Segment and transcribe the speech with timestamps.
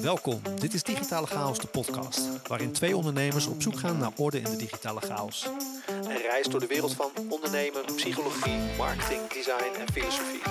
[0.00, 4.38] Welkom, dit is Digitale Chaos, de podcast, waarin twee ondernemers op zoek gaan naar orde
[4.38, 5.48] in de digitale chaos.
[5.86, 10.42] Een reis door de wereld van ondernemen, psychologie, marketing, design en filosofie.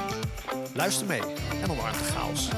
[0.73, 1.21] Luister mee
[1.61, 2.49] en omarm de chaos.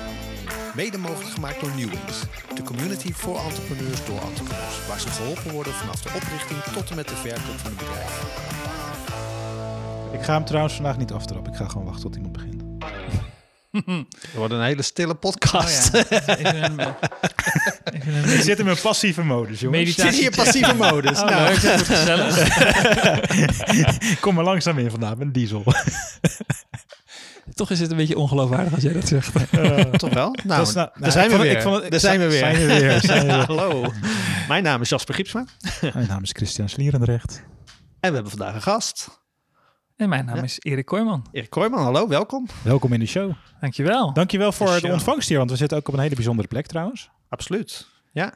[0.76, 2.22] Mede mogelijk gemaakt door Newings,
[2.56, 6.96] de community voor entrepreneurs door entrepreneurs, waar ze geholpen worden vanaf de oprichting tot en
[6.96, 8.52] met de verkoop van een bedrijf.
[10.14, 11.52] Ik ga hem trouwens vandaag niet aftrappen.
[11.52, 12.53] Ik ga gewoon wachten tot iemand begint.
[13.74, 15.94] Het wordt een hele stille podcast.
[15.94, 16.02] Oh
[16.42, 16.98] ja.
[18.26, 19.90] Ik zit in mijn passieve modus, jongens.
[19.90, 21.20] Ik zit hier passieve modus.
[21.22, 21.62] Oh, nou, leuk,
[24.22, 25.64] kom er langzaam in vandaag, met een diesel.
[27.54, 29.32] Toch is het een beetje ongeloofwaardig als jij dat zegt.
[30.00, 30.36] toch wel?
[30.44, 31.72] Nou, is nou- daar nou, zijn we weer.
[31.82, 32.40] het- daar zijn we weer.
[32.40, 33.46] Zijn we weer, zijn we weer.
[33.46, 33.94] Hallo.
[34.48, 35.46] Mijn naam is Jasper Giepsma.
[35.94, 37.44] Mijn naam is Christian Slierendrecht.
[38.00, 39.22] En we hebben vandaag een gast.
[39.96, 41.26] En mijn naam is Erik Kooijman.
[41.32, 42.46] Erik Kooijman, hallo, welkom.
[42.64, 43.32] Welkom in de show.
[43.60, 44.14] Dankjewel.
[44.14, 47.10] Dankjewel voor De ontvangst hier, want we zitten ook op een hele bijzondere plek trouwens.
[47.30, 47.88] Absoluut.
[48.12, 48.34] Ja.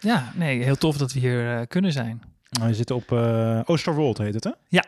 [0.00, 2.22] Ja, nee, heel tof dat we hier eh, kunnen zijn.
[2.60, 4.50] We zitten op eh Oosterwold, heet het hè?
[4.68, 4.84] Ja.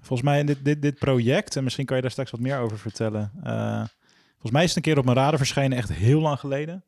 [0.00, 2.78] Volgens mij dit, dit, dit project, en misschien kan je daar straks wat meer over
[2.78, 3.32] vertellen.
[3.44, 3.84] eh,
[4.32, 6.84] volgens mij is het een keer op mijn radar verschenen, echt heel lang geleden.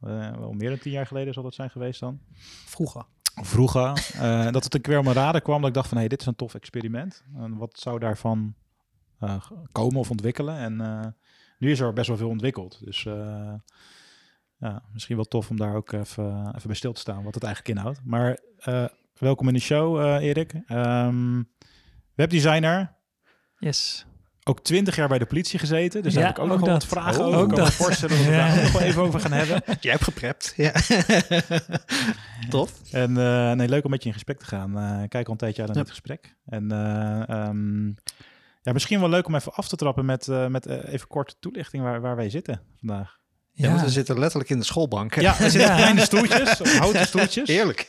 [0.00, 2.20] Eh, wel meer dan tien jaar geleden zal dat zijn geweest dan.
[2.66, 3.04] Vroeger.
[3.34, 4.10] Vroeger.
[4.14, 5.58] eh, dat het een keer mijn radar kwam.
[5.58, 7.24] Dat ik dacht van, hé, dit is een tof experiment.
[7.36, 8.54] En wat zou daarvan
[9.18, 9.36] eh,
[9.72, 10.56] komen of ontwikkelen?
[10.56, 11.06] En eh,
[11.58, 12.80] nu is er best wel veel ontwikkeld.
[12.84, 13.02] Dus
[14.56, 17.22] ja, misschien wel tof om daar ook even, even bij stil te staan.
[17.22, 18.00] Wat het eigenlijk inhoudt.
[18.04, 18.38] Maar
[19.18, 20.54] welkom in de show, Erik.
[20.66, 21.42] Ehm,
[22.14, 22.94] webdesigner.
[23.58, 24.06] Yes.
[24.44, 26.02] Ook twintig jaar bij de politie gezeten.
[26.02, 26.90] Dus daar Ja, heb ik ook, ook nog wel wat dat.
[26.90, 27.38] vragen Oh, over.
[27.40, 29.62] ook Ik kan me voorstellen dat we daar ook nog wel even over gaan hebben.
[29.80, 30.52] Jij hebt geprept.
[30.56, 30.72] Ja.
[32.50, 32.72] Tof.
[32.90, 34.78] En eh, nee, leuk om met je in gesprek te gaan.
[34.78, 35.72] Eh kijk al een tijdje Ja.
[35.72, 36.34] dit gesprek.
[36.46, 37.86] En eh, ehm,
[38.62, 41.82] ja, misschien wel leuk om even af te trappen met, eh, met even korte toelichting
[41.82, 43.20] waar, waar wij zitten vandaag.
[43.54, 45.14] Ja, want we zitten letterlijk in de schoolbank.
[45.14, 47.48] Ja, we zitten op kleine stoeltjes, op houten stoeltjes.
[47.48, 47.88] Heerlijk.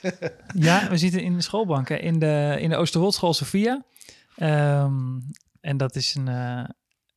[0.56, 3.84] Ja, we zitten in de schoolbanken in de, in de Oosterholtschool Sophia.
[4.36, 4.94] Ehm,
[5.64, 6.66] en dat is een, eh,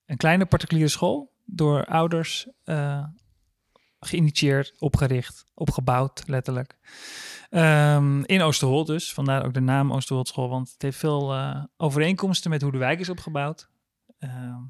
[0.07, 3.05] een kleine particuliere school door ouders eh,
[4.01, 6.79] geïnitieerd, opgericht, opgebouwd, letterlijk.
[7.51, 12.51] Ehm, in Oosterholt dus, vandaar ook de naam Oosterholtschool, want het heeft veel eh, overeenkomsten
[12.51, 13.69] met hoe de wijk is opgebouwd.
[14.19, 14.61] Ehm,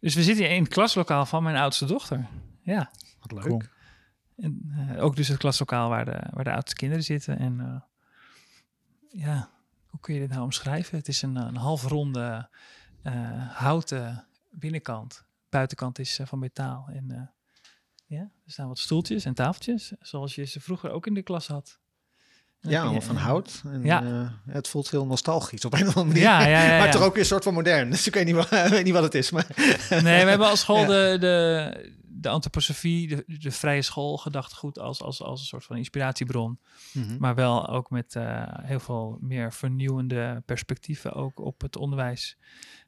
[0.00, 2.26] dus we zitten hier in het klaslokaal van mijn oudste dochter.
[2.62, 2.90] Ja.
[3.20, 3.42] Wat leuk.
[3.42, 3.62] Cool.
[4.36, 7.38] En, eh, ook dus het klaslokaal waar de, waar de oudste kinderen zitten.
[7.38, 7.80] En eh,
[9.22, 9.50] ja,
[9.86, 10.98] hoe kun je dit nou omschrijven?
[10.98, 12.48] Het is een, een halfronde
[13.52, 15.24] houten binnenkant.
[15.48, 16.88] Buitenkant is eh, van metaal.
[16.92, 17.20] En eh,
[18.06, 21.46] ja, er staan wat stoeltjes en tafeltjes, zoals je ze vroeger ook in de klas
[21.46, 21.78] had.
[22.60, 23.62] Ja, allemaal van hout.
[23.66, 24.02] En, Ja.
[24.02, 26.22] eh, het voelt heel nostalgisch op een of andere manier.
[26.22, 27.90] Ja, ja, ja, maar toch ook weer een soort van modern.
[27.90, 29.30] Dus ik weet niet, wat, ik weet niet wat het is.
[29.30, 29.46] Maar
[29.90, 35.02] Nee, we hebben als school de, de, de antroposofie, de, de vrije school gedachtegoed als,
[35.02, 36.58] als, als een soort van inspiratiebron.
[36.92, 37.16] Mhm.
[37.18, 42.36] Maar wel ook met eh, heel veel meer vernieuwende perspectieven ook op het onderwijs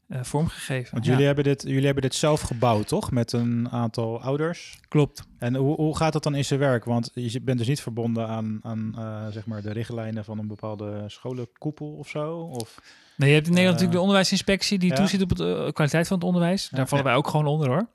[0.09, 0.93] eh, vormgegeven.
[0.93, 3.11] Want Ja, jullie, hebben dit, jullie hebben dit zelf gebouwd, toch?
[3.11, 4.78] Met een aantal ouders.
[4.89, 5.22] klopt.
[5.39, 6.84] En hoe, hoe gaat dat dan in zijn werk?
[6.84, 10.47] Want je bent dus niet verbonden aan, aan eh, zeg maar de richtlijnen van een
[10.47, 12.37] bepaalde scholenkoepel of zo?
[12.39, 12.81] Of,
[13.16, 14.97] Nee, je hebt in Nederland Eh, natuurlijk de onderwijsinspectie die ja.
[14.97, 16.69] toeziet op de kwaliteit van het onderwijs.
[16.69, 16.87] Daar Ja.
[16.87, 17.89] vallen wij ook gewoon onder hoor.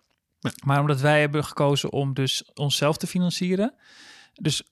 [0.65, 3.73] Maar omdat wij hebben gekozen om dus onszelf te financieren,
[4.33, 4.63] dus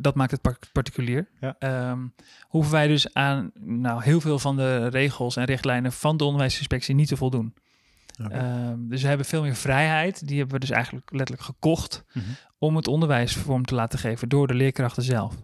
[0.00, 1.56] dat maakt het par- particulier, Ja.
[1.58, 1.98] ehm,
[2.42, 6.94] hoeven wij dus aan nou, heel veel van de regels en richtlijnen van de onderwijsinspectie
[6.94, 7.54] niet te voldoen.
[8.30, 10.26] Ehm, dus we hebben veel meer vrijheid.
[10.28, 12.24] Die hebben we dus eigenlijk letterlijk gekocht Mhm.
[12.58, 15.34] om het onderwijs vorm te laten geven door de leerkrachten zelf.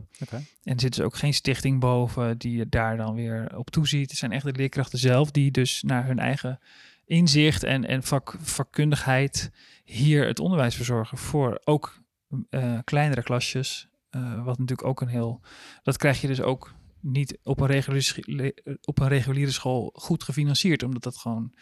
[0.62, 4.10] En er zit dus ook geen stichting boven die daar dan weer op toeziet.
[4.10, 6.58] Het zijn echt de leerkrachten zelf die dus naar hun eigen
[7.06, 9.50] inzicht en, en vak, vakkundigheid
[9.84, 12.02] hier het onderwijs verzorgen voor ook
[12.50, 13.88] eh, kleinere klasjes.
[14.10, 15.40] Eh, wat natuurlijk ook een heel...
[15.82, 20.82] Dat krijg je dus ook niet op een, reguliere, op een reguliere school goed gefinancierd,
[20.82, 21.52] omdat dat gewoon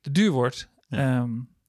[0.00, 0.68] te duur wordt.
[0.88, 0.98] Ja.
[0.98, 1.26] Ja,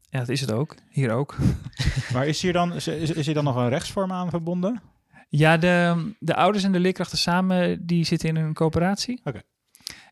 [0.10, 0.76] ja dat is het ook.
[0.90, 1.36] Hier ook.
[2.14, 4.82] Maar is hier, dan, is, is is hier dan nog een rechtsvorm aan verbonden?
[5.30, 9.22] Ja, de, de ouders en de leerkrachten samen, die zitten in een coöperatie.
[9.24, 9.42] Oké.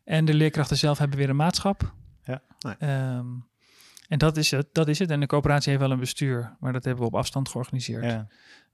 [0.04, 1.94] En de leerkrachten zelf hebben weer een maatschap.
[2.24, 2.42] Ja.
[2.58, 2.74] Nee.
[2.78, 3.26] Ehm,
[4.08, 5.10] en dat is, het, dat is het.
[5.10, 8.04] En de coöperatie heeft wel een bestuur, maar dat hebben we op afstand georganiseerd.
[8.04, 8.26] Ja.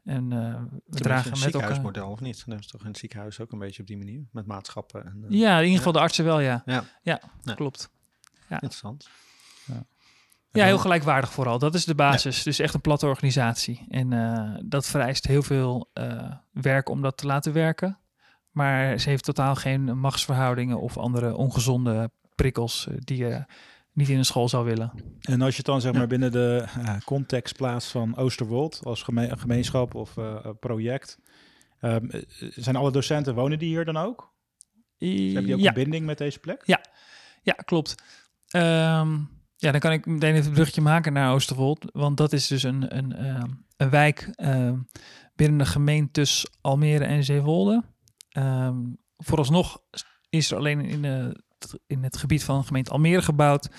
[0.05, 0.38] En eh,
[0.87, 1.38] we dragen een met elkaar...
[1.38, 2.43] ziekenhuismodel of niet?
[2.47, 4.23] Dat is toch in het ziekenhuis ook een beetje op die manier?
[4.32, 5.25] Met maatschappen en...
[5.29, 6.62] eh, Ja, in ieder geval de artsen wel, ja.
[6.67, 6.85] Ja.
[7.03, 7.55] Ja, Ja.
[7.55, 7.91] klopt.
[8.49, 9.09] Interessant.
[10.53, 11.59] Ja, heel gelijkwaardig vooral.
[11.59, 12.43] Dat is de basis.
[12.43, 13.87] Dus echt een platte organisatie.
[13.88, 15.91] En eh, dat vereist heel veel
[16.53, 17.99] werk om dat te laten werken.
[18.50, 23.44] Maar ze heeft totaal geen machtsverhoudingen of andere ongezonde prikkels die je
[23.92, 24.92] niet in een school zou willen.
[25.20, 25.98] En als je het dan zeg Ja.
[25.98, 31.19] maar binnen de eh, context plaatst van Oosterwold als geme- gemeenschap of eh, eh, project,
[31.81, 32.22] ehm, eh,
[32.54, 34.32] zijn alle docenten, wonen die hier dan ook?
[34.98, 36.62] Dus hebben die ook ja, een binding met deze plek?
[37.42, 37.94] ja, klopt.
[38.48, 39.19] Ehm,
[39.56, 41.84] ja, dan kan ik meteen even een brugje maken naar Oosterwold.
[41.92, 44.31] Want dat is dus een, een, ehm, een wijk
[45.34, 46.26] binnen de gemeente
[46.60, 47.82] Almere en Zeewolde.
[49.16, 49.82] Vooralsnog
[50.31, 51.42] is er alleen in, de,
[51.87, 53.71] in het gebied van de gemeente Almere gebouwd.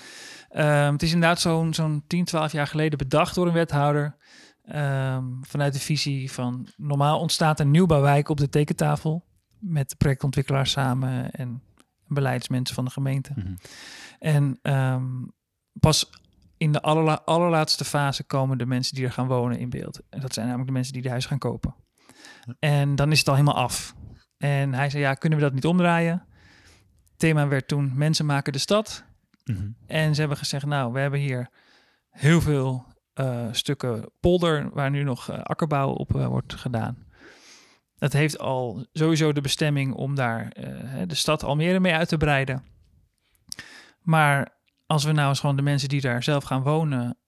[0.48, 4.16] Ehm, het is inderdaad zo'n zo'n 10, 12 jaar geleden bedacht door een wethouder.
[4.62, 9.24] Ehm, vanuit de visie van normaal ontstaat een nieuwbouwwijk op de tekentafel.
[9.58, 11.62] Met de projectontwikkelaars samen en
[12.06, 13.32] beleidsmensen van de gemeente.
[13.36, 13.54] Mhm.
[14.18, 15.04] En ehm,
[15.80, 16.10] pas
[16.56, 20.00] in de allerla- allerlaatste fase komen de mensen die er gaan wonen in beeld.
[20.08, 21.74] En dat zijn namelijk de mensen die de huis gaan kopen.
[22.58, 23.94] En dan is het al helemaal af.
[24.36, 26.26] En hij zei, ja, kunnen we dat niet omdraaien?
[27.22, 29.04] Thema werd toen mensen maken de stad.
[29.44, 29.70] Mhm.
[29.86, 31.48] En ze hebben gezegd, nou, we hebben hier
[32.10, 32.84] heel veel
[33.14, 37.06] eh, stukken polder waar nu nog eh, akkerbouw op eh, wordt gedaan.
[37.98, 40.52] Dat heeft al sowieso de bestemming om daar
[41.06, 42.64] de stad Almere mee uit te breiden.
[44.00, 47.18] Maar als we nou eens gewoon de mensen die daar zelf gaan wonen,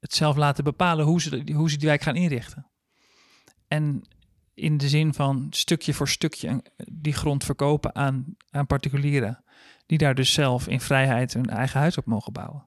[0.00, 2.70] het zelf laten bepalen hoe ze, hoe ze die wijk gaan inrichten.
[3.68, 4.08] En
[4.58, 6.56] in de zin van stukje voor stukje eh,
[6.92, 9.44] die grond verkopen aan, aan particulieren
[9.86, 12.66] die daar dus zelf in vrijheid hun eigen huis op mogen bouwen.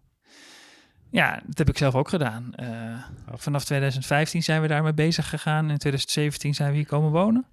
[1.11, 2.53] Ja, dat heb ik zelf ook gedaan.
[2.53, 3.03] Eh,
[3.35, 5.69] vanaf 2015 zijn we daarmee bezig gegaan.
[5.69, 7.45] In 2017 zijn we hier komen wonen.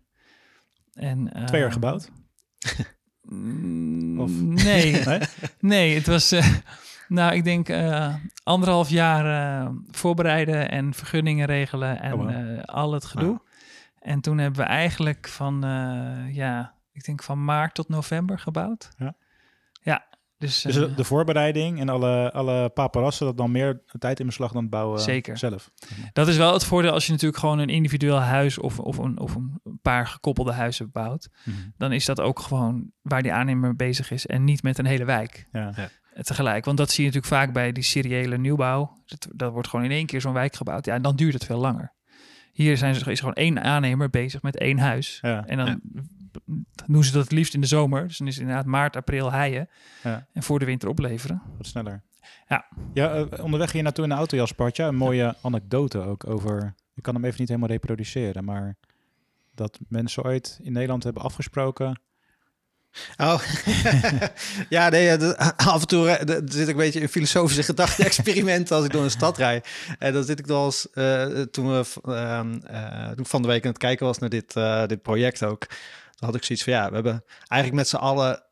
[0.93, 2.11] En, eh, Twee jaar gebouwd?
[3.23, 5.02] mm, Of- Nee,
[5.61, 5.94] Nee?
[5.94, 6.35] het was...
[7.08, 7.69] nou, ik denk
[8.43, 12.61] anderhalf jaar voorbereiden en vergunningen regelen en Oh, wow.
[12.64, 13.40] al het gedoe.
[14.08, 18.88] En toen hebben we eigenlijk van, eh, ja, ik denk van maart tot november gebouwd.
[18.99, 19.16] Ja.
[19.82, 20.06] Ja,
[20.38, 24.52] dus, Dus eh, de, voorbereiding en alle, alle paparassen, dat dan meer tijd in beslag
[24.52, 25.38] dan het bouwen Zeker.
[25.38, 25.70] zelf.
[26.12, 29.19] dat is wel het voordeel als je natuurlijk gewoon een individueel huis of, of, een,
[29.19, 31.28] of een paar gekoppelde huizen bouwt.
[31.44, 31.56] Mhm.
[31.76, 35.04] Dan is dat ook gewoon waar die aannemer bezig is en niet met een hele
[35.04, 35.75] wijk Ja.
[36.20, 36.64] tegelijk.
[36.64, 39.02] Want dat zie je natuurlijk vaak bij die seriële nieuwbouw.
[39.06, 40.84] Dat, dat wordt gewoon in één keer zo'n wijk gebouwd.
[40.84, 41.96] Ja, en dan duurt het veel langer.
[42.58, 45.19] Hier zijn ze, is gewoon één aannemer bezig met één huis.
[45.22, 45.46] Ja.
[45.46, 45.81] En dan
[46.87, 48.06] doen ze dat het liefst in de zomer.
[48.06, 49.69] Dus dan is het inderdaad maart, april haaien.
[50.02, 50.26] Ja.
[50.32, 51.43] En voor de winter opleveren.
[51.56, 52.02] Wat sneller.
[52.49, 52.66] Ja.
[52.93, 54.84] ja eh, onderweg hier naartoe in de auto, Jaspertje.
[54.84, 56.75] Een mooie anekdote ook over...
[56.94, 58.76] Ik kan hem even niet helemaal reproduceren, maar...
[59.54, 62.00] Dat mensen ooit in Nederland hebben afgesproken...
[63.16, 63.40] Oh,
[64.68, 65.12] ja, nee,
[65.56, 69.10] af en toe eh, zit ik een beetje in filosofische gedachte-experimenten als ik door een
[69.10, 69.68] stad rijd.
[69.98, 73.64] En dan zit ik dan als, eh, toen, we, ehm, eh, toen van de week
[73.64, 75.66] aan het kijken was naar dit, eh, dit project ook,
[76.14, 78.42] dan had ik zoiets van, ja, we hebben eigenlijk met z'n allen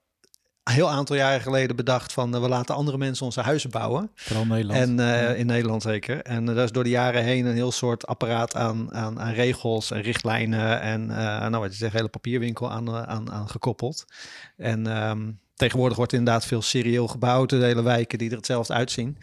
[0.66, 4.10] een heel aantal jaren geleden bedacht van, eh, we laten andere mensen onze huizen bouwen.
[4.14, 4.80] Vooral Nederland.
[4.80, 6.22] En eh, in Nederland zeker.
[6.22, 9.32] En uh, daar is door de jaren heen een heel soort apparaat aan, aan, aan
[9.32, 11.06] regels en richtlijnen en
[11.50, 14.04] nou wat je zegt, hele papierwinkel aan, aan, aan gekoppeld.
[14.56, 19.18] En um, tegenwoordig wordt inderdaad veel serieel gebouwd, de hele wijken die er hetzelfde uitzien.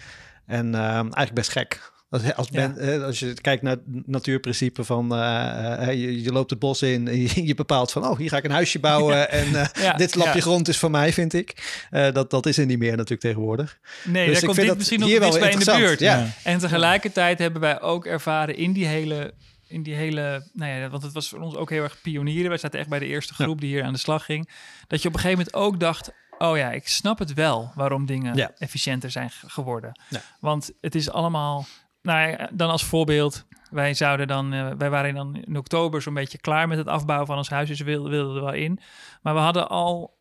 [0.46, 1.93] En um, eigenlijk best gek.
[2.14, 2.98] Als, als, ben, ja.
[2.98, 7.46] als, je kijkt naar het natuurprincipe van uh, je, je, loopt het bos in je,
[7.46, 9.28] je, bepaalt van oh, hier ga ik een huisje bouwen ja.
[9.28, 11.78] en uh, ja, dit lapje grond is voor mij, vind ik.
[11.92, 13.78] Uh, dat, dat is er niet meer natuurlijk tegenwoordig.
[14.04, 16.00] Nee, dus daar komt dit misschien nog iets bij in de buurt.
[16.00, 16.28] Ja.
[16.44, 19.34] En tegelijkertijd hebben wij ook ervaren in die hele
[19.68, 22.50] in die hele, nou ja, want het was voor ons ook heel erg pionieren.
[22.50, 24.50] Wij zaten echt bij de eerste groep die hier aan de slag ging.
[24.88, 28.06] Dat je op een gegeven moment ook dacht, oh ja, ik snap het wel waarom
[28.06, 30.00] dingen efficiënter zijn geworden.
[30.40, 31.66] Want het is allemaal,
[32.04, 36.14] nou ja, dan als voorbeeld, wij zouden dan, uh, wij waren dan in oktober zo'n
[36.14, 38.80] beetje klaar met het afbouwen van ons huis, dus we wilden, wilden er wel in.
[39.22, 40.18] Maar we hadden al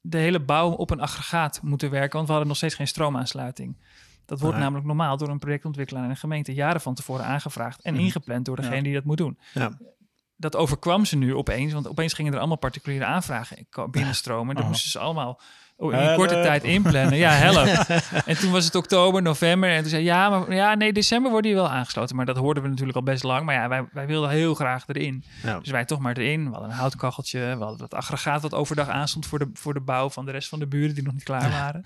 [0.00, 3.76] de hele bouw op een aggregaat moeten werken, want we hadden nog steeds geen stroomaansluiting.
[4.26, 4.64] Dat wordt Nee.
[4.64, 8.02] namelijk normaal door een projectontwikkelaar en een gemeente jaren van tevoren aangevraagd en Mhm.
[8.02, 8.82] ingepland door degene Ja.
[8.82, 9.38] die dat moet doen.
[9.54, 9.78] Ja.
[10.36, 14.48] Dat overkwam ze nu opeens, want opeens gingen er allemaal particuliere aanvragen binnenstromen.
[14.48, 14.70] En dat Oh.
[14.70, 15.40] moesten ze allemaal
[15.78, 16.16] in Help.
[16.16, 17.16] korte tijd inplannen.
[17.16, 17.66] Ja, help.
[18.26, 19.70] en toen was het oktober, november.
[19.70, 22.16] En toen zei ja, maar ja, nee, december worden die wel aangesloten.
[22.16, 23.44] Maar dat hoorden we natuurlijk al best lang.
[23.44, 25.24] Maar ja, wij, wij wilden heel graag erin.
[25.42, 25.58] Ja.
[25.58, 26.44] Dus wij toch maar erin.
[26.44, 27.38] We hadden een houtkacheltje.
[27.38, 30.48] We hadden dat aggregaat wat overdag aanstond voor de, voor de bouw van de rest
[30.48, 31.82] van de buren die nog niet klaar waren.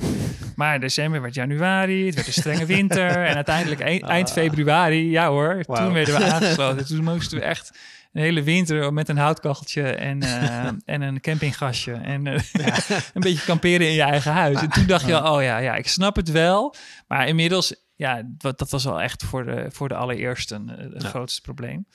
[0.56, 2.06] Maar december werd januari.
[2.06, 3.24] Het werd een strenge winter.
[3.26, 6.86] En uiteindelijk eind, eind februari, ja hoor, toen werden we aangesloten.
[6.86, 7.72] Toen moesten we echt
[8.12, 11.92] een hele winter met een houtkacheltje en, eh, en een campinggasje.
[11.92, 12.42] En eh,
[13.14, 14.60] een beetje kamperen in je eigen huis.
[14.60, 16.74] En toen dacht je, al, oh ja, ja, ik snap het wel.
[17.06, 21.02] Maar inmiddels, ja, dat, dat was wel echt voor de, voor de allereerste eh, het
[21.02, 21.08] Ja.
[21.08, 21.86] grootste probleem.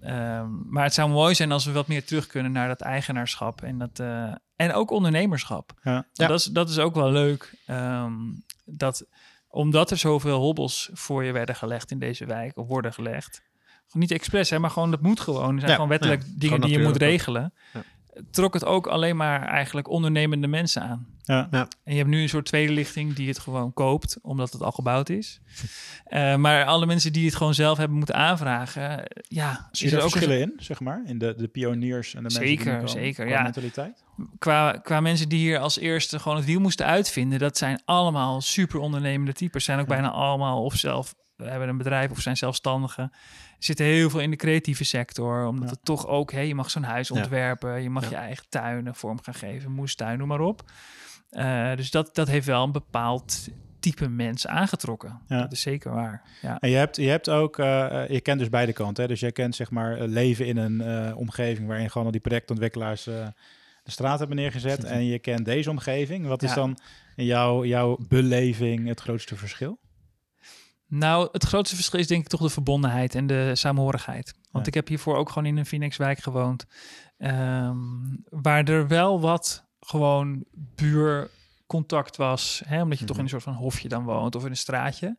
[0.00, 3.62] Ehm, maar het zou mooi zijn als we wat meer terug kunnen naar dat eigenaarschap
[3.62, 3.98] en, dat,
[4.56, 5.72] en ook ondernemerschap.
[5.82, 6.06] Ja.
[6.12, 7.54] Dat, is, dat is ook wel leuk.
[7.66, 8.12] Ehm,
[8.64, 9.06] dat
[9.48, 13.42] omdat er zoveel hobbels voor je werden gelegd in deze wijk, of worden gelegd,
[13.92, 15.52] niet expres, hè, maar gewoon dat moet gewoon.
[15.52, 17.52] Er zijn Ja, gewoon wettelijk ja, dingen gewoon die je moet regelen.
[17.72, 17.82] Ja.
[18.30, 21.06] Trok het ook alleen maar eigenlijk ondernemende mensen aan.
[21.22, 21.48] Ja.
[21.50, 21.68] Ja.
[21.84, 24.72] En je hebt nu een soort tweede lichting die het gewoon koopt, omdat het al
[24.72, 25.40] gebouwd is.
[26.04, 29.92] Eh, maar alle mensen die het gewoon zelf hebben moeten aanvragen, eh, ja, Zie is
[29.92, 31.02] je er ook verschillen in, zeg maar?
[31.06, 33.42] In de, de pioniers en de mensen die Zeker, nu komen, zeker, qua ja.
[33.42, 34.04] mentaliteit?
[34.38, 38.40] qua, qua mensen die hier als eerste gewoon het wiel moesten uitvinden, dat zijn allemaal
[38.40, 39.64] super ondernemende types.
[39.64, 41.14] Zijn ook bijna allemaal of zelf
[41.50, 43.12] hebben een bedrijf of zijn zelfstandigen.
[43.58, 45.70] Zitten heel veel in de creatieve sector, omdat Ja.
[45.74, 49.22] het toch ook, hé, je mag zo'n huis ontwerpen, je mag je eigen tuinen vorm
[49.22, 50.62] gaan geven, moestuin, noem maar op.
[51.30, 53.48] Eh, dus dat, dat heeft wel een bepaald
[53.80, 55.20] type mens aangetrokken.
[55.28, 55.40] Ja.
[55.40, 56.22] Dat is zeker waar.
[56.42, 56.58] Ja.
[56.60, 59.02] En je hebt, je hebt ook, eh, eh, je kent dus beide kanten.
[59.02, 59.08] Hè?
[59.08, 63.90] Dus jij kent zeg maar leven in een omgeving waarin gewoon al die projectontwikkelaars de
[63.90, 64.84] straat hebben neergezet.
[64.94, 66.26] En je kent deze omgeving.
[66.26, 66.78] Wat is dan
[67.16, 69.78] in jouw, jouw beleving het grootste verschil?
[70.98, 74.34] Nou, het grootste verschil is denk ik toch de verbondenheid en de samenhorigheid.
[74.50, 74.70] Want Ja.
[74.70, 76.66] ik heb hiervoor ook gewoon in een Phoenixwijk gewoond.
[77.18, 77.76] ehm,
[78.28, 82.62] waar er wel wat gewoon buurcontact was.
[82.66, 85.16] Hè, omdat je toch in een soort van hofje dan woont of in een straatje.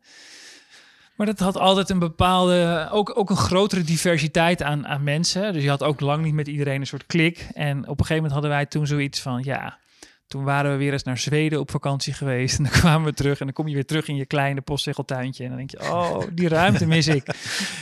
[1.16, 5.52] Maar dat had altijd een bepaalde, ook, ook een grotere diversiteit aan, aan mensen.
[5.52, 7.48] Dus je had ook lang niet met iedereen een soort klik.
[7.54, 9.78] En op een gegeven moment hadden wij toen zoiets van, ja,
[10.26, 12.56] toen waren we weer eens naar Zweden op vakantie geweest.
[12.58, 15.42] En dan kwamen we terug en dan kom je weer terug in je kleine postzegeltuintje.
[15.42, 17.24] En dan denk je, oh, die ruimte mis ik.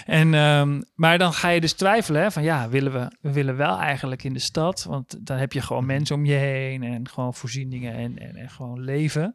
[0.06, 3.56] En, ehm, maar dan ga je dus twijfelen hè, van, ja, willen we, we willen
[3.56, 4.84] wel eigenlijk in de stad.
[4.88, 8.50] Want dan heb je gewoon mensen om je heen en gewoon voorzieningen en, en, en
[8.50, 9.34] gewoon leven.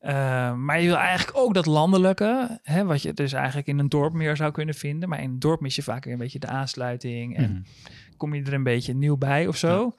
[0.00, 3.88] Ehm, maar je wil eigenlijk ook dat landelijke, hè, wat je dus eigenlijk in een
[3.88, 5.08] dorp meer zou kunnen vinden.
[5.08, 7.36] Maar in een dorp mis je vaak weer een beetje de aansluiting.
[7.36, 7.60] En Mhm.
[8.16, 9.96] kom je er een beetje nieuw bij of zo.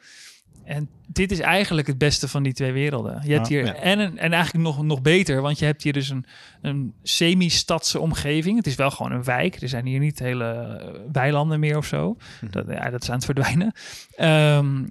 [0.66, 3.22] En dit is eigenlijk het beste van die twee werelden.
[3.26, 3.74] Je hebt hier ja.
[3.74, 6.26] en, een- en eigenlijk nog, nog beter, want je hebt hier dus een,
[6.62, 8.58] een semi-stadse omgeving.
[8.58, 9.62] Het is wel gewoon een wijk.
[9.62, 12.18] Er zijn hier niet hele eh, weilanden meer of zo.
[12.50, 13.72] Dat, ja, dat is aan het verdwijnen.
[14.16, 14.86] Ehm,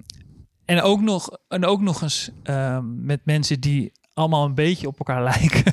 [0.65, 4.97] en, ook nog, en ook nog eens ehm, met mensen die allemaal een beetje op
[4.99, 5.63] elkaar lijken.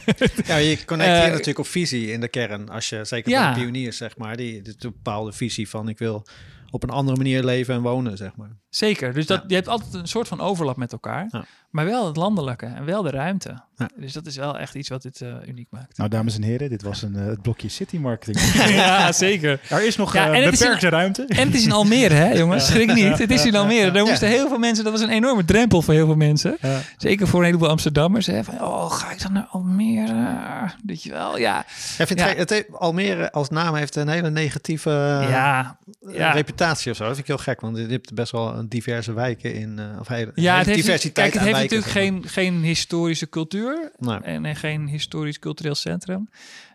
[0.47, 2.69] Ja, je connecteert Eh, natuurlijk op visie in de kern.
[2.69, 3.45] Als je zeker Ja.
[3.45, 6.27] bij de pioniers, zeg maar, die, die bepaalde visie van ik wil
[6.71, 8.61] op een andere manier leven en wonen, zeg maar.
[8.75, 9.12] Zeker.
[9.12, 9.45] Dus dat, Ja.
[9.49, 11.26] je hebt altijd een soort van overlap met elkaar.
[11.31, 11.45] Ja.
[11.71, 13.61] Maar wel het landelijke en wel de ruimte.
[13.76, 13.88] Ja.
[13.97, 15.97] Dus dat is wel echt iets wat dit eh, uniek maakt.
[15.99, 18.38] Nou, dames en heren, dit was een, eh, het blokje City Marketing.
[18.75, 19.61] ja, zeker.
[19.69, 21.25] er is nog is beperkte ruimte.
[21.29, 22.67] En het is in Almere, hè, jongens?
[22.67, 23.19] Schrik niet.
[23.19, 23.91] Het is in Almere.
[23.91, 24.85] Daar moesten heel veel mensen...
[24.85, 26.57] Dat was een enorme drempel voor heel veel mensen.
[26.61, 26.81] Ja.
[26.97, 28.26] Zeker voor een heleboel Amsterdammers.
[28.26, 30.71] Hè, van, oh, ga ik dan naar Almere?
[30.87, 31.38] Weet je wel?
[31.38, 31.64] Ja.
[31.67, 32.25] Vindt Ja.
[32.26, 34.91] gij- het he- Almere als naam heeft een hele negatieve
[35.31, 35.76] ja.
[36.09, 36.33] ja.
[36.33, 37.05] reputatie of zo.
[37.05, 40.00] Dat vind ik heel gek, want je hebt best wel een diverse wijken in, eh
[40.00, 43.92] of hele, Ja, het heeft, diversiteit kijk, het heeft natuurlijk geen, geen historische cultuur.
[43.99, 44.19] Nee.
[44.19, 46.28] en, en geen historisch cultureel centrum.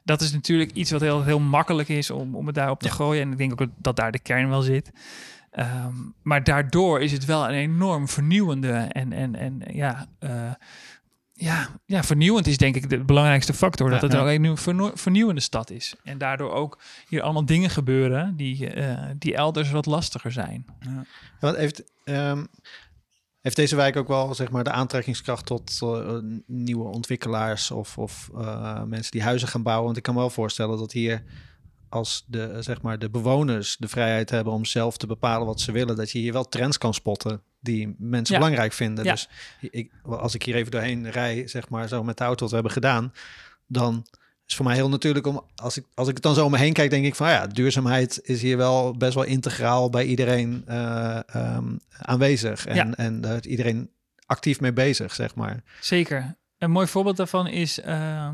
[0.03, 2.94] Dat is natuurlijk iets wat heel, heel makkelijk is om, om het daarop te Ja.
[2.94, 3.22] gooien.
[3.22, 4.91] En ik denk ook dat daar de kern wel zit.
[5.51, 10.51] Ehm, maar daardoor is het wel een enorm vernieuwende en, en, en ja, eh,
[11.39, 13.89] ja, ja, vernieuwend is denk ik de belangrijkste factor.
[13.89, 14.50] Dat Ja, het ja.
[14.50, 15.96] ook een vernieuwende stad is.
[16.03, 20.65] En daardoor ook hier allemaal dingen gebeuren die, eh, die elders wat lastiger zijn.
[21.39, 22.46] Wat heeft, ehm,
[23.41, 28.29] heeft deze wijk ook wel zeg maar, de aantrekkingskracht tot eh, nieuwe ontwikkelaars of, of
[28.36, 29.86] eh, mensen die huizen gaan bouwen?
[29.86, 31.24] Want ik kan me wel voorstellen dat hier
[31.89, 35.72] als de, zeg maar, de bewoners de vrijheid hebben om zelf te bepalen wat ze
[35.72, 38.42] willen, dat je hier wel trends kan spotten die mensen Ja.
[38.42, 39.06] belangrijk vinden.
[39.06, 39.12] Ja.
[39.12, 42.50] Dus ik, als ik hier even doorheen rij, zeg maar zo met de auto wat
[42.50, 43.14] we hebben gedaan,
[43.68, 44.06] dan
[44.46, 46.58] is voor mij heel natuurlijk om, als ik, als ik het dan zo om me
[46.58, 50.64] heen kijk, denk ik van ja, duurzaamheid is hier wel best wel integraal bij iedereen
[50.66, 52.66] eh, ehm, aanwezig.
[52.66, 52.92] En, Ja.
[52.96, 53.90] en daar is iedereen
[54.26, 55.64] actief mee bezig, zeg maar.
[55.82, 56.36] Zeker.
[56.58, 58.34] Een mooi voorbeeld daarvan is, dat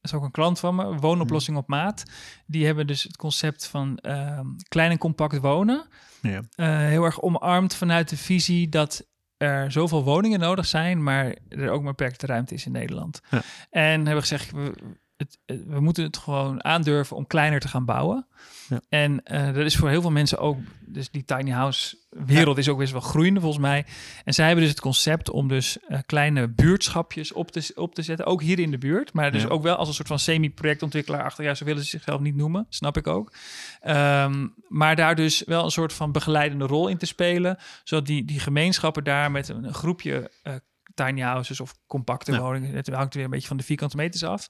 [0.00, 2.02] is ook een klant van me, Woonoplossing op Maat.
[2.46, 5.86] Die hebben dus het concept van ehm, klein en compact wonen.
[6.22, 6.42] Ja.
[6.54, 11.70] eh, heel erg omarmd vanuit de visie dat er zoveel woningen nodig zijn, maar er
[11.70, 13.20] ook maar beperkte ruimte is in Nederland.
[13.30, 13.42] Ja.
[13.70, 14.72] En hebben gezegd, we,
[15.20, 18.26] het, we moeten het gewoon aandurven om kleiner te gaan bouwen.
[18.68, 18.80] Ja.
[18.88, 22.68] En eh, dat is voor heel veel mensen ook, dus die tiny house wereld is
[22.68, 23.86] ook best wel groeiende volgens mij.
[24.24, 28.02] En zij hebben dus het concept om dus eh, kleine buurtschapjes op te, op te
[28.02, 29.12] zetten, ook hier in de buurt.
[29.12, 29.48] Maar dus Ja.
[29.48, 31.44] ook wel als een soort van semi-projectontwikkelaar achter.
[31.44, 33.32] Ja, zo willen ze zichzelf niet noemen, snap ik ook.
[33.80, 38.24] Ehm, maar daar dus wel een soort van begeleidende rol in te spelen, zodat die,
[38.24, 40.54] die gemeenschappen daar met een, een groepje eh,
[40.94, 42.40] tiny houses of compacte Ja.
[42.40, 44.46] woningen, het hangt weer een beetje van de vierkante meters af.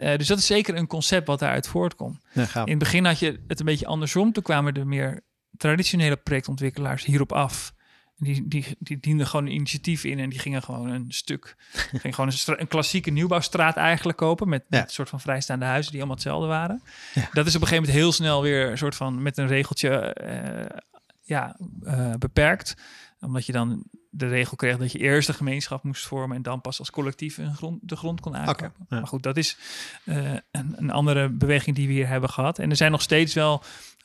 [0.00, 2.20] Eh, dus dat is zeker een concept wat daaruit voortkomt.
[2.32, 2.48] Ja.
[2.54, 4.32] In het begin had je het een beetje andersom.
[4.32, 5.20] Toen kwamen er meer
[5.56, 7.74] traditionele projectontwikkelaars hierop af.
[8.16, 11.56] Die, die, die dienden gewoon een initiatief in en die gingen gewoon een stuk,
[12.02, 14.78] ging gewoon een, klassieke nieuwbouwstraat eigenlijk kopen met, Ja.
[14.78, 16.82] met een soort van vrijstaande huizen die allemaal hetzelfde waren.
[17.14, 17.28] Ja.
[17.32, 19.90] Dat is op een gegeven moment heel snel weer een soort van met een regeltje
[19.98, 20.78] eh,
[21.22, 22.74] ja, eh, beperkt.
[23.20, 26.60] Omdat je dan de regel kreeg dat je eerst een gemeenschap moest vormen en dan
[26.60, 28.72] pas als collectief een grond, de grond kon aankopen.
[28.78, 28.84] ja.
[28.88, 29.56] Maar goed, dat is
[30.04, 32.58] eh, een, een andere beweging die we hier hebben gehad.
[32.58, 33.62] En er zijn nog steeds wel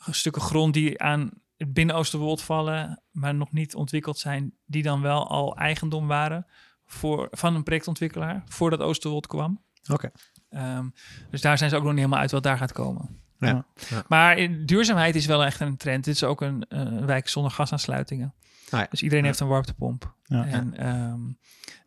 [0.09, 5.01] stukken grond die aan het binnen Oosterwold vallen, maar nog niet ontwikkeld zijn, die dan
[5.01, 6.45] wel al eigendom waren
[6.85, 9.61] voor, van een projectontwikkelaar voordat Oosterwold kwam.
[9.91, 10.11] Oké.
[10.49, 10.85] Ehm,
[11.31, 13.19] dus daar zijn ze ook nog niet helemaal uit wat daar gaat komen.
[13.39, 13.65] Ja.
[13.89, 14.03] Ja.
[14.07, 16.03] Maar in- duurzaamheid is wel echt een trend.
[16.03, 18.33] Dit is ook een eh, wijk zonder gasaansluitingen.
[18.69, 18.87] Ah ja.
[18.89, 19.29] Dus iedereen Ja.
[19.29, 20.13] heeft een warmtepomp.
[20.23, 20.45] Ja.
[20.45, 21.19] En ehm,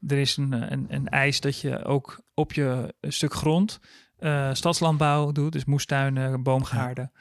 [0.06, 3.80] er is een, een, een eis dat je ook op je stuk grond
[4.18, 5.52] eh, stadslandbouw doet.
[5.52, 7.12] Dus moestuinen, boomgaarden.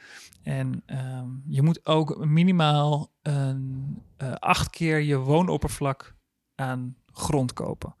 [0.42, 6.14] En ehm, je moet ook minimaal een, eh, acht keer je woonoppervlak
[6.54, 7.94] aan grond kopen.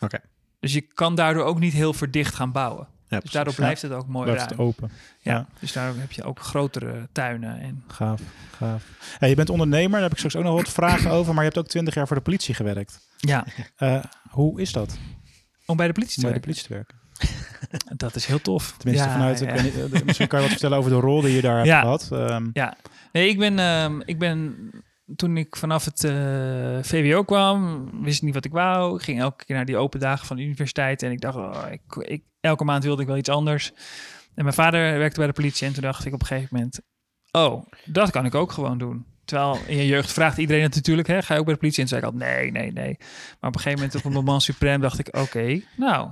[0.00, 0.18] Oké.
[0.60, 2.88] Dus je kan daardoor ook niet heel verdicht gaan bouwen.
[3.08, 4.58] Ja, Dus daardoor blijft het ook mooi Blijft ruim.
[4.58, 4.90] het open.
[5.20, 5.32] Ja.
[5.32, 5.46] Ja.
[5.60, 7.60] Dus daarom heb je ook grotere tuinen.
[7.60, 8.20] En Gaaf,
[8.56, 8.84] gaaf.
[9.18, 11.34] Hey, je bent ondernemer, daar heb ik straks ook nog wat vragen over.
[11.34, 12.98] Maar je hebt ook twintig jaar voor de politie gewerkt.
[13.16, 13.46] ja,
[13.76, 14.98] Eh, hoe is dat,
[15.66, 16.64] om bij de politie om te bij de werken.
[16.66, 17.04] politie te werken?
[17.96, 18.74] Dat is heel tof.
[18.78, 19.38] Tenminste, Ja, vanuit...
[19.38, 19.62] ja.
[19.62, 21.80] Niet, eh, misschien kan je wat vertellen over de rol die je daar hebt Ja.
[21.80, 22.08] gehad.
[22.12, 22.48] Ehm,
[23.12, 24.70] Nee, ik ben, ehm, ik ben
[25.16, 29.00] toen ik vanaf het eh, VWO kwam, wist ik niet wat ik wou.
[29.00, 31.64] Ging elke keer naar die open dagen van de universiteit en ik dacht, oh,
[31.98, 33.72] ik, elke maand wilde ik wel iets anders.
[34.34, 36.80] En mijn vader werkte bij de politie en toen dacht ik op een gegeven moment,
[37.30, 39.06] oh, dat kan ik ook gewoon doen.
[39.24, 41.82] Terwijl in je jeugd vraagt iedereen het natuurlijk, hè, ga je ook bij de politie?
[41.82, 42.96] En zei ik altijd, nee, nee, nee.
[43.40, 46.10] Maar op een gegeven moment op een moment suprem dacht ik, oké, nou,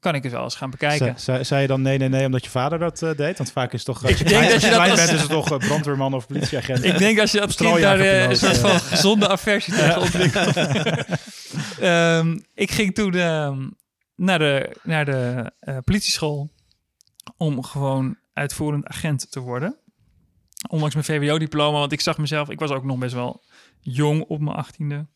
[0.00, 1.20] kan ik het wel eens gaan bekijken.
[1.20, 3.38] Zei, zei, je dan nee, nee, nee, omdat je vader dat eh, deed?
[3.38, 4.04] Want vaak is het toch...
[4.04, 6.84] Als je denk klein, dat je dat bent, is het toch eh, brandweerman of politieagent.
[6.84, 10.56] Ik denk als je als kind daar eh, een soort van gezonde aversie tegen ontwikkelt.
[11.80, 13.68] Ehm, ik ging toen ehm,
[14.16, 15.52] naar de, naar de
[15.84, 16.50] politieschool
[17.36, 19.76] om gewoon uitvoerend agent te worden.
[20.68, 23.42] Ondanks mijn VWO-diploma, want ik zag mezelf, ik was ook nog best wel
[23.80, 25.06] jong op mijn achttiende.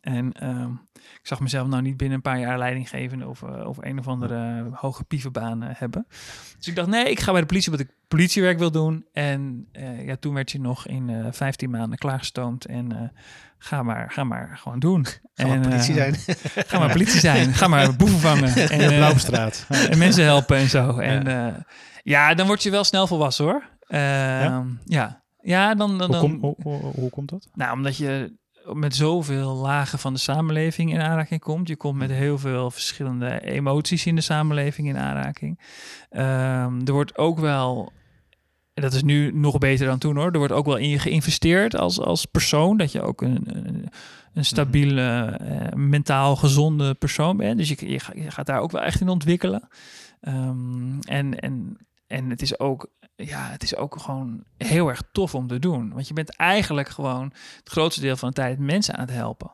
[0.00, 3.66] En ehm, ik zag mezelf nou niet binnen een paar jaar leiding geven of, eh,
[3.66, 6.06] of een of andere hoge pievenbaan eh, hebben.
[6.56, 9.06] Dus ik dacht, nee, ik ga bij de politie, wat ik politiewerk wil doen.
[9.12, 12.64] En eh, ja, toen werd je nog in eh 15 maanden klaargestoomd.
[12.64, 13.12] En
[13.58, 15.06] ga, maar, ga maar gewoon doen.
[15.34, 16.14] Ga maar politie zijn.
[16.66, 17.52] Ga maar politie zijn.
[17.54, 18.54] Ga maar boeven vangen.
[18.70, 19.66] En, Blauwstraat.
[19.68, 20.98] en mensen helpen en zo.
[20.98, 21.66] En ja.
[22.02, 23.62] ja, dan word je wel snel volwassen hoor.
[23.88, 24.64] Uh, ja?
[24.84, 25.22] ja.
[25.44, 25.98] Ja, dan...
[25.98, 27.48] dan, hoe, kom, hoe, hoe, hoe, komt dat?
[27.54, 28.32] Nou, omdat je
[28.72, 31.68] met zoveel lagen van de samenleving in aanraking komt.
[31.68, 35.58] Je komt met heel veel verschillende emoties in de samenleving in aanraking.
[36.10, 37.92] Um, er wordt ook wel...
[38.74, 40.30] Dat is nu nog beter dan toen hoor.
[40.30, 42.76] Er wordt ook wel in je geïnvesteerd als, als persoon.
[42.76, 43.46] Dat je ook een,
[44.34, 47.58] een, stabiele, uh, mentaal gezonde persoon bent.
[47.58, 49.68] Dus je, je, je, gaat daar ook wel echt in ontwikkelen.
[50.20, 51.78] Um, en, en,
[52.14, 55.92] en het is ook ja, het is ook gewoon heel erg tof om te doen.
[55.92, 59.50] Want je bent eigenlijk gewoon het grootste deel van de tijd mensen aan het helpen.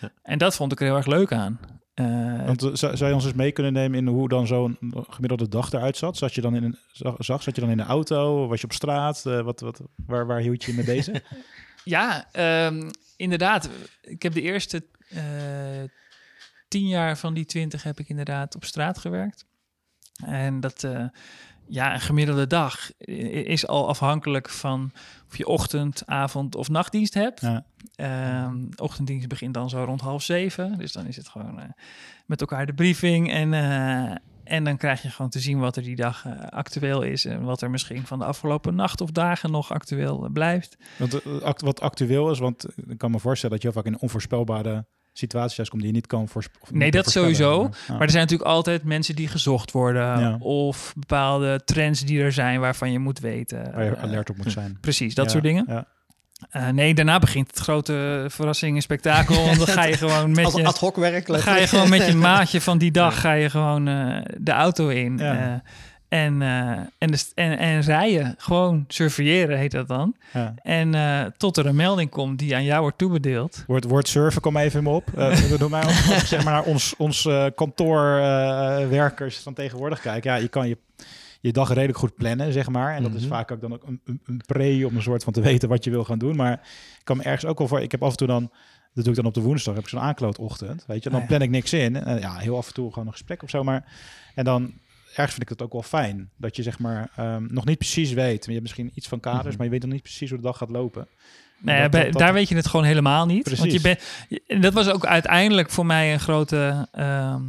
[0.00, 0.12] Ja.
[0.22, 1.60] En dat vond ik er heel erg leuk aan.
[1.94, 5.48] Uh, Want zou, zou je ons eens mee kunnen nemen in hoe dan zo'n gemiddelde
[5.48, 6.16] dag eruit zat?
[6.16, 8.48] Zat je dan in een, zag, zat je dan in de auto?
[8.48, 9.24] Was je op straat?
[9.26, 11.22] Uh, wat, wat, waar, waar hield je je mee bezig?
[11.96, 12.26] ja,
[12.66, 13.68] um, inderdaad.
[14.00, 15.20] Ik heb de eerste uh,
[16.68, 19.44] tien jaar van die twintig heb ik inderdaad op straat gewerkt.
[20.24, 21.04] En dat uh,
[21.66, 22.90] ja, een gemiddelde dag
[23.44, 24.92] is al afhankelijk van
[25.28, 27.40] of je ochtend, avond of nachtdienst hebt.
[27.40, 27.64] Ja.
[28.46, 30.78] Um, ochtenddienst begint dan zo rond half zeven.
[30.78, 31.64] Dus dan is het gewoon uh,
[32.26, 33.30] met elkaar de briefing.
[33.30, 37.02] En, uh, en dan krijg je gewoon te zien wat er die dag uh, actueel
[37.02, 37.24] is.
[37.24, 40.76] En wat er misschien van de afgelopen nacht of dagen nog actueel blijft.
[40.98, 41.22] Want,
[41.56, 44.86] wat actueel is, want ik kan me voorstellen dat je vaak in onvoorspelbare
[45.18, 46.78] situaties komt die je niet kan voorspellen.
[46.78, 47.62] Nee, dat sowieso.
[47.88, 50.20] Maar, er zijn natuurlijk altijd mensen die gezocht worden.
[50.20, 50.36] Ja.
[50.38, 53.72] Of bepaalde trends die er zijn waarvan je moet weten.
[53.72, 54.78] Waar je alert op moet zijn.
[54.80, 55.86] Precies, dat ja, soort dingen.
[56.52, 59.44] Uh, nee, daarna begint het grote verrassing en spektakel.
[59.44, 60.64] Want dan ga je gewoon met je...
[60.64, 61.26] ad hoc werk.
[61.26, 64.52] Dan ga je gewoon met je maatje van die dag ga je gewoon uh, de
[64.52, 65.20] auto in.
[65.20, 65.54] Uh,
[66.14, 70.16] en, uh, en, de, en, en rijden, gewoon surveilleren heet dat dan.
[70.32, 70.54] Ja.
[70.62, 73.64] En uh, tot er een melding komt die aan jou wordt toebedeeld.
[73.66, 75.10] Woord, woord surfen, kom even in me op.
[75.18, 75.90] Uh, doe maar
[76.24, 80.30] zeg maar naar ons, ons kantoorwerkers van tegenwoordig kijken.
[80.30, 80.78] Ja, je kan je,
[81.40, 82.94] je dag redelijk goed plannen, zeg maar.
[82.94, 83.24] En dat mm -hmm.
[83.24, 85.68] is vaak ook dan ook een, een, een pre om een soort van te weten
[85.68, 86.36] wat je wil gaan doen.
[86.36, 86.52] Maar
[86.98, 87.80] ik kan me ergens ook wel voor...
[87.80, 88.50] Ik heb af en toe dan...
[88.92, 90.84] Dat doe ik dan op de woensdag, heb ik zo'n aanklootochtend.
[90.86, 91.96] Weet je, dan plan ik niks in.
[91.96, 93.64] En ja, heel af en toe gewoon een gesprek of zo.
[93.64, 93.84] Maar
[94.34, 94.72] en dan
[95.14, 96.30] ergens vind ik het ook wel fijn.
[96.36, 98.44] Dat je zeg maar ehm, nog niet precies weet.
[98.44, 99.56] Je hebt misschien iets van kaders, Mhm.
[99.56, 101.08] maar je weet nog niet precies hoe de dag gaat lopen.
[101.64, 103.44] Ja, Dat- bij- dat- dat- daar weet je het gewoon helemaal niet.
[103.46, 103.82] Want je Precies.
[103.82, 107.42] bent, je- en dat was ook uiteindelijk voor mij een grote ehm,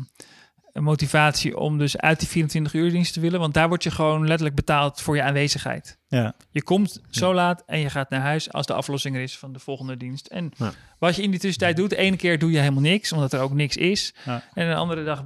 [0.73, 3.39] motivatie om dus uit die 24 uur dienst te willen.
[3.39, 5.97] Want daar word je gewoon letterlijk betaald voor je aanwezigheid.
[6.07, 9.37] Ja, Je komt zo laat en je gaat naar huis als de aflossing er is
[9.37, 10.27] van de volgende dienst.
[10.27, 10.71] En Ja.
[10.99, 13.39] wat je in die tussentijd doet, de ene keer doe je helemaal niks, omdat er
[13.39, 14.13] ook niks is.
[14.25, 14.43] Ja.
[14.53, 15.23] En de andere dag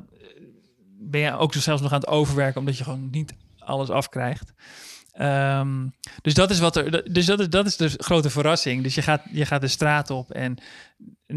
[1.10, 4.54] ben je ook zelfs nog aan het overwerken, omdat je gewoon niet alles afkrijgt.
[5.12, 5.88] Ehm,
[6.22, 7.14] dus dat is wat er.
[7.14, 8.84] Dus dat is, dat is de grote verrassing.
[8.84, 10.58] Dus je gaat, je gaat de straat op en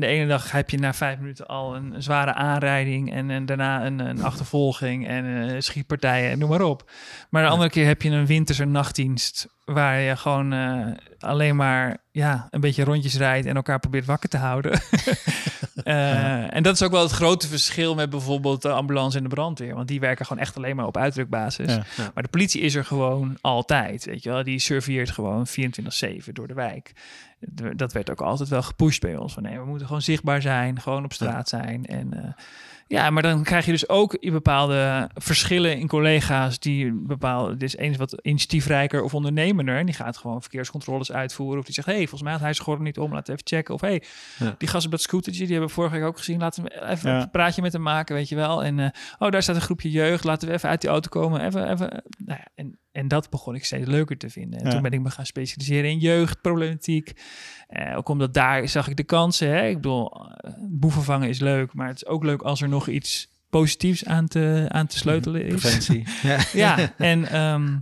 [0.00, 3.46] de ene dag heb je na vijf minuten al een, een zware aanrijding en, en
[3.46, 6.90] daarna een, een achtervolging en eh, schietpartijen en noem maar op.
[7.30, 10.86] Maar de andere keer heb je een winterse nachtdienst waar je gewoon eh,
[11.18, 14.80] alleen maar ja, een beetje rondjes rijdt en elkaar probeert wakker te houden.
[15.84, 19.28] Eh, En dat is ook wel het grote verschil met bijvoorbeeld de ambulance en de
[19.28, 19.74] brandweer.
[19.74, 21.70] Want die werken gewoon echt alleen maar op uitdrukbasis.
[21.70, 21.84] Ja.
[21.96, 22.10] Ja.
[22.14, 24.04] Maar de politie is er gewoon altijd.
[24.04, 24.42] Weet je wel?
[24.42, 25.52] Die surveilleert gewoon 24-7
[26.32, 26.92] door de wijk.
[27.76, 29.32] Dat werd ook altijd wel gepusht bij ons.
[29.32, 31.86] Van nee, we moeten gewoon zichtbaar zijn, gewoon op straat zijn.
[31.86, 32.32] En eh,
[32.86, 37.56] ja, maar dan krijg je dus ook bepaalde verschillen in collega's die bepaalde.
[37.56, 39.76] Dus één is wat initiatiefrijker of ondernemender.
[39.76, 41.58] En die gaat gewoon verkeerscontroles uitvoeren.
[41.58, 43.56] Of die zegt: hey, volgens mij had hij zijn gordel niet om, laten we even
[43.56, 43.74] checken.
[43.74, 44.02] Of hey,
[44.38, 44.54] Ja.
[44.58, 46.38] die gast op dat scootertje, die hebben we vorige week ook gezien.
[46.38, 47.20] Laten we even Ja.
[47.22, 48.64] een praatje met hem maken, weet je wel.
[48.64, 50.24] En eh, oh, daar staat een groepje jeugd.
[50.24, 51.44] Laten we even uit die auto komen.
[51.44, 52.02] Even, even.
[52.24, 54.58] Nou ja, en, en dat begon ik steeds leuker te vinden.
[54.60, 54.72] En Ja.
[54.72, 57.12] toen ben ik me gaan specialiseren in jeugdproblematiek.
[57.68, 59.48] Eh, ook omdat daar zag ik de kansen.
[59.48, 59.66] Hè?
[59.66, 62.88] Ik bedoel, eh, boeven vangen is leuk, maar het is ook leuk als er nog
[62.88, 65.60] iets positiefs aan te, aan te sleutelen is.
[65.60, 66.04] Preventie.
[66.22, 66.38] ja.
[66.52, 67.76] Ja, en, ehm,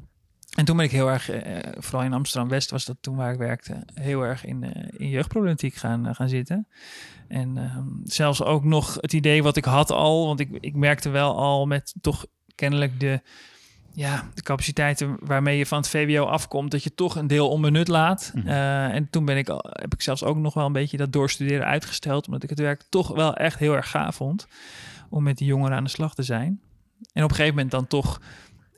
[0.56, 3.38] en toen ben ik heel erg, eh, vooral in Amsterdam-West was dat toen waar ik
[3.38, 6.66] werkte, heel erg in, eh, in jeugdproblematiek gaan, gaan zitten.
[7.28, 11.08] En ehm, zelfs ook nog het idee wat ik had al, want ik, ik merkte
[11.08, 13.20] wel al met toch kennelijk de,
[13.92, 17.88] ja, de capaciteiten waarmee je van het VWO afkomt, dat je toch een deel onbenut
[17.88, 18.32] laat.
[18.34, 18.48] Mhm.
[18.48, 21.12] Eh, en toen ben ik, al- heb ik zelfs ook nog wel een beetje dat
[21.12, 24.46] doorstuderen uitgesteld, omdat ik het werk toch wel echt heel erg gaaf vond
[25.10, 26.60] om met die jongeren aan de slag te zijn.
[27.12, 28.20] En op een gegeven moment dan toch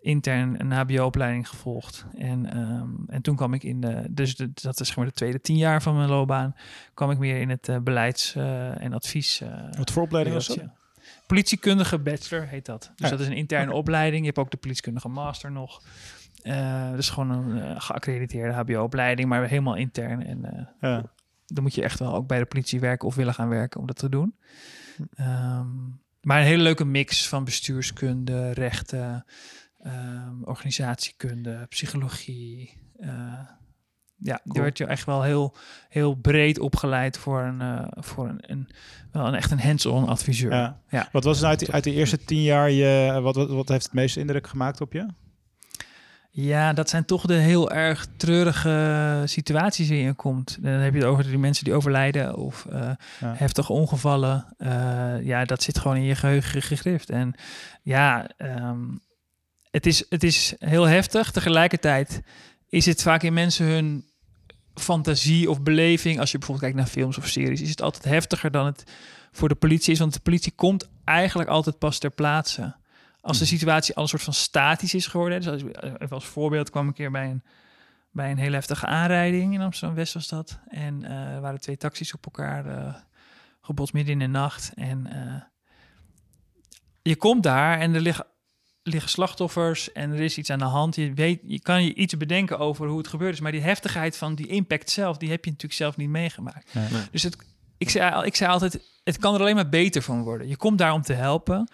[0.00, 2.04] intern een HBO-opleiding gevolgd.
[2.18, 5.40] En, ehm, en toen kwam ik in de, dus de, dat is gewoon de tweede
[5.40, 6.54] tien jaar van mijn loopbaan,
[6.94, 9.42] kwam ik meer in het eh, beleids- eh, en advies.
[9.78, 10.56] Wat voor opleiding was dat?
[11.32, 12.80] Politiekundige bachelor heet dat.
[12.96, 13.10] Dus Ja.
[13.10, 14.20] dat is een interne opleiding.
[14.20, 15.82] Je hebt ook de politiekundige master nog.
[16.94, 20.26] Dus gewoon een eh, geaccrediteerde HBO-opleiding, maar helemaal intern.
[20.26, 21.04] En eh, Ja.
[21.46, 23.86] dan moet je echt wel ook bij de politie werken of willen gaan werken om
[23.86, 24.34] dat te doen.
[25.14, 25.66] Ehm,
[26.20, 29.24] maar een hele leuke mix van bestuurskunde, rechten,
[29.82, 32.80] ehm, organisatiekunde, psychologie.
[34.22, 34.54] Ja, Cool.
[34.54, 35.54] daar werd je echt wel heel,
[35.88, 38.68] heel breed opgeleid voor een, eh, voor een, een,
[39.12, 40.52] wel een echt een hands-on adviseur.
[40.52, 40.80] Ja.
[40.88, 41.08] Ja.
[41.12, 43.84] Wat was nou uit, die, uit de eerste tien jaar je, wat, wat, wat heeft
[43.84, 45.06] het meeste indruk gemaakt op je?
[46.34, 50.58] Ja, dat zijn toch de heel erg treurige situaties die je komt.
[50.62, 52.96] Dan heb je het over die mensen die overlijden of Ja.
[53.20, 54.54] heftige ongevallen.
[54.58, 57.10] Eh, ja, dat zit gewoon in je geheugen gegrift.
[57.10, 57.34] En
[57.82, 58.80] ja, ehm,
[59.70, 61.30] het, is, het is heel heftig.
[61.30, 62.22] Tegelijkertijd
[62.68, 64.04] is het vaak in mensen hun
[64.74, 66.20] fantasie of beleving.
[66.20, 68.84] Als je bijvoorbeeld kijkt naar films of series, is het altijd heftiger dan het
[69.32, 69.98] voor de politie is.
[69.98, 72.74] Want de politie komt eigenlijk altijd pas ter plaatse.
[73.20, 73.52] Als de Mhm.
[73.54, 75.40] situatie al een soort van statisch is geworden.
[75.40, 75.62] Dus als,
[75.98, 77.42] even als voorbeeld kwam ik een keer bij een,
[78.10, 80.58] bij een heel heftige aanrijding in Amsterdam-West was dat.
[80.68, 82.94] En eh, er waren twee taxis op elkaar eh,
[83.60, 84.72] gebotst midden in de nacht.
[84.74, 85.42] En eh,
[87.02, 88.26] je komt daar en er liggen,
[88.82, 90.96] liggen slachtoffers en er is iets aan de hand.
[90.96, 93.40] Je, weet, je kan je iets bedenken over hoe het gebeurd is.
[93.40, 96.74] Maar die heftigheid van die impact zelf, die heb je natuurlijk zelf niet meegemaakt.
[96.74, 96.88] Nee.
[96.90, 97.02] Nee.
[97.10, 97.36] Dus het,
[97.78, 100.48] ik, zei, ik zei altijd, het kan er alleen maar beter van worden.
[100.48, 101.70] Je komt daar om te helpen.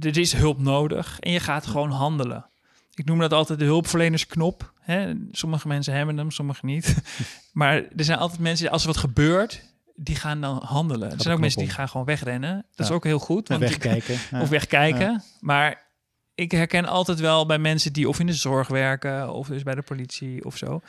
[0.00, 2.46] Er is hulp nodig en je gaat gewoon handelen.
[2.94, 4.72] Ik noem dat altijd de hulpverlenersknop.
[4.80, 5.12] Hè?
[5.30, 6.96] Sommige mensen hebben hem, sommige niet.
[7.52, 9.62] maar er zijn altijd mensen, als er wat gebeurt,
[9.94, 11.10] die gaan dan handelen.
[11.10, 12.66] Er zijn ook mensen die gaan gewoon wegrennen.
[12.74, 13.48] Dat is ook heel goed.
[13.48, 14.18] Want Wegkijken.
[14.30, 14.40] Ja.
[14.40, 15.22] of wegkijken.
[15.40, 15.87] Maar
[16.38, 19.74] ik herken altijd wel bij mensen die of in de zorg werken of dus bij
[19.74, 20.80] de politie of zo.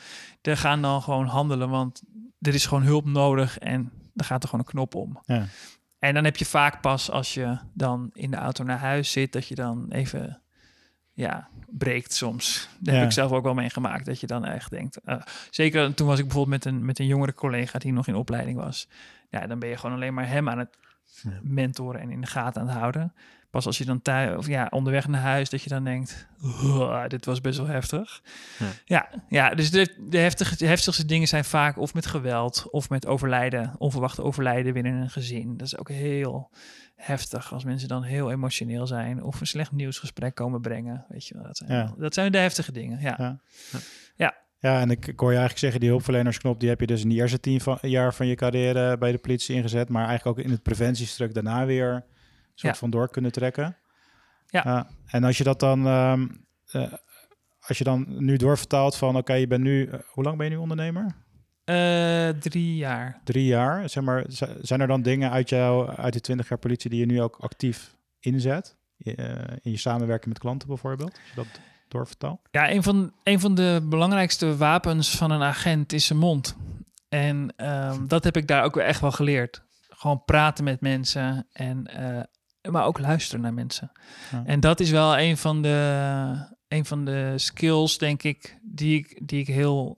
[0.41, 2.01] Die gaan dan gewoon handelen, want
[2.39, 5.19] er is gewoon hulp nodig en dan gaat er gewoon een knop om.
[5.25, 5.45] Ja.
[5.99, 9.31] En dan heb je vaak pas als je dan in de auto naar huis zit,
[9.33, 10.41] dat je dan even
[11.13, 12.69] ja, breekt soms.
[12.81, 12.93] Ja.
[12.93, 14.97] heb ik zelf ook wel meegemaakt, dat je dan echt denkt.
[15.03, 18.15] eh, zeker toen was ik bijvoorbeeld met een, met een jongere collega die nog in
[18.15, 18.87] opleiding was.
[19.29, 20.77] Ja, dan ben je gewoon alleen maar hem aan het
[21.41, 23.13] mentoren en in de gaten aan het houden.
[23.49, 26.27] Pas als je dan thuis, of ja, onderweg naar huis, dat je dan denkt,
[26.63, 28.21] "Uah, dit was best wel heftig.
[28.59, 28.65] Ja.
[28.85, 32.89] Ja, ja, dus de, de, heftige, de heftigste dingen zijn vaak of met geweld of
[32.89, 35.57] met overlijden, onverwachte overlijden binnen een gezin.
[35.57, 36.49] Dat is ook heel
[36.95, 41.05] heftig als mensen dan heel emotioneel zijn of een slecht nieuwsgesprek komen brengen.
[41.09, 41.93] Weet je wel, dat zijn, Ja.
[41.97, 42.99] dat zijn de heftige dingen.
[43.01, 43.39] Ja.
[44.15, 44.37] Ja.
[44.61, 47.09] Ja, en ik, ik hoor je eigenlijk zeggen, die hulpverlenersknop, die heb je dus in
[47.09, 50.45] de eerste tien van, jaar van je carrière bij de politie ingezet, maar eigenlijk ook
[50.45, 52.05] in het preventiestuk daarna weer
[52.59, 52.79] soort Ja.
[52.79, 53.77] van door kunnen trekken.
[54.51, 54.87] Ja.
[55.05, 56.27] en als je dat dan, ehm,
[56.71, 56.93] eh,
[57.59, 60.51] als je dan nu doorvertaalt van, oké, je bent nu, eh, hoe lang ben je
[60.51, 61.15] nu ondernemer?
[61.63, 63.21] Eh, drie jaar.
[63.23, 63.89] Drie jaar.
[63.89, 64.25] Zeg maar,
[64.61, 67.35] zijn er dan dingen uit jou, uit die twintig jaar politie, die je nu ook
[67.39, 68.77] actief inzet?
[69.61, 71.11] In je samenwerking met klanten bijvoorbeeld?
[71.11, 72.39] Als je dat doorvertaalt?
[72.51, 76.55] Ja, een van, een van de belangrijkste wapens van een agent is zijn mond.
[77.09, 79.63] En ehm, dat heb ik daar ook echt wel geleerd.
[79.89, 81.85] Gewoon praten met mensen en
[82.61, 83.91] maar ook luisteren naar mensen.
[84.31, 84.43] Ja.
[84.45, 86.35] En dat is wel een van de,
[86.67, 89.97] een van de skills, denk ik, die ik, die ik heel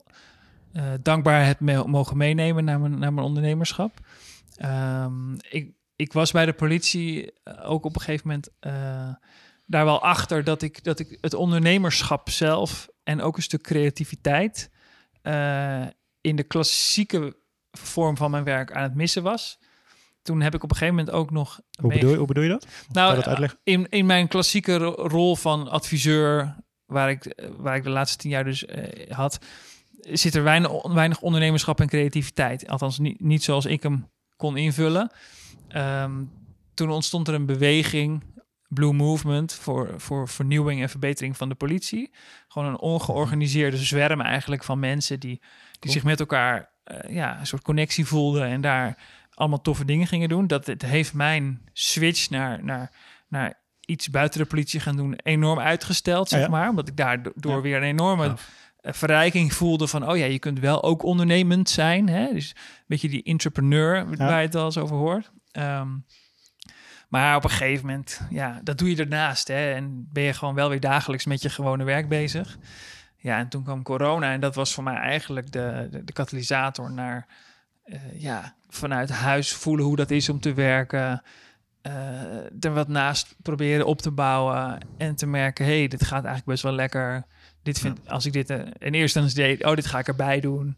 [0.72, 4.00] eh, dankbaar heb me- mogen meenemen naar mijn, naar mijn ondernemerschap.
[4.56, 9.14] Ehm, ik, ik was bij de politie eh, ook op een gegeven moment eh,
[9.66, 14.70] daar wel achter dat ik, dat ik het ondernemerschap zelf en ook een stuk creativiteit
[16.20, 17.36] in de klassieke
[17.70, 19.58] vorm van mijn werk aan het missen was.
[20.22, 21.60] Toen heb ik op een gegeven moment ook nog.
[21.80, 22.62] Hoe mee- bedoel, je- hoe bedoel je dat?
[22.62, 23.58] Je nou, dat uitleggen?
[23.64, 26.56] in, in mijn klassieke ro- rol van adviseur,
[26.86, 29.38] waar ik, eh, waar ik de laatste tien jaar dus eh, had,
[30.00, 32.68] zit er weinig, weinig ondernemerschap en creativiteit.
[32.68, 35.10] Althans, niet, niet zoals ik hem kon invullen.
[35.68, 36.22] Ehm,
[36.74, 38.22] toen ontstond er een beweging,
[38.68, 42.10] Blue Movement, voor, voor vernieuwing en verbetering van de politie.
[42.48, 45.92] Gewoon een ongeorganiseerde zwerm eigenlijk van mensen die, die Cool.
[45.92, 48.98] zich met elkaar eh, ja, een soort connectie voelden en daar
[49.34, 50.46] allemaal toffe dingen gingen doen.
[50.46, 52.90] Dat het heeft mijn switch naar, naar,
[53.28, 56.50] naar iets buiten de politie gaan doen enorm uitgesteld, zeg Ja, ja.
[56.50, 56.68] maar.
[56.68, 57.60] Omdat ik daardoor Ja.
[57.60, 58.36] weer een enorme
[58.80, 62.08] eh, verrijking voelde van, oh ja, je kunt wel ook ondernemend zijn.
[62.08, 62.32] Hè?
[62.32, 65.30] Dus een beetje die entrepreneur waar je het wel eens over hoort.
[65.52, 65.88] Ehm,
[67.08, 69.48] maar op een gegeven moment, ja, dat doe je ernaast.
[69.48, 69.72] Hè?
[69.72, 72.58] En ben je gewoon wel weer dagelijks met je gewone werk bezig.
[73.16, 76.92] Ja, en toen kwam corona en dat was voor mij eigenlijk de, de, de katalysator
[76.92, 77.26] naar,
[78.18, 81.22] ja, vanuit huis voelen hoe dat is om te werken.
[81.82, 81.92] eh,
[82.64, 86.62] er wat naast proberen op te bouwen en te merken, hey, dit gaat eigenlijk best
[86.62, 87.24] wel lekker.
[87.62, 90.40] Dit vind, als ik dit eh, in eerste instantie deed, oh, dit ga ik erbij
[90.40, 90.76] doen.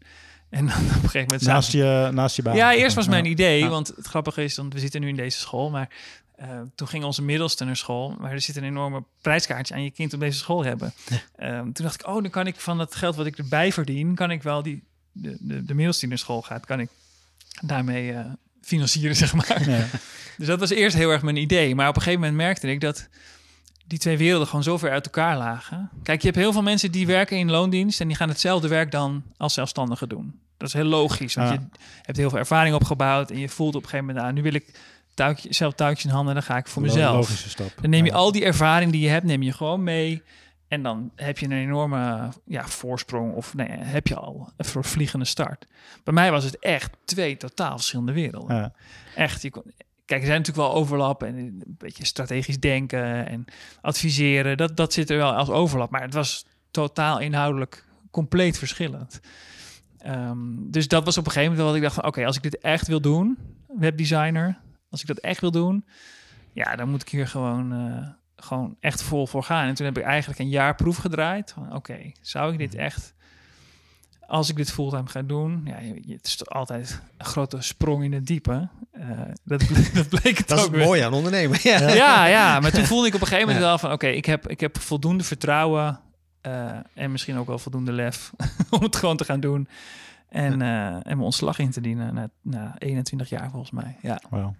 [0.49, 2.55] En dan op een gegeven moment Naast je, naast je baan.
[2.55, 3.67] ja, eerst was mijn idee, Ja.
[3.69, 5.89] want het grappige is, want we zitten nu in deze school, maar
[6.35, 9.91] eh, toen ging onze middelste naar school, maar er zit een enorme prijskaartje aan je
[9.91, 10.93] kind op deze school hebben.
[11.35, 14.15] Ehm, toen dacht ik, oh, dan kan ik van dat geld wat ik erbij verdien,
[14.15, 14.83] kan ik wel die
[15.15, 16.89] de, de, de die naar school gaat, kan ik
[17.61, 18.25] daarmee eh,
[18.61, 19.69] financieren, zeg maar.
[19.69, 19.85] Ja.
[20.37, 21.75] Dus dat was eerst heel erg mijn idee.
[21.75, 23.07] Maar op een gegeven moment merkte ik dat
[23.87, 25.89] die twee werelden gewoon zo ver uit elkaar lagen.
[26.03, 28.91] Kijk, je hebt heel veel mensen die werken in loondienst en die gaan hetzelfde werk
[28.91, 30.39] dan als zelfstandigen doen.
[30.57, 31.53] Dat is heel logisch, want Ja.
[31.53, 34.41] je hebt heel veel ervaring opgebouwd en je voelt op een gegeven moment, ah, nu
[34.41, 34.79] wil ik
[35.13, 37.15] touwtje, zelf touwtjes in handen, dan ga ik voor mezelf.
[37.15, 37.71] Logische stap.
[37.81, 38.17] Dan neem je Ja.
[38.17, 40.21] al die ervaring die je hebt, neem je gewoon mee.
[40.67, 45.25] En dan heb je een enorme ja, voorsprong of nee, heb je al een vliegende
[45.25, 45.67] start.
[46.03, 48.55] Bij mij was het echt twee totaal verschillende werelden.
[48.55, 48.73] Ja.
[49.15, 49.63] Echt, je kon,
[50.05, 53.45] kijk, er zijn natuurlijk wel overlappen en een beetje strategisch denken en
[53.81, 54.57] adviseren.
[54.57, 59.19] Dat, dat zit er wel als overlap, maar het was totaal inhoudelijk compleet verschillend.
[59.97, 60.37] Ehm,
[60.69, 62.43] dus dat was op een gegeven moment wel wat ik dacht van, oké, als ik
[62.43, 65.85] dit echt wil doen, webdesigner, als ik dat echt wil doen,
[66.53, 69.67] ja, dan moet ik hier gewoon, eh, gewoon echt vol voor gaan.
[69.67, 71.51] En toen heb ik eigenlijk een jaar proef gedraaid.
[71.51, 73.13] Van, Oké, zou ik dit echt,
[74.27, 75.77] als ik dit fulltime ga doen, ja,
[76.13, 78.67] het is toch altijd een grote sprong in het diepe.
[78.91, 79.09] Eh,
[79.43, 79.59] dat,
[79.93, 80.85] dat bleek het Dat is ook weer.
[80.85, 81.59] mooie aan ondernemen.
[81.63, 81.79] Ja.
[81.93, 83.69] Ja, ja, maar toen voelde ik op een gegeven moment Ja.
[83.69, 83.91] wel van...
[83.91, 85.99] oké, ik, heb, ik heb voldoende vertrouwen...
[86.41, 88.31] eh, en misschien ook wel voldoende lef...
[88.69, 89.67] om het gewoon te gaan doen.
[90.29, 93.95] En, eh, en mijn ontslag in te dienen na, na 21 jaar volgens mij.
[94.01, 94.55] Ja, Wauw.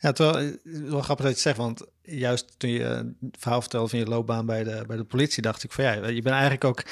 [0.00, 3.60] Ja, terwijl, eh, wel grappig dat je zegt, want juist toen je eh, het verhaal
[3.60, 6.34] vertelde van je loopbaan bij de, bij de politie, dacht ik van ja, je bent
[6.34, 6.84] eigenlijk ook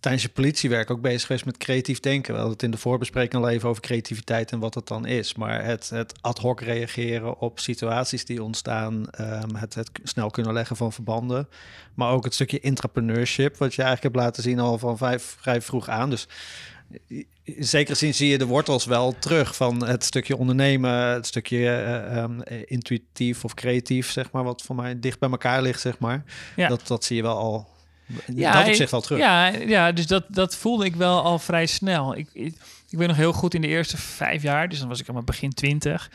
[0.00, 2.32] tijdens je politiewerk ook bezig geweest met creatief denken.
[2.32, 5.34] We hadden het in de voorbespreking al even over creativiteit en wat het dan is.
[5.34, 10.52] Maar het, het ad hoc reageren op situaties die ontstaan, ehm, het, het snel kunnen
[10.52, 11.48] leggen van verbanden,
[11.94, 15.60] maar ook het stukje intrapreneurship, wat je eigenlijk hebt laten zien al van vijf, vrij
[15.60, 16.10] vroeg aan.
[16.10, 16.28] Dus
[17.42, 21.56] in zekere zin zie je de wortels wel terug van het stukje ondernemen, het stukje
[21.56, 25.80] eh, ehm, eh, intuïtief of creatief, zeg maar, wat voor mij dicht bij elkaar ligt,
[25.80, 26.24] zeg maar.
[26.56, 26.68] Ja.
[26.68, 27.68] Dat, dat zie je wel al,
[28.34, 29.18] Ja, dat op zich wel terug.
[29.18, 32.16] ja, ja dus dat, dat voelde ik wel al vrij snel.
[32.16, 32.54] Ik, ik,
[32.88, 34.68] ik weet nog heel goed in de eerste vijf jaar...
[34.68, 36.10] dus dan was ik allemaal begin 20...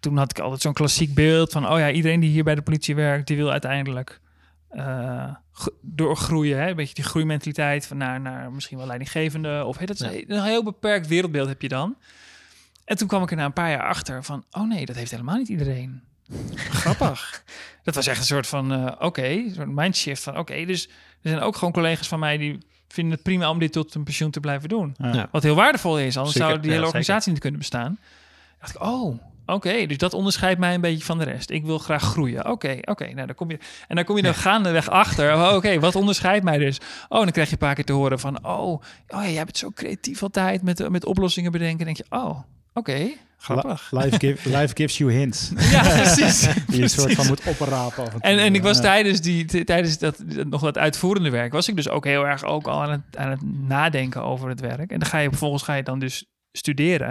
[0.00, 2.62] toen had ik altijd zo'n klassiek beeld van, oh ja, iedereen die hier bij de
[2.62, 4.20] politie werkt, die wil uiteindelijk
[4.74, 6.58] eh, gro- doorgroeien.
[6.58, 6.68] Hè?
[6.68, 9.64] Een beetje die groeimentaliteit van naar, naar misschien wel leidinggevende.
[9.64, 10.20] Of hey, dat is Ja.
[10.36, 11.96] een heel beperkt wereldbeeld heb je dan.
[12.84, 15.10] En toen kwam ik er na een paar jaar achter van, oh nee, dat heeft
[15.10, 16.02] helemaal niet iedereen.
[16.54, 17.44] Grappig.
[17.82, 20.86] Dat was echt een soort van, eh, oké, een soort mindshift van, oké, dus
[21.22, 22.58] er zijn ook gewoon collega's van mij die
[22.88, 24.94] vinden het prima om dit tot een pensioen te blijven doen.
[24.98, 25.28] Ja.
[25.30, 26.86] Wat heel waardevol is, anders Zeker, zou die ja, hele zeker.
[26.86, 27.98] organisatie niet kunnen bestaan.
[28.60, 31.50] dacht ik, oh, oké, dus dat onderscheidt mij een beetje van de rest.
[31.50, 32.50] Ik wil graag groeien.
[32.50, 33.58] Oké, oké, nou dan kom je...
[33.88, 35.54] En dan kom je dan gaandeweg achter.
[35.54, 36.78] Oké, wat onderscheidt mij dus?
[37.08, 39.58] Oh, dan krijg je een paar keer te horen van, oh, oh ja, jij bent
[39.58, 41.84] zo creatief altijd met, met oplossingen bedenken.
[41.84, 42.38] Dan denk je, oh,
[42.72, 43.88] oké, grappig.
[43.90, 45.50] Life, give, life gives you hints.
[45.56, 46.40] Ja, precies.
[46.66, 48.04] Die je een soort van moet oprapen.
[48.04, 48.20] af en.
[48.20, 51.76] En, en ik was tijdens, die, tijdens dat, dat- nog dat uitvoerende werk, was ik
[51.76, 54.90] dus ook heel erg ook al aan het, aan het nadenken over het werk.
[54.90, 56.24] En dan ga je vervolgens ga je dan dus
[56.58, 57.10] studeren.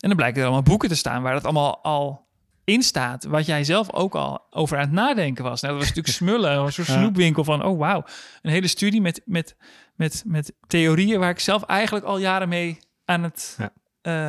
[0.00, 2.30] En dan blijken er allemaal boeken te staan waar dat allemaal al
[2.64, 3.24] in staat.
[3.24, 5.60] Wat jij zelf ook al over aan het nadenken was.
[5.60, 8.04] Nou, dat was natuurlijk smullen, een soort snoepwinkel van, oh wauw.
[8.42, 9.56] Een hele studie met, met,
[9.94, 13.72] met, met theorieën waar ik zelf eigenlijk al jaren mee aan het Ja.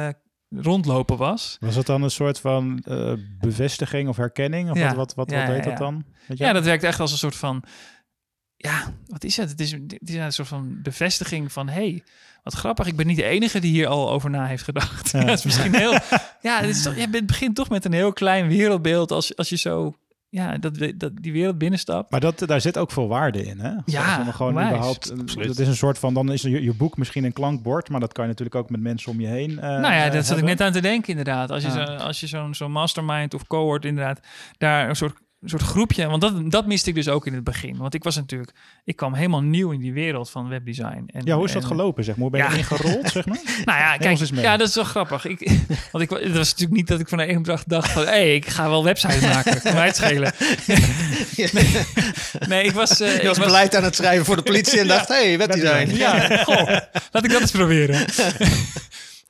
[0.08, 0.14] eh,
[0.62, 1.58] rondlopen was.
[1.60, 4.70] Was het dan een soort van eh, bevestiging of herkenning?
[4.72, 4.86] Of Ja.
[4.86, 5.80] wat, wat, wat, wat ja, heet dat ja.
[5.80, 6.06] dan?
[6.28, 7.64] Ja, dat werkt echt als een soort van.
[8.56, 9.50] Ja, wat is het?
[9.50, 12.04] Het is, het is een soort van bevestiging van: hey,
[12.44, 12.88] wat grappig.
[12.88, 15.12] Ik ben niet de enige die hier al over na heeft gedacht.
[15.12, 15.20] Ja.
[15.22, 15.92] Ja, het is misschien heel.
[16.42, 19.50] Ja, het, is toch, je bent- begint toch met een heel klein wereldbeeld als, als
[19.50, 19.96] je zo.
[20.30, 22.12] Ja, dat, dat die wereld binnenstapt.
[22.12, 23.72] Maar dat, daar zit ook veel waarde in, hè?
[23.86, 25.48] Ja, gewoon überhaupt, Absoluut.
[25.48, 28.14] dat is een soort van, dan is je, je boek misschien een klankbord, maar dat
[28.14, 29.60] kan je natuurlijk ook met mensen om je heen.
[29.60, 31.50] eh, nou ja, dat zat ik net aan te denken, inderdaad.
[31.52, 31.86] Als je, Ja.
[31.86, 34.20] zo, als je zo'n zo'n mastermind of cohort, inderdaad,
[34.58, 36.08] daar een soort, een soort groepje.
[36.08, 37.78] Want dat, dat miste ik dus ook in het begin.
[37.78, 38.52] Want ik was natuurlijk,
[38.84, 41.04] ik kwam helemaal nieuw in die wereld van webdesign.
[41.08, 42.24] En, Ja, hoe is dat en- gelopen, zeg maar?
[42.30, 42.52] Hoe ben je Ja.
[42.54, 43.38] erin gerold, zeg maar?
[43.66, 45.26] Nou ja, kijk, ja, dat is wel grappig.
[45.26, 45.40] Ik,
[45.92, 48.02] want ik, het was natuurlijk niet dat ik van de ene dag dacht van...
[48.04, 49.62] hé, hey, ik ga wel websites maken.
[49.62, 50.32] Kan mij het schelen.
[52.48, 53.00] Nee, ik was...
[53.00, 55.38] eh, Je ik was beleid aan het schrijven voor de politie en dacht, hé, hey,
[55.38, 55.96] webdesign.
[55.96, 56.68] Ja, goh,
[57.12, 58.06] laat ik dat eens proberen.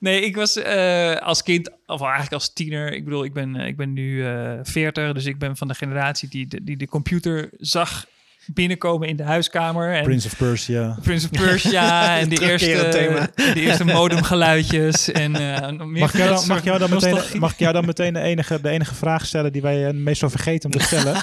[0.03, 2.93] Nee, ik was eh, als kind, of eigenlijk als tiener...
[2.93, 5.73] Ik bedoel, ik ben, eh, ik ben nu eh 40, dus ik ben van de
[5.73, 8.05] generatie die de, die de computer zag
[8.45, 9.93] binnenkomen in de huiskamer.
[9.93, 10.97] En Prince of Persia.
[11.01, 13.29] Prince of Persia en de eerste, thema.
[13.35, 15.11] de eerste modemgeluidjes.
[15.11, 18.19] En, Mag ik, jou dan, mag, jou dan meteen, mag ik jou dan meteen de
[18.19, 21.15] enige, de enige vraag stellen die wij meestal vergeten om te stellen?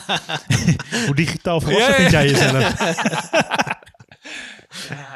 [1.06, 1.96] Hoe digitaal volwassen Ja, ja.
[1.96, 2.74] vind jij jezelf?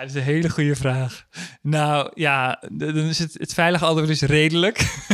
[0.07, 1.27] Dat is een hele goede vraag.
[1.63, 5.05] Nou ja, dan is het, het veilige antwoord is redelijk.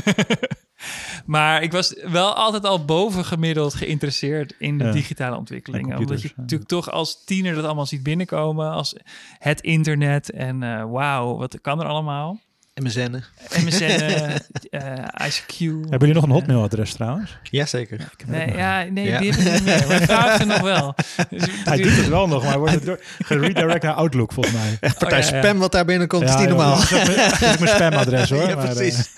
[1.26, 4.92] maar ik was wel altijd al bovengemiddeld geïnteresseerd in de Ja.
[4.92, 5.92] digitale ontwikkelingen.
[5.92, 6.40] En Omdat je ja.
[6.40, 8.70] natuurlijk toch als tiener dat allemaal ziet binnenkomen.
[8.70, 8.94] Als
[9.38, 12.40] het internet en eh, wauw, wat kan er allemaal.
[12.82, 13.22] MSN.
[13.64, 13.82] MSN,
[14.70, 15.58] eh, ICQ.
[15.58, 17.36] Hebben jullie nog een hotmailadres trouwens?
[17.42, 18.10] Jazeker.
[18.26, 19.18] Nee, ja, nee Ja.
[19.18, 19.86] die heb ik niet meer.
[19.88, 20.94] Mijn vrouw heeft er nog wel.
[21.30, 24.78] Dus, Hij doet het wel nog, maar wordt door, geredirect naar Outlook volgens mij.
[24.98, 25.42] Partij Oh, ja, ja.
[25.42, 26.76] spam wat daar binnenkomt, is niet joh, normaal.
[26.76, 27.08] Dat
[27.50, 28.48] is mijn- spamadres hoor.
[28.48, 29.08] Ja, maar, eh, precies.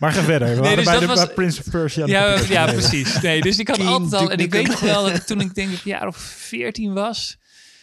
[0.00, 0.48] maar ga verder.
[0.48, 2.06] We waren dus bij, dat de, was- Prince of Persia.
[2.06, 3.20] Ja, ja, precies.
[3.20, 4.30] Nee, dus ik had Keen altijd al...
[4.30, 7.40] En ik weet nog wel dat toen ik denk ik een jaar of 14 was...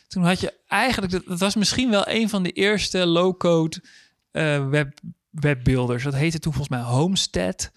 [0.07, 1.11] Toen had je eigenlijk...
[1.11, 3.81] Dat, dat was misschien wel een van de eerste low-code
[4.31, 6.03] web, webbuilders.
[6.03, 7.71] Dat heette toen volgens mij Homestead.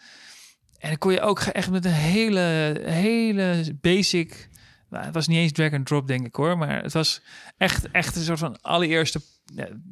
[0.78, 4.50] En dan kon je ook echt met een hele, hele basic...
[4.88, 6.58] Nou, het was niet eens drag and drop, denk ik hoor.
[6.58, 7.22] Maar het was
[7.56, 9.20] echt, echt een soort van allereerste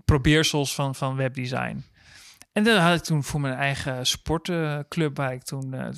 [0.05, 1.85] probeersels van, van webdesign.
[2.53, 5.89] En dan had ik toen voor mijn eigen sportclub, waar ik toen, eh,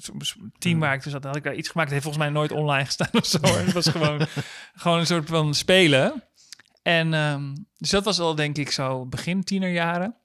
[0.58, 1.90] team waar ik toen zat, had ik daar iets gemaakt.
[1.90, 3.38] Het heeft volgens mij nooit online gestaan of zo.
[3.42, 4.26] Het was gewoon,
[4.74, 6.24] gewoon een soort van spelen.
[6.82, 10.16] En ehm, dus dat was al, denk ik, zo begin tienerjaren.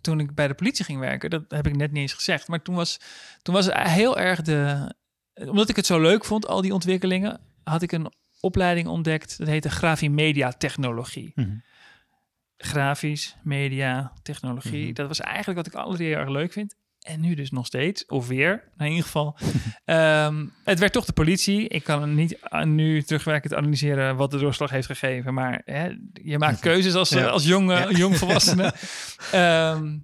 [0.00, 2.48] Toen ik bij de politie ging werken, dat heb ik net niet eens gezegd.
[2.48, 3.00] Maar toen was,
[3.42, 4.92] toen was het heel erg de.
[5.34, 9.38] Omdat ik het zo leuk vond, al die ontwikkelingen, had ik een opleiding ontdekt.
[9.38, 11.56] Dat heette Grafimedia Technologie Mhm.
[12.56, 14.84] grafisch, media, technologie.
[14.84, 14.94] Mhm.
[14.94, 16.76] Dat was eigenlijk wat ik altijd heel erg leuk vind.
[17.00, 19.36] En nu dus nog steeds, of weer, in ieder geval.
[19.84, 21.68] Ehm, het werd toch de politie.
[21.68, 25.34] Ik kan niet aan nu terugwerkend analyseren wat de doorslag heeft gegeven.
[25.34, 27.26] Maar hè, je maakt keuzes als, Ja.
[27.26, 27.90] als jong, Ja.
[27.90, 28.72] jong volwassene.
[29.32, 29.96] Ehm,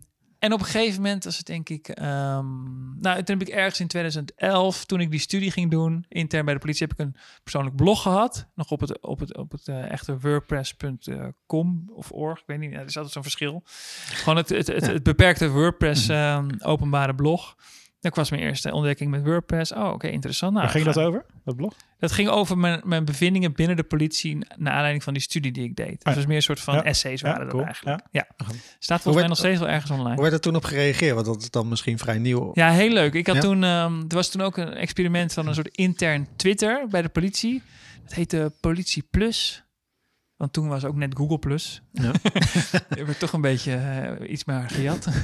[0.47, 1.89] en op een gegeven moment was het denk ik...
[1.89, 2.45] ehm,
[3.01, 6.05] nou, toen heb ik ergens in 2011, toen ik die studie ging doen...
[6.09, 8.47] intern bij de politie, heb ik een persoonlijk blog gehad.
[8.55, 12.39] Nog op het, op het, op het eh, echte wordpress.com of org.
[12.39, 13.63] Ik weet niet, er is altijd zo'n verschil.
[13.65, 17.57] Gewoon het, het, het, het beperkte WordPress ehm, openbare blog.
[18.09, 19.73] Dat was mijn eerste ontdekking met WordPress.
[19.73, 20.53] Oh, oké, interessant.
[20.53, 21.75] Nou, Waar ging ga- dat over, dat blog?
[21.99, 24.39] Dat ging over mijn, mijn bevindingen binnen de politie...
[24.57, 25.87] naar aanleiding van die studie die ik deed.
[25.87, 26.85] Dus Ah, het was meer een soort van ja.
[26.85, 27.65] essays Ja, waren dat cool.
[27.65, 28.03] eigenlijk.
[28.11, 28.27] Ja.
[28.79, 30.13] Staat volgens mij nog steeds wel ergens online.
[30.15, 31.15] Hoe werd er toen op gereageerd?
[31.15, 32.51] Want dat is dan misschien vrij nieuw.
[32.55, 33.15] Ja, heel leuk.
[33.15, 33.41] Ik had Ja?
[33.43, 37.09] toen, ehm, er was toen ook een experiment van een soort intern Twitter bij de
[37.09, 37.63] politie.
[38.03, 39.65] Dat heette Politie Plus.
[40.37, 41.83] Want toen was ook net Google Plus.
[41.93, 42.13] Ja.
[42.89, 45.07] er werd toch een beetje eh, iets maar gejat.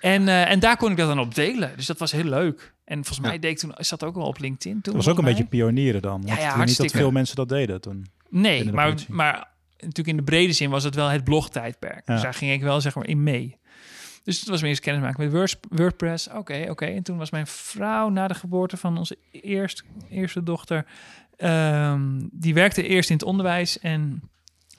[0.00, 1.72] en, eh, en daar kon ik dat dan op delen.
[1.76, 2.74] Dus dat was heel leuk.
[2.84, 3.38] En volgens mij Ja.
[3.40, 4.92] deed ik toen, zat ook wel op LinkedIn toen.
[4.94, 6.22] Dat was ook een beetje pionieren dan.
[6.24, 8.06] ja, niet dat veel mensen dat deden toen.
[8.28, 9.14] Nee, maar, politie.
[9.14, 9.48] maar
[9.78, 12.06] natuurlijk in de brede zin was het wel het blogtijdperk.
[12.06, 13.58] Dus daar ging ik wel zeg maar in mee.
[14.24, 16.28] Dus het was mijn eerste kennismaking met Word- WordPress.
[16.28, 16.84] Oké, oké.
[16.84, 20.86] En toen was mijn vrouw na de geboorte van onze eerst, eerste dochter...
[21.36, 24.22] ehm, die werkte eerst in het onderwijs en,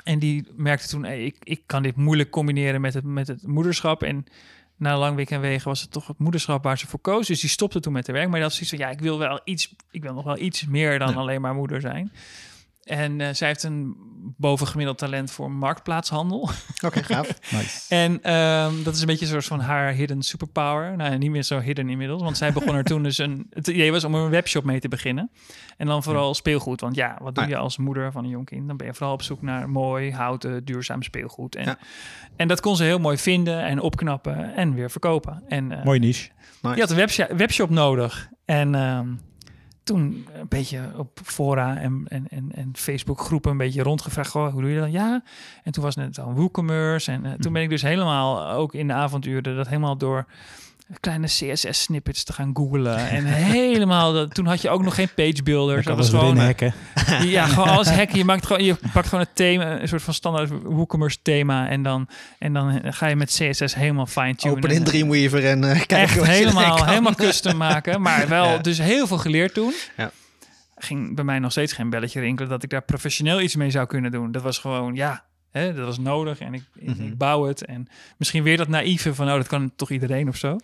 [0.08, 1.04] en die merkte toen...
[1.04, 4.04] Hey, ik, ik kan dit moeilijk combineren met het, met het moederschap.
[4.04, 4.26] En
[4.76, 7.28] na lang week en wegen was het toch het moederschap waar ze voor koos.
[7.28, 8.30] Dus die stopte toen met haar werk.
[8.30, 9.76] Maar dat zoiets van, ja, ik wil wel iets...
[9.92, 11.16] Ik wil nog wel iets meer dan Ja.
[11.16, 12.12] alleen maar moeder zijn.
[12.88, 13.96] En eh, zij heeft een
[14.38, 16.50] bovengemiddeld talent voor marktplaatshandel.
[16.86, 17.28] Oké, gaaf.
[17.52, 17.96] Nice.
[17.96, 20.96] En ehm, dat is een beetje een soort van haar hidden superpower.
[20.98, 22.22] Nou, ja, niet meer zo hidden inmiddels.
[22.22, 23.48] Want zij begon er toen dus een...
[23.50, 25.32] Het idee was om een webshop mee te beginnen.
[25.78, 26.82] En dan vooral speelgoed.
[26.82, 27.56] Want ja, wat doe Ah, ja.
[27.56, 28.68] je als moeder van een jong kind?
[28.68, 31.56] Dan ben je vooral op zoek naar mooi, houten, duurzaam speelgoed.
[31.56, 31.78] En, Ja.
[32.36, 35.44] en dat kon ze heel mooi vinden en opknappen en weer verkopen.
[35.48, 36.30] En eh, Mooie niche.
[36.62, 36.76] Nice.
[36.76, 38.30] je had een webshop, webshop nodig.
[38.46, 39.08] En ehm,
[39.88, 44.30] toen een beetje op fora en, en, en, en Facebook groepen een beetje rondgevraagd.
[44.30, 44.92] Goh, hoe doe je dat?
[44.92, 45.24] Ja.
[45.64, 47.12] En toen was het dan WooCommerce.
[47.12, 50.26] En eh, toen ben ik dus helemaal, ook in de avonduren, dat helemaal door
[51.00, 52.98] kleine CSS-snippets te gaan googlen.
[53.10, 55.80] En helemaal, dat, toen had je ook nog geen page builders.
[55.80, 56.74] Ik Dat kan was alles gewoon, hacken.
[57.30, 58.18] ja, gewoon alles hacken.
[58.18, 61.68] Je, maakt gewoon, je pakt gewoon het thema, een soort van standaard WooCommerce thema.
[61.70, 62.08] En dan,
[62.40, 64.58] en dan ga je met CSS helemaal fine-tunen.
[64.58, 68.02] Open in Dreamweaver en eh kijken Echt wat helemaal, helemaal custom maken.
[68.02, 68.58] Maar wel Ja.
[68.58, 69.74] dus heel veel geleerd toen.
[69.98, 70.12] Ja.
[70.78, 73.88] Ging bij mij nog steeds geen belletje rinkelen dat ik daar professioneel iets mee zou
[73.88, 74.32] kunnen doen.
[74.32, 75.24] Dat was gewoon, ja,
[75.58, 77.04] hè, dat was nodig en ik, ik- Mhm.
[77.08, 77.66] ik bouw het.
[77.66, 77.88] En
[78.18, 80.58] misschien weer dat naïeve van, nou, dat kan toch iedereen of zo.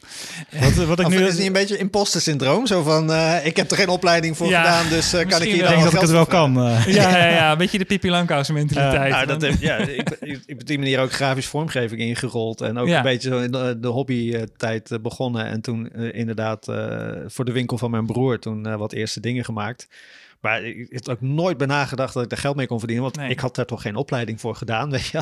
[0.59, 1.19] Wat, wat ik Of nu...
[1.21, 2.67] is het niet een beetje imposter syndroom?
[2.67, 5.47] Zo van, eh, ik heb er geen opleiding voor Ja, gedaan, dus eh, kan ik
[5.51, 5.63] hier wel.
[5.63, 6.57] ik denk dat ik het wel kan.
[6.57, 6.85] eh.
[6.87, 9.11] Ja, ja, ja, een beetje de Pippi Langkous mentaliteit.
[9.11, 12.61] Nou, dat heb, ja, ik, ben- ik ben op die manier ook grafisch vormgeving ingerold.
[12.61, 12.97] En ook Ja.
[12.97, 15.45] een beetje zo in de, de hobbytijd eh, begonnen.
[15.45, 19.19] En toen eh, inderdaad eh, voor de winkel van mijn broer toen eh, wat eerste
[19.19, 19.87] dingen gemaakt.
[20.43, 23.03] Maar ik had ook nooit bij nagedacht dat ik daar geld mee kon verdienen.
[23.05, 23.29] Want Nee.
[23.29, 25.21] ik had daar toch geen opleiding voor gedaan, weet je.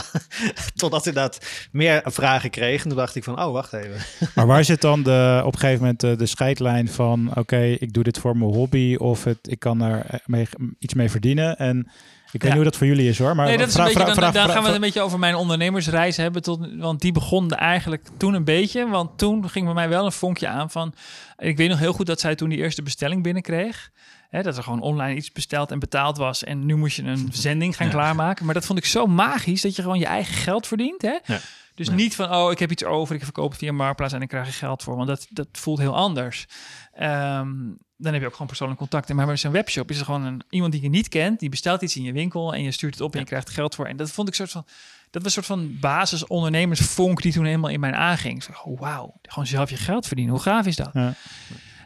[0.76, 2.84] Totdat ik dat meer vragen kreeg.
[2.84, 3.96] En toen dacht ik van, oh, wacht even.
[4.36, 7.32] Maar waar zit dan de, op een gegeven moment de, de scheidlijn van...
[7.36, 10.48] oké, ik doe dit voor mijn hobby of het, ik kan daar eh, mee,
[10.80, 11.58] iets mee verdienen.
[11.58, 11.86] En ik
[12.32, 12.48] weet Ja.
[12.48, 13.36] niet hoe dat voor jullie is hoor.
[13.36, 15.02] Maar nee, dat is vra- een beetje, vra- dan, vra- gaan we het een beetje
[15.02, 16.42] over mijn ondernemersreis hebben.
[16.42, 18.88] Tot, want die begon eigenlijk toen een beetje.
[18.90, 20.94] Want toen ging bij mij wel een vonkje aan van...
[21.38, 23.90] Ik weet nog heel goed dat zij toen die eerste bestelling binnenkreeg.
[24.32, 26.44] Hè, dat er gewoon online iets besteld en betaald was.
[26.44, 27.94] En nu moest je een zending gaan Ja.
[27.94, 28.46] klaarmaken.
[28.46, 31.02] Maar dat vond ik zo magisch dat je gewoon je eigen geld verdient.
[31.02, 31.18] Hè?
[31.26, 31.40] Ja.
[31.76, 31.94] Dus Ja.
[31.94, 34.48] niet van, oh, ik heb iets over, ik verkoop het via Marktplaats en ik krijg
[34.48, 34.96] er geld voor.
[34.96, 36.46] Want dat, dat voelt heel anders.
[36.94, 37.50] Ehm,
[37.98, 39.16] dan heb je ook gewoon persoonlijk contacten.
[39.16, 41.40] Maar bij zo'n webshop is er gewoon een, iemand die je niet kent.
[41.40, 43.76] Die bestelt iets in je winkel en je stuurt het op en je krijgt geld
[43.76, 43.86] voor.
[43.86, 44.66] En dat vond ik soort van...
[45.10, 48.44] Dat was een soort van basis ondernemersvonk die toen helemaal in mij aanging.
[48.44, 50.34] Ik oh, wauw, gewoon zelf je geld verdienen.
[50.34, 50.94] Hoe gaaf is dat?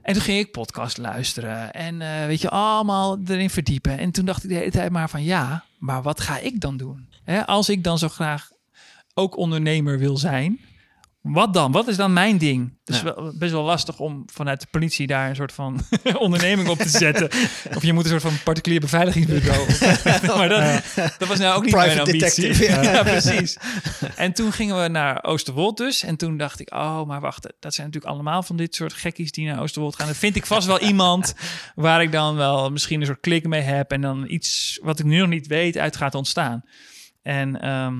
[0.05, 3.97] En toen ging ik podcast luisteren en eh, weet je, allemaal erin verdiepen.
[3.97, 6.77] En toen dacht ik de hele tijd maar van ja, maar wat ga ik dan
[6.77, 7.07] doen?
[7.23, 8.51] Hè, als ik dan zo graag
[9.13, 10.59] ook ondernemer wil zijn,
[11.33, 11.71] wat dan?
[11.71, 12.77] Wat is dan mijn ding?
[12.83, 13.15] Het is Ja.
[13.15, 15.79] wel, best wel lastig om vanuit de politie daar een soort van
[16.17, 17.29] onderneming op te zetten.
[17.75, 19.67] Of je moet een soort van particulier beveiligingsbureau.
[20.37, 20.83] maar dat,
[21.17, 22.43] dat was nou ook niet Private mijn ambitie.
[22.47, 22.81] detective, ja.
[22.93, 23.57] ja, precies.
[24.15, 26.03] En toen gingen we naar Oosterwold dus.
[26.03, 29.31] En toen dacht ik, oh, maar wacht, dat zijn natuurlijk allemaal van dit soort gekkies
[29.31, 30.05] die naar Oosterwold gaan.
[30.05, 31.33] Dan vind ik vast wel iemand
[31.75, 33.91] waar ik dan wel misschien een soort klik mee heb.
[33.91, 36.63] En dan iets wat ik nu nog niet weet uit gaat ontstaan.
[37.21, 37.95] En ehm,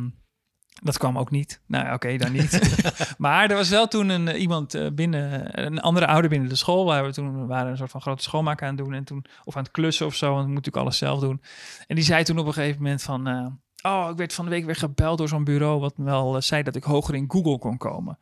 [0.84, 1.62] dat kwam ook niet.
[1.66, 2.60] Nou, oké, dan niet.
[3.18, 6.56] maar er was wel toen een, eh, iemand eh, binnen, een andere ouder binnen de
[6.56, 9.26] school, waar we toen waren een soort van grote schoonmaak aan het doen en toen
[9.44, 11.42] of aan het klussen of zo, want we moeten natuurlijk alles zelf doen.
[11.88, 13.48] En die zei toen op een gegeven moment van, eh,
[13.92, 16.64] oh, ik werd van de week weer gebeld door zo'n bureau wat wel eh, zei
[16.64, 18.18] dat ik hoger in Google kon komen.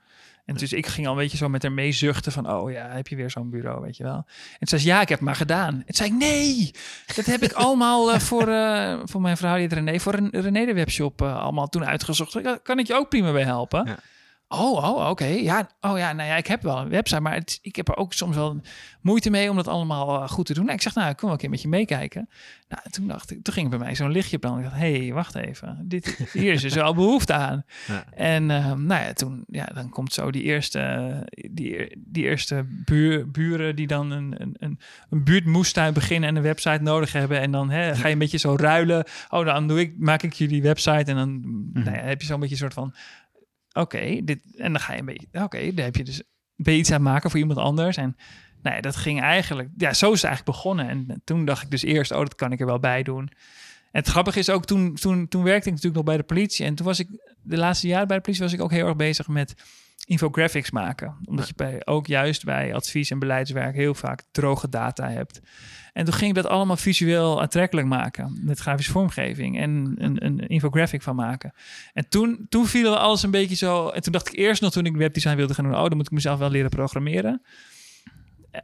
[0.45, 2.89] En dus ik ging al een beetje zo met haar mee zuchten van, oh ja,
[2.89, 4.25] heb je weer zo'n bureau, weet je wel.
[4.59, 5.83] En zei ze, ja, ik heb het maar gedaan.
[5.85, 6.71] En zei ik, nee,
[7.15, 10.65] dat heb ik allemaal eh, voor, eh, voor mijn vrouw, die René, voor een René
[10.65, 12.43] de webshop eh, allemaal toen uitgezocht.
[12.43, 13.85] Daar kan ik je ook prima bij helpen.
[13.85, 13.97] Ja.
[14.55, 15.25] Oh, oh oké.
[15.25, 17.97] Ja, oh ja, nou ja, ik heb wel een website, maar het, ik heb er
[17.97, 18.61] ook soms wel
[19.01, 20.63] moeite mee om dat allemaal uh, goed te doen.
[20.63, 22.29] Nou, ik zeg, nou, ik kom wel een keer met je meekijken.
[22.69, 24.63] Nou, toen dacht ik, toen ging bij mij zo'n lichtje branden.
[24.63, 27.63] Ik dacht, hé, hey, wacht even, dit, hier is dus wel behoefte aan.
[27.87, 28.03] Ja.
[28.15, 31.11] En uh, nou ja, toen, ja, dan komt zo die eerste,
[31.51, 34.79] die, die eerste buur, buren die dan een, een, een,
[35.09, 37.39] een buurtmoestuin beginnen en een website nodig hebben.
[37.39, 39.05] En dan hè, ga je een beetje zo ruilen.
[39.29, 41.83] Oh, dan doe ik, maak ik jullie website en dan mm -hmm.
[41.83, 42.93] nou ja, heb je zo'n beetje een soort van
[43.73, 46.23] oké, dit en dan ga je een beetje, oké, okay, daar heb je dus
[46.55, 47.97] ben je iets aan maken voor iemand anders.
[47.97, 48.17] En
[48.61, 50.89] nou dat ging eigenlijk, ja, zo is het eigenlijk begonnen.
[50.89, 53.29] En toen dacht ik dus eerst, oh, dat kan ik er wel bij doen.
[53.91, 56.65] En het grappige is ook, toen, toen, toen werkte ik natuurlijk nog bij de politie.
[56.65, 57.07] En toen was ik,
[57.41, 59.55] de laatste jaren bij de politie was ik ook heel erg bezig met
[60.05, 61.15] infographics maken.
[61.25, 65.41] Omdat je bij, ook juist bij advies- en beleidswerk heel vaak droge data hebt.
[65.93, 68.39] En toen ging ik dat allemaal visueel aantrekkelijk maken.
[68.41, 71.53] Met grafische vormgeving en een, een infographic van maken.
[71.93, 73.89] En toen, toen viel alles een beetje zo.
[73.89, 75.75] En toen dacht ik eerst nog toen ik webdesign wilde gaan doen.
[75.75, 77.41] Oh, dan moet ik mezelf wel leren programmeren.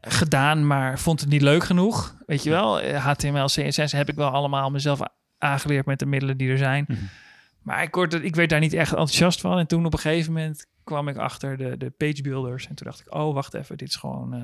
[0.02, 2.16] Gedaan, maar vond het niet leuk genoeg.
[2.26, 5.00] Weet je wel, HTML, CSS heb ik wel allemaal mezelf
[5.38, 6.86] aangeleerd met de middelen die er zijn.
[6.88, 7.00] Mhm.
[7.62, 9.58] Maar ik, word, ik werd daar niet echt enthousiast van.
[9.58, 12.68] En toen op een gegeven moment kwam ik achter de, de page builders.
[12.68, 14.44] En toen dacht ik, oh, wacht even, dit is gewoon, uh,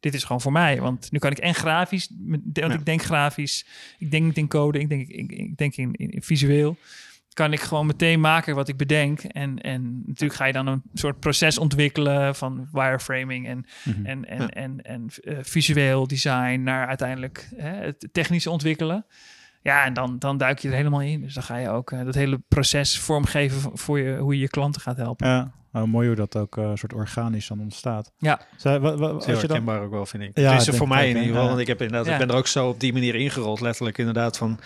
[0.00, 0.80] dit is gewoon voor mij.
[0.80, 2.72] Want nu kan ik en grafisch, want ja.
[2.72, 3.66] ik denk grafisch,
[3.98, 6.76] ik denk niet in code, ik denk, ik, ik denk in, in, in, visueel.
[7.32, 9.20] Kan ik gewoon meteen maken wat ik bedenk.
[9.20, 13.98] En, en natuurlijk ga je dan een soort proces ontwikkelen van wireframing en, Mhm.
[13.98, 14.06] mm -hmm.
[14.06, 14.48] en, en, ja.
[14.48, 19.06] en, en, en uh, visueel design naar uiteindelijk hè, het technische ontwikkelen.
[19.62, 21.20] Ja, en dan, dan duik je er helemaal in.
[21.20, 24.48] Dus dan ga je ook uh, dat hele proces vormgeven voor je, hoe je je
[24.48, 25.28] klanten gaat helpen.
[25.28, 28.12] Ja, nou, mooi hoe dat ook uh, soort organisch dan ontstaat.
[28.18, 28.40] Ja.
[28.56, 29.40] Zij, wat, wat, Heel als je dan...
[29.40, 30.38] herkenbaar ook wel, vind ik.
[30.38, 31.48] Ja, Ja, is voor mij het in ieder geval.
[31.48, 32.12] Want ik, heb inderdaad, Ja.
[32.12, 33.60] ik ben er ook zo op die manier ingerold.
[33.60, 34.60] Letterlijk inderdaad van...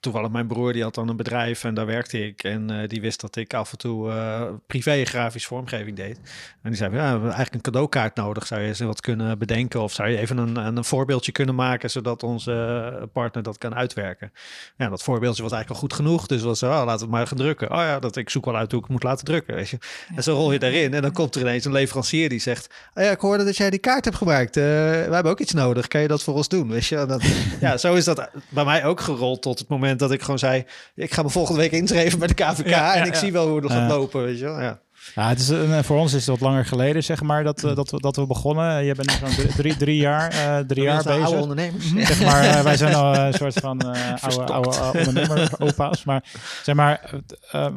[0.00, 2.42] Toevallig mijn broer die had dan een bedrijf en daar werkte ik.
[2.42, 6.16] En uh, die wist dat ik af en toe uh, privé grafisch vormgeving deed.
[6.62, 8.46] En die zei, ja, we hebben eigenlijk een cadeaukaart nodig.
[8.46, 9.80] Zou je eens wat kunnen bedenken?
[9.82, 11.90] Of zou je even een, een voorbeeldje kunnen maken...
[11.90, 14.32] zodat onze partner dat kan uitwerken?
[14.76, 16.26] Ja, dat voorbeeldje was eigenlijk al goed genoeg.
[16.26, 17.70] Dus was zo, oh, laten we het maar gaan drukken.
[17.70, 19.78] Oh ja, dat, ik zoek wel uit hoe ik het moet laten drukken, weet je.
[20.16, 20.94] En zo rol je daarin.
[20.94, 22.74] En dan komt er ineens een leverancier die zegt...
[22.94, 24.56] Oh ja, ik hoorde dat jij die kaart hebt gemaakt.
[24.56, 25.88] Uh, we hebben ook iets nodig.
[25.88, 26.68] Kan je dat voor ons doen?
[26.68, 27.06] Weet je?
[27.06, 27.22] Dat,
[27.60, 30.64] ja, zo is dat bij mij ook gerold tot het moment dat ik gewoon zei...
[30.94, 32.66] ik ga me volgende week inschrijven bij de KVK...
[32.68, 34.60] Ja, en ik zie wel hoe het gaat lopen, weet je wel.
[34.60, 34.80] Ja.
[35.14, 37.74] Ja, het is, een- voor ons is het wat langer geleden, zeg maar, dat, we-
[37.74, 38.84] dat, we, dat we begonnen.
[38.84, 41.40] Je bent nu zo'n drie, drie, jaar, eh, drie jaar oude bezig.
[41.40, 41.88] ondernemers.
[42.08, 46.04] Zeg maar, eh, wij zijn al een soort van eh, oude, oude eh, ondernemer, opa's.
[46.04, 46.24] Maar
[46.62, 47.10] zeg maar,
[47.50, 47.74] ehm,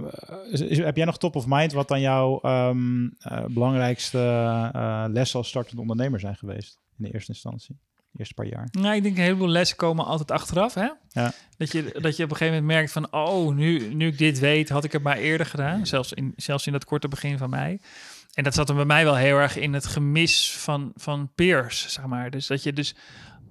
[0.83, 4.17] heb jij nog top of mind wat dan jouw ehm, eh, belangrijkste
[4.73, 7.79] eh, les als startend ondernemer zijn geweest in de eerste instantie?
[8.17, 8.67] Eerste paar jaar.
[8.71, 10.73] Nou, ik denk een heleboel lessen komen altijd achteraf.
[10.73, 10.89] Hè?
[11.09, 11.33] Ja.
[11.57, 13.11] Dat, je, dat je op een gegeven moment merkt van...
[13.11, 15.85] oh, nu, nu ik dit weet, had ik het maar eerder gedaan.
[15.85, 17.79] Zelfs in, zelfs in dat korte begin van mij.
[18.33, 21.93] En dat zat er bij mij wel heel erg in het gemis van, van peers,
[21.93, 22.29] zeg maar.
[22.29, 22.95] Dus dat je dus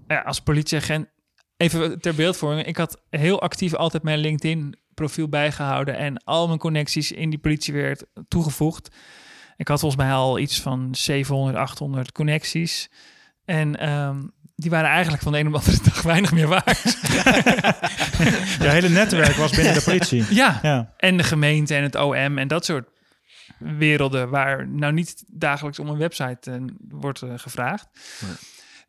[0.06, 1.08] ja, als politieagent...
[1.56, 2.66] Even ter beeldvorming.
[2.66, 5.96] Ik had heel actief altijd mijn LinkedIn-profiel bijgehouden...
[5.96, 8.96] en al mijn connecties in die politiewereld toegevoegd.
[9.56, 12.90] Ik had volgens mij al iets van 700, 800 connecties...
[13.50, 14.20] En ehm,
[14.60, 16.82] die waren eigenlijk van de een op de andere dag weinig meer waard.
[18.62, 20.24] Je hele netwerk was binnen de politie.
[20.30, 22.88] ja, Ja, en de gemeente en het OM en dat soort
[23.58, 26.56] werelden waar nou niet dagelijks om een website eh,
[26.88, 27.88] wordt eh, gevraagd.
[28.20, 28.32] Nee.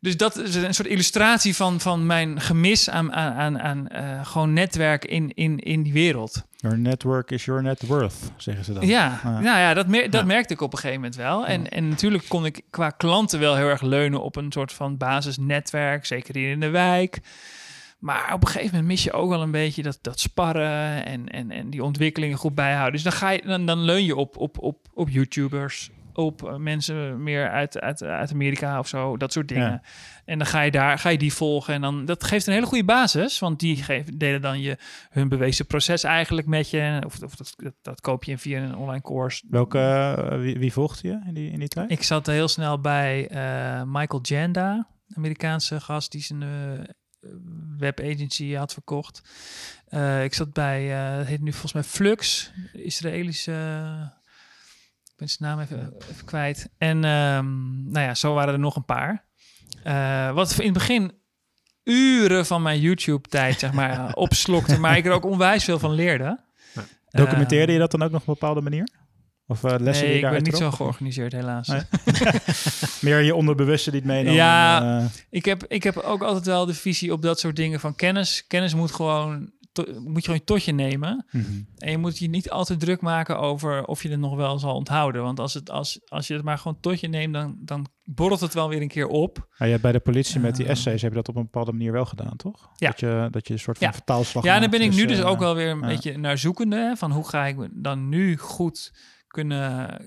[0.00, 4.26] Dus dat is een soort illustratie van, van mijn gemis aan, aan, aan, aan eh,
[4.26, 6.44] gewoon netwerk in, in, in die wereld.
[6.62, 8.86] Your network is your net worth, zeggen ze dan.
[8.86, 9.30] Ja, Ja.
[9.40, 10.26] nou ja, dat, mer dat Ja.
[10.26, 11.46] merkte ik op een gegeven moment wel.
[11.46, 14.96] En, en natuurlijk kon ik qua klanten wel heel erg leunen op een soort van
[14.96, 17.18] basisnetwerk, zeker hier in de wijk.
[17.98, 21.28] Maar op een gegeven moment mis je ook wel een beetje dat, dat sparren en,
[21.28, 22.92] en, en die ontwikkelingen goed bijhouden.
[22.92, 26.56] Dus dan, ga je, dan, dan leun je op, op, op, op YouTubers, op eh,
[26.56, 29.70] mensen meer uit, uit, uit Amerika of zo, dat soort dingen.
[29.70, 29.82] Ja.
[30.24, 32.66] En dan ga je daar, ga je die volgen en dan, dat geeft een hele
[32.66, 34.76] goede basis, want die geven, delen dan je,
[35.10, 37.02] hun bewezen proces eigenlijk met je.
[37.06, 39.42] Of, of dat, dat, dat koop je via een online course.
[39.48, 41.90] Welke, eh, wie, wie volgde je in die, in die tijd?
[41.90, 46.44] Ik zat heel snel bij eh, Michael Janda, Amerikaanse gast die zijn
[47.78, 49.22] webagency had verkocht.
[50.22, 54.20] Ik zat bij, het heet nu volgens mij Flux, Israëlische.
[55.22, 56.68] Ik ben zijn naam even, even kwijt.
[56.78, 59.24] En ehm, nou ja, zo waren er nog een paar.
[59.84, 61.12] Eh, wat in het begin
[61.84, 66.40] uren van mijn YouTube-tijd, zeg maar, opslokte, maar ik er ook onwijs veel van leerde.
[67.10, 68.88] Documenteerde je dat dan ook nog op een bepaalde manier?
[69.46, 71.68] Of eh, lessen Nee, je ik ben niet zo georganiseerd, helaas.
[71.68, 71.82] Nee.
[73.00, 74.34] Meer je onderbewuste die het meenam.
[74.34, 74.98] Ja.
[74.98, 77.94] eh, Ik heb, ik heb ook altijd wel de visie op dat soort dingen van
[77.94, 78.46] kennis.
[78.46, 81.26] Kennis moet gewoon to- moet je gewoon je totje nemen.
[81.30, 81.44] Mhm.
[81.76, 84.74] En je moet je niet altijd druk maken over of je het nog wel zal
[84.74, 85.22] onthouden.
[85.22, 88.40] Want als, het, als, als je het maar gewoon tot je neemt, dan, dan borrelt
[88.40, 89.46] het wel weer een keer op.
[89.56, 90.70] Ja, je hebt bij de politie met die Eh.
[90.70, 92.70] essays heb je dat op een bepaalde manier wel gedaan, toch?
[92.76, 92.88] Ja.
[92.88, 93.92] Dat je, dat je een soort van Ja.
[93.92, 95.86] vertaalslag Ja, en daar ben ik nu dus tussen, ook wel weer een ja.
[95.86, 96.94] beetje naar zoekende.
[96.96, 98.92] Van hoe ga ik dan nu goed
[99.26, 99.90] kunnen...
[100.00, 100.06] eh,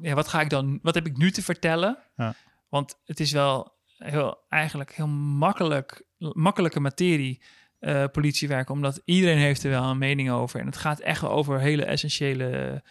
[0.00, 0.78] Ja, wat ga ik dan...
[0.82, 1.98] Wat heb ik nu te vertellen?
[2.16, 2.34] Ja.
[2.68, 7.42] Want het is wel heel, eigenlijk heel makkelijk, makkelijke materie,
[7.82, 8.70] eh, politiewerk.
[8.70, 10.60] Omdat iedereen heeft er wel een mening over.
[10.60, 12.82] En het gaat echt over hele essentiële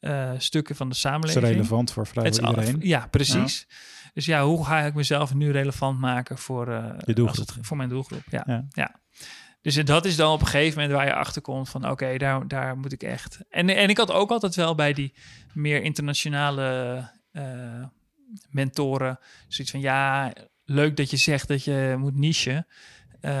[0.00, 1.46] eh, stukken van de Het is samenleving.
[1.46, 2.76] relevant voor vrijwel iedereen.
[2.80, 3.66] Ja, precies.
[4.14, 7.46] Dus ja, hoe ga ik mezelf nu relevant maken voor, eh, Je doelgroep.
[7.46, 8.22] het, voor mijn doelgroep?
[8.30, 8.42] Ja.
[8.46, 8.66] Ja.
[8.70, 9.00] Ja.
[9.62, 12.48] Dus dat is dan op een gegeven moment waar je achter komt van oké, daar,
[12.48, 13.38] daar moet ik echt.
[13.48, 15.14] En, en ik had ook altijd wel bij die
[15.52, 17.84] meer internationale eh,
[18.50, 20.32] mentoren zoiets van ja,
[20.64, 22.66] leuk dat je zegt dat je moet nichen.
[23.20, 23.34] Ehm,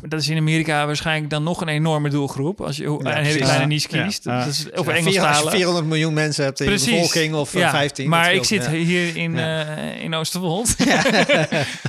[0.00, 2.60] maar dat is in Amerika waarschijnlijk dan nog een enorme doelgroep.
[2.60, 4.24] Als je een hele kleine niche kiest.
[4.24, 4.38] Ja.
[4.38, 5.52] Dat is over Ja, Engels vier- als je talen.
[5.56, 8.08] 400 miljoen mensen hebt in de bevolking of eh, 15.
[8.08, 8.70] Maar dat ik zit ja.
[8.70, 9.64] hier in, Ja.
[9.76, 10.76] eh, in Oosterwold.
[10.78, 10.86] Dan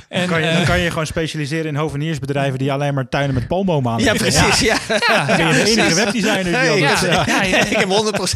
[0.08, 3.34] en, kan, je, eh, dan kan je gewoon specialiseren in hoveniersbedrijven die alleen maar tuinen
[3.34, 4.60] met palmbomen aan Ja, precies.
[4.60, 4.76] Ja.
[5.06, 7.26] ja, Ben je de enige webdesigner die dat ja, doet?
[7.26, 7.88] ja, ja, ik heb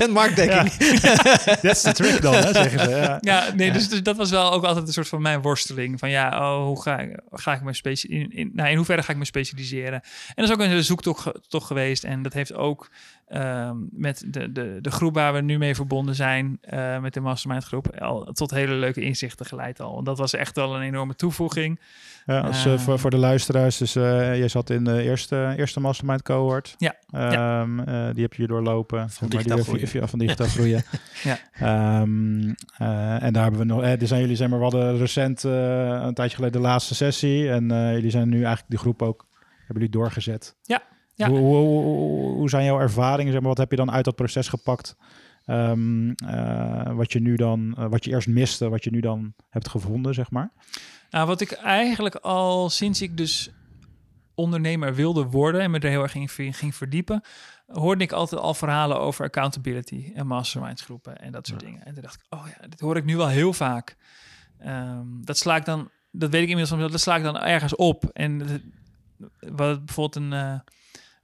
[0.08, 0.70] 100% marktdekking.
[1.62, 2.88] That's the trick dan, hè, zeggen ze.
[2.90, 3.18] Ja.
[3.20, 5.98] Ja, nee, dus, dus dat was wel ook altijd een soort van mijn worsteling.
[5.98, 9.02] Van ja, oh, hoe ga ik, ga ik me speci in, in, nou, in hoeverre
[9.02, 10.00] ga ik me specialiseren?
[10.28, 12.04] En dat is ook een zoektocht ge- toch geweest.
[12.04, 12.90] En dat heeft ook
[13.30, 17.20] ehm, met de, de, de groep waar we nu mee verbonden zijn, eh, met de
[17.20, 19.98] mastermind groep, al tot hele leuke inzichten geleid al.
[19.98, 21.80] En dat was echt wel een enorme toevoeging.
[22.26, 22.72] Ja, als, Eh.
[22.72, 26.74] eh, voor, voor de luisteraars, dus eh je zat in de eerste, eerste mastermind cohort.
[26.78, 28.98] Ja, Ehm, eh, die heb je doorlopen.
[28.98, 29.88] Van zeg maar, digitaal die, groeien.
[29.88, 30.82] via- Van digitaal groeien.
[31.22, 31.38] Ja.
[31.52, 34.98] Ehm, eh, en daar hebben we nog, eh, er zijn jullie zijn maar, we hadden
[34.98, 37.50] recent eh, een tijdje geleden de laatste sessie.
[37.50, 39.26] En eh, jullie zijn nu eigenlijk die groep ook,
[39.58, 40.56] hebben jullie doorgezet.
[40.62, 40.82] Ja,
[41.20, 41.28] ja.
[41.28, 43.32] Hoe, hoe, hoe, hoe zijn jouw ervaringen?
[43.32, 44.96] Zeg maar, wat heb je dan uit dat proces gepakt?
[45.44, 49.34] Ehm, eh, wat je nu dan, eh, wat je eerst miste, wat je nu dan
[49.48, 50.50] hebt gevonden, zeg maar.
[51.10, 53.50] Nou, wat ik eigenlijk al sinds ik dus
[54.34, 57.22] ondernemer wilde worden en me er heel erg ging, ging verdiepen,
[57.66, 61.84] hoorde ik altijd al verhalen over accountability en mastermind groepen en dat soort dingen.
[61.84, 63.96] En toen dacht ik, oh ja, dit hoor ik nu wel heel vaak.
[64.58, 67.76] Ehm, dat sla ik dan, dat weet ik inmiddels, van, dat sla ik dan ergens
[67.76, 68.04] op.
[68.04, 68.62] En
[69.38, 70.58] wat bijvoorbeeld een, eh,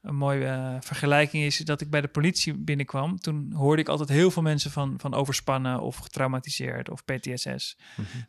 [0.07, 3.19] een mooie eh, vergelijking is, dat ik bij de politie binnenkwam.
[3.19, 7.79] Toen hoorde ik altijd heel veel mensen van, van overspannen of getraumatiseerd of PTSS.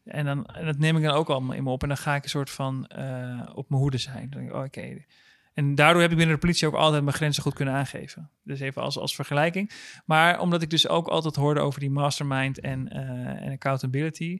[0.03, 1.81] En, dan, en dat neem ik dan ook allemaal in me op.
[1.81, 4.29] En dan ga ik een soort van eh, op mijn hoede zijn.
[4.29, 5.05] Dan denk ik, oh, oké.
[5.53, 8.29] En daardoor heb ik binnen de politie ook altijd mijn grenzen goed kunnen aangeven.
[8.43, 9.71] Dus even als, als vergelijking.
[10.05, 14.39] Maar omdat ik dus ook altijd hoorde over die mastermind en, eh, en accountability,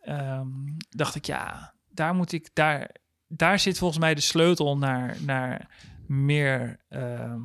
[0.00, 0.48] ehm,
[0.88, 2.90] dacht ik, ja, daar moet ik, daar,
[3.28, 5.68] daar zit volgens mij de sleutel naar, naar
[6.06, 7.40] meer, ehm,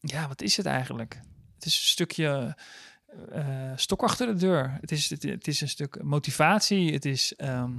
[0.00, 1.20] ja, wat is het eigenlijk?
[1.54, 2.56] Het is een stukje
[3.32, 4.78] eh, stok achter de deur.
[4.80, 6.92] Het is, het, het is een stuk motivatie.
[6.92, 7.70] Het is, ehm,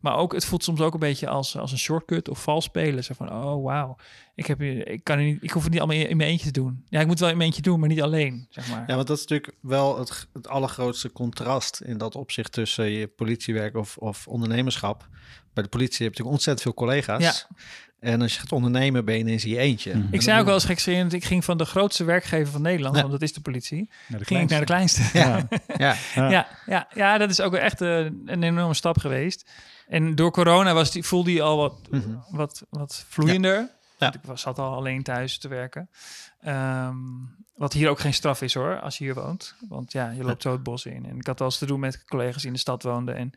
[0.00, 3.04] maar ook, het voelt soms ook een beetje als, als een shortcut of vals spelen.
[3.04, 3.96] Zo van, oh wauw,
[4.34, 6.60] ik, heb, ik, kan niet, ik hoef het niet allemaal in, in mijn eentje te
[6.60, 6.84] doen.
[6.88, 8.84] Ja, ik moet wel in mijn eentje doen, maar niet alleen, zeg maar.
[8.86, 13.06] Ja, want dat is natuurlijk wel het, het allergrootste contrast in dat opzicht tussen je
[13.06, 15.08] politiewerk of, of ondernemerschap.
[15.52, 17.22] Bij de politie heb je natuurlijk ontzettend veel collega's.
[17.22, 17.56] Ja.
[18.06, 19.94] En als je gaat ondernemen, ben je ineens in je eentje.
[19.94, 20.06] Mhm.
[20.10, 23.00] Ik zei ook wel eens gekscherend, ik ging van de grootste werkgever van Nederland, Ja.
[23.00, 25.02] want dat is de politie, Naar de ging ik naar de kleinste.
[25.12, 25.48] Ja.
[25.76, 26.30] Ja, Ja.
[26.30, 29.50] Ja, ja, ja, dat is ook echt eh, een enorme stap geweest.
[29.88, 32.02] En door corona was die, voelde hij al wat, Mhm.
[32.30, 33.68] wat, wat vloeiender.
[33.98, 34.12] Ja.
[34.12, 35.90] Ik was, zat al alleen thuis te werken.
[36.40, 36.96] Ehm,
[37.56, 39.54] wat hier ook geen straf is hoor, als je hier woont.
[39.68, 41.06] Want ja, je loopt zo het bos in.
[41.06, 43.16] En ik had wel eens te doen met collega's die in de stad woonden.
[43.16, 43.32] En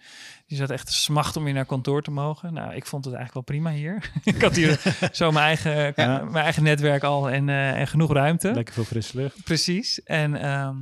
[0.48, 2.54] die zat echt smacht om weer naar kantoor te mogen.
[2.54, 4.12] Nou, ik vond het eigenlijk wel prima hier.
[4.36, 4.82] ik had hier
[5.12, 6.24] zo mijn eigen, Ja.
[6.24, 8.54] mijn eigen netwerk al en, eh, en genoeg ruimte.
[8.54, 9.44] Lekker veel frisse lucht.
[9.44, 10.04] Precies.
[10.04, 10.76] En, ehm,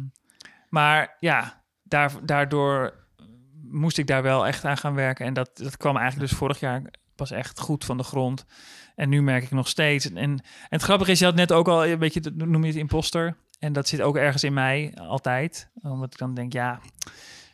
[0.69, 2.93] maar ja, daar, daardoor
[3.71, 5.25] moest ik daar wel echt aan gaan werken.
[5.25, 6.81] En dat, dat kwam eigenlijk dus vorig jaar
[7.15, 8.45] pas echt goed van de grond.
[8.97, 10.09] En nu merk ik nog steeds.
[10.09, 12.77] En, en het grappige is, je had net ook al een beetje, noem je het
[12.77, 13.37] imposter.
[13.59, 15.69] En dat zit ook ergens in mij, altijd.
[15.81, 16.79] Omdat ik dan denk, ja,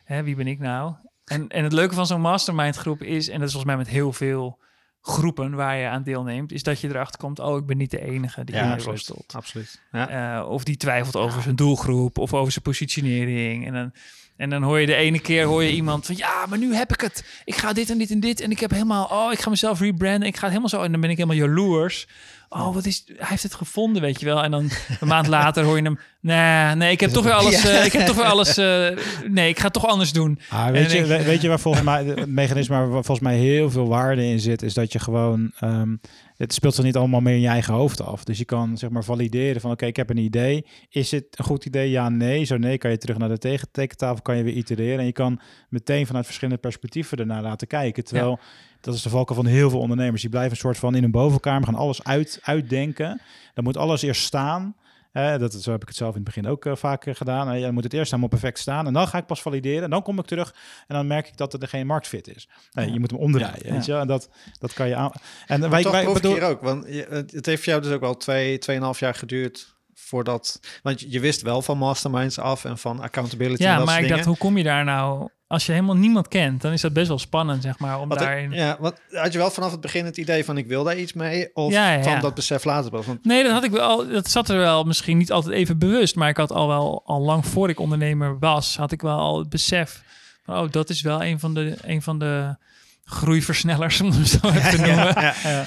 [0.04, 0.94] hè, wie ben ik nou?
[1.24, 3.92] En, en het leuke van zo'n mastermind groep is, en dat is volgens mij met
[3.92, 4.62] heel veel
[5.00, 8.00] groepen waar je aan deelneemt, is dat je erachter komt, oh, ik ben niet de
[8.00, 9.32] enige die Ja, hiermee worstelt.
[9.36, 9.82] absoluut.
[9.92, 10.38] Ja.
[10.38, 13.66] Eh, of die twijfelt over zijn doelgroep of over zijn positionering.
[13.66, 13.92] En dan,
[14.36, 16.92] en dan hoor je de ene keer hoor je iemand van ja, maar nu heb
[16.92, 17.24] ik het.
[17.44, 18.40] Ik ga dit en dit en dit.
[18.40, 20.28] En ik heb helemaal, oh, ik ga mezelf rebranden.
[20.28, 20.82] Ik ga het helemaal zo.
[20.82, 22.06] En dan ben ik helemaal jaloers
[22.54, 24.42] oh, wat is, hij heeft het gevonden, weet je wel.
[24.42, 27.64] En dan een maand later hoor je hem, nee, nee, ik heb toch weer alles,
[27.64, 28.88] eh, ik heb toch weer alles, eh,
[29.28, 30.38] nee, ik ga het toch anders doen.
[30.48, 33.70] Ah, En weet, je, weet je waar volgens mij het mechanisme waar volgens mij heel
[33.70, 35.96] veel waarde in zit, is dat je gewoon ehm,
[36.36, 38.24] het speelt zich niet allemaal meer in je eigen hoofd af.
[38.24, 40.66] Dus je kan zeg maar valideren van oké, ik heb een idee.
[40.88, 41.90] Is het een goed idee?
[41.90, 42.44] Ja, nee.
[42.44, 45.40] Zo nee, kan je terug naar de tegentekentafel, kan je weer itereren en je kan
[45.68, 48.04] meteen vanuit verschillende perspectieven ernaar laten kijken.
[48.04, 48.38] Terwijl
[48.84, 50.20] dat is de valkuil van heel veel ondernemers.
[50.20, 53.20] Die blijven een soort van in een bovenkamer gaan alles uit, uitdenken.
[53.54, 54.74] Dan moet alles eerst staan.
[55.12, 57.56] Eh, dat, zo heb ik het zelf in het begin ook eh, vaak eh, gedaan.
[57.56, 58.86] Ja, dan moet het eerst helemaal perfect staan.
[58.86, 59.82] En dan ga ik pas valideren.
[59.82, 60.54] En dan kom ik terug.
[60.86, 62.48] En dan merk ik dat er geen marktfit is.
[62.72, 63.66] Nee, Je moet hem omdraaien.
[63.66, 63.72] Ja.
[63.72, 63.94] Weet je?
[63.94, 64.28] En dat,
[64.58, 65.10] dat kan je aan.
[65.46, 66.60] En Maar wij, wij bedoel, hier ook.
[66.60, 66.86] Want
[67.32, 70.60] het heeft jou dus ook wel twee, tweeënhalf jaar geduurd voordat...
[70.82, 74.06] Want je- wist wel van masterminds af en van accountability en Ja, dat maar soort
[74.08, 75.28] ik dacht, hoe kom je daar nou?
[75.46, 78.20] Als je helemaal niemand kent, dan is dat best wel spannend, zeg maar, om Wat
[78.20, 78.50] ik- daarin...
[78.52, 81.12] ja, wat, had je wel vanaf het begin het idee van ik wil daar iets
[81.12, 81.50] mee?
[81.54, 82.20] Of Ja, ja, van ja.
[82.20, 83.06] dat besef later pas?
[83.06, 84.08] Want Nee, dat had ik wel.
[84.08, 87.20] Dat zat er wel misschien niet altijd even bewust, maar ik had al wel al
[87.20, 90.02] lang voor ik ondernemer was, had ik wel al het besef.
[90.44, 92.56] Van, oh, dat is wel een van de een van de
[93.04, 95.16] groeiversnellers, om het zo even te noemen.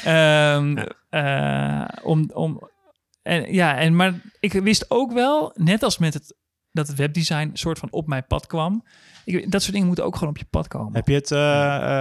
[0.04, 2.70] Ehm, eh, om, om,
[3.28, 6.36] en, ja, en, maar ik wist ook wel, net als met het,
[6.72, 8.84] dat het webdesign soort van op mijn pad kwam.
[9.26, 10.94] Ik, dat soort dingen moeten ook gewoon op je pad komen.
[10.94, 11.40] heb je het eh,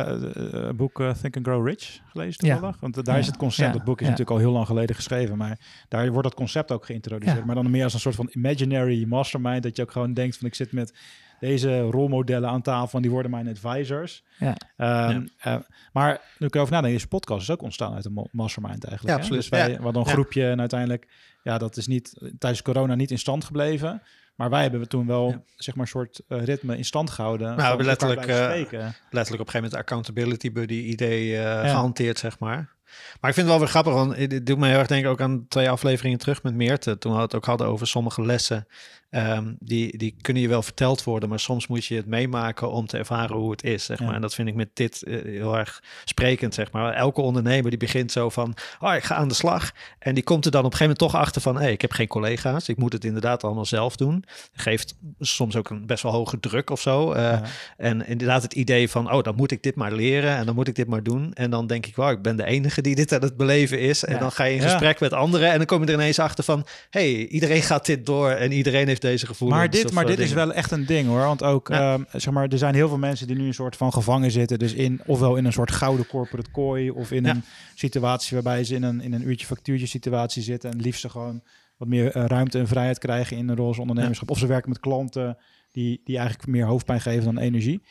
[0.00, 2.52] eh, eh, boek Think and Grow Rich gelezen Ja.
[2.52, 2.80] toevallig?
[2.80, 3.30] Want eh, daar is Ja.
[3.30, 3.66] het concept.
[3.68, 3.72] Ja.
[3.76, 4.10] Dat boek is Ja.
[4.10, 5.36] natuurlijk al heel lang geleden geschreven.
[5.36, 5.58] Maar
[5.88, 7.38] daar wordt dat concept ook geïntroduceerd.
[7.38, 7.44] Ja.
[7.44, 9.62] Maar dan meer als een soort van imaginary mastermind.
[9.62, 10.94] Dat je ook gewoon denkt van ik zit met
[11.40, 12.96] deze rolmodellen aan tafel.
[12.96, 14.22] En die worden mijn advisors.
[14.38, 14.56] Ja.
[14.76, 15.56] Ehm, eh,
[15.92, 19.16] maar nu ik erover nadenk, deze podcast is ook ontstaan uit een mastermind eigenlijk.
[19.16, 19.40] Ja, absoluut.
[19.40, 19.76] Dus wij Ja.
[19.76, 20.14] we hadden een Ja.
[20.14, 21.06] groepje en uiteindelijk,
[21.42, 24.02] ja, dat is niet tijdens corona niet in stand gebleven.
[24.36, 25.42] Maar wij hebben toen wel, Ja.
[25.56, 27.46] zeg maar, een soort eh, ritme in stand gehouden.
[27.46, 28.78] Nou, van we hebben letterlijk, eh,
[29.10, 32.74] letterlijk op een gegeven moment accountability buddy idee eh, gehanteerd, zeg maar.
[33.20, 35.20] Maar ik vind het wel weer grappig, want het doet me heel erg denken ook
[35.20, 36.98] aan twee afleveringen terug met Meerte.
[36.98, 38.66] Toen we het ook hadden over sommige lessen.
[39.10, 42.86] Ehm, die, die kunnen je wel verteld worden, maar soms moet je het meemaken om
[42.86, 44.04] te ervaren hoe het is, zeg Ja.
[44.04, 44.14] maar.
[44.14, 46.92] En dat vind ik met dit eh, heel erg sprekend, zeg maar.
[46.92, 49.72] Elke ondernemer die begint zo van, oh, ik ga aan de slag.
[49.98, 51.92] En die komt er dan op een gegeven moment toch achter van, hey, ik heb
[51.92, 52.68] geen collega's.
[52.68, 54.24] Ik moet het inderdaad allemaal zelf doen.
[54.52, 57.12] Geeft soms ook een best wel hoge druk of zo.
[57.12, 57.42] Eh, Ja.
[57.76, 60.68] en inderdaad het idee van, oh, dan moet ik dit maar leren en dan moet
[60.68, 61.32] ik dit maar doen.
[61.34, 64.04] En dan denk ik, wow, ik ben de enige die dit aan het beleven is.
[64.04, 66.44] En dan ga je in gesprek met anderen en dan kom je er ineens achter
[66.44, 69.60] van, hey, iedereen gaat dit door en iedereen heeft deze gevoelens.
[69.60, 71.18] Maar dit, of, maar dit is wel echt een ding hoor.
[71.20, 71.92] Want ook, Ja.
[71.94, 74.58] ehm, zeg maar, er zijn heel veel mensen die nu een soort van gevangen zitten.
[74.58, 76.90] Dus in, ofwel in een soort gouden corporate kooi.
[76.90, 77.30] Of in Ja.
[77.30, 77.42] een
[77.74, 80.70] situatie waarbij ze in een, in een uurtje factuurtje situatie zitten.
[80.70, 81.42] En liefst ze gewoon
[81.76, 84.30] wat meer eh, ruimte en vrijheid krijgen in een roze ondernemerschap.
[84.30, 85.36] Of ze werken met klanten
[85.72, 87.82] die, die eigenlijk meer hoofdpijn geven dan energie.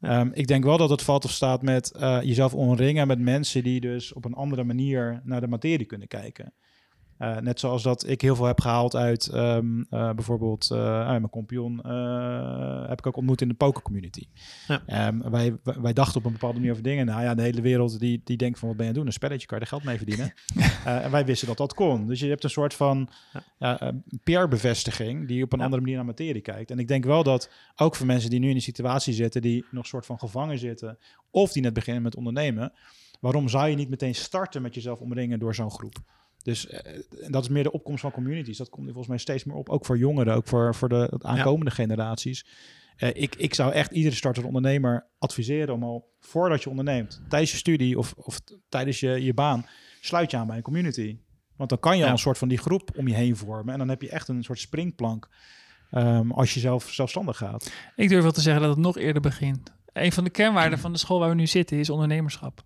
[0.00, 3.62] Ehm, ik denk wel dat het valt of staat met eh, jezelf omringen met mensen
[3.62, 6.52] die dus op een andere manier naar de materie kunnen kijken.
[7.20, 11.08] Eh, net zoals dat ik heel veel heb gehaald uit ehm, eh, bijvoorbeeld eh, ah,
[11.08, 14.24] mijn eh, heb ik ook ontmoet in de poker community.
[14.66, 14.82] Ja.
[14.86, 17.06] Ehm, wij, wij dachten op een bepaalde manier over dingen.
[17.06, 19.06] Nou ja, de hele wereld die, die denkt van wat ben je aan het doen?
[19.06, 20.32] Een spelletje, kan je er geld mee verdienen?
[20.84, 22.06] En wij wisten dat dat kon.
[22.06, 23.42] Dus je hebt een soort van Ja.
[23.58, 23.88] ja, eh,
[24.22, 25.64] PR-bevestiging die op een Ja.
[25.64, 26.70] andere manier naar materie kijkt.
[26.70, 29.64] En ik denk wel dat ook voor mensen die nu in die situatie zitten, die
[29.70, 30.98] nog soort van gevangen zitten,
[31.30, 32.72] of die net beginnen met ondernemen,
[33.20, 35.96] waarom zou je niet meteen starten met jezelf omringen door zo'n groep?
[36.42, 38.58] Dus eh, en dat is meer de opkomst van communities.
[38.58, 41.12] Dat komt nu volgens mij steeds meer op, ook voor jongeren, ook voor, voor de
[41.18, 42.46] aankomende generaties.
[42.96, 47.50] Eh, ik, ik zou echt iedere startende ondernemer adviseren om al voordat je onderneemt, tijdens
[47.50, 49.66] je studie of, of tijdens je, je baan,
[50.00, 51.18] sluit je aan bij een community.
[51.56, 52.06] Want dan kan je Ja.
[52.06, 53.72] al een soort van die groep om je heen vormen.
[53.72, 55.28] En dan heb je echt een soort springplank
[55.90, 57.72] ehm, als je zelf zelfstandig gaat.
[57.96, 59.72] Ik durf wel te zeggen dat het nog eerder begint.
[59.92, 62.64] Een van de kernwaarden van de school waar we nu zitten is ondernemerschap.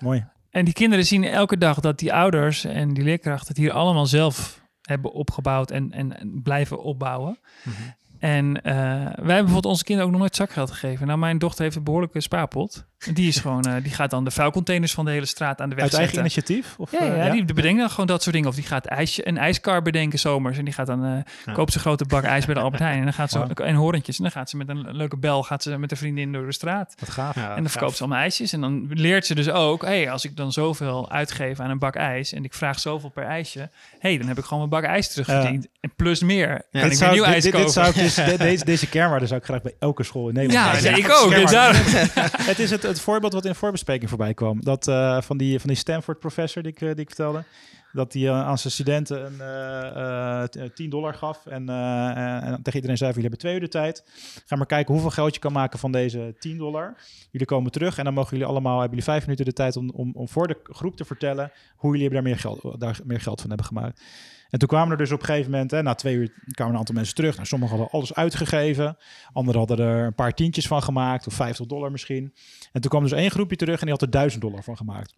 [0.00, 0.26] Mooi.
[0.50, 4.06] En die kinderen zien elke dag dat die ouders en die leerkrachten het hier allemaal
[4.06, 7.38] zelf hebben opgebouwd en, en, en blijven opbouwen.
[7.62, 7.74] Mhm.
[8.18, 11.06] En eh, wij hebben bijvoorbeeld onze kinderen ook nog nooit zakgeld gegeven.
[11.06, 12.86] Nou, mijn dochter heeft een behoorlijke spaarpot.
[13.06, 15.68] En die, is gewoon, eh, die gaat dan de vuilcontainers van de hele straat aan
[15.68, 16.32] de weg Uit eigen zetten.
[16.32, 16.74] initiatief?
[16.78, 18.48] Of, Ja, eh, ja, die bedenkt dan gewoon dat soort dingen.
[18.50, 20.58] Of die gaat ijsje, een ijskar bedenken zomers.
[20.58, 21.10] En die gaat dan, eh
[21.44, 21.52] Ja.
[21.52, 22.98] koopt ze een grote bak ijs bij de Albert Heijn.
[22.98, 23.48] En dan gaat ze, Wauw.
[23.54, 24.16] en horentjes.
[24.16, 26.52] En dan gaat ze met een leuke bel, gaat ze met een vriendin door de
[26.52, 26.94] straat.
[26.98, 27.34] Wat gaaf.
[27.34, 27.72] Ja, En dan gaaf.
[27.72, 28.52] verkoopt ze allemaal ijsjes.
[28.52, 31.94] En dan leert ze dus ook, hey, als ik dan zoveel uitgeef aan een bak
[31.96, 35.08] ijs en ik vraag zoveel per ijsje, hey, dan heb ik gewoon mijn bak ijs
[35.08, 35.66] terugverdiend.
[35.80, 36.48] En plus meer.
[36.48, 38.88] Kan Dit ik zou, nieuw dit, ijs dit, dit zou ik dus, de- deze, deze
[38.88, 41.30] kernwaarde zou ik graag bij elke school in Nederland ja, ik ook.
[41.50, 41.76] Ja, En
[42.50, 44.60] het is het, het voorbeeld wat in de voorbespreking voorbij kwam.
[44.60, 47.44] Dat eh, van, die, van die Stanford-professor die ik, eh, die vertelde.
[47.92, 51.46] Dat hij eh, aan zijn studenten een, t- 10 dollar gaf.
[51.46, 54.04] En, en tegen iedereen zei: Jullie hebben twee uur de tijd.
[54.46, 56.96] Ga maar kijken hoeveel geld je kan maken van deze 10 dollar.
[57.30, 59.90] Jullie komen terug en dan mogen jullie allemaal, hebben jullie vijf minuten de tijd om,
[59.90, 63.40] om, om voor de groep te vertellen hoe jullie daar meer geld, daar meer geld
[63.40, 64.02] van hebben gemaakt.
[64.50, 66.78] En toen kwamen er dus op een gegeven moment, hè, na twee uur kwamen een
[66.78, 67.34] aantal mensen terug.
[67.34, 68.96] Nou, sommigen hadden alles uitgegeven.
[69.32, 72.34] Anderen hadden er een paar tientjes van gemaakt, of 50 dollar misschien.
[72.72, 75.14] En toen kwam dus één groepje terug en die had er 1000 dollar van gemaakt.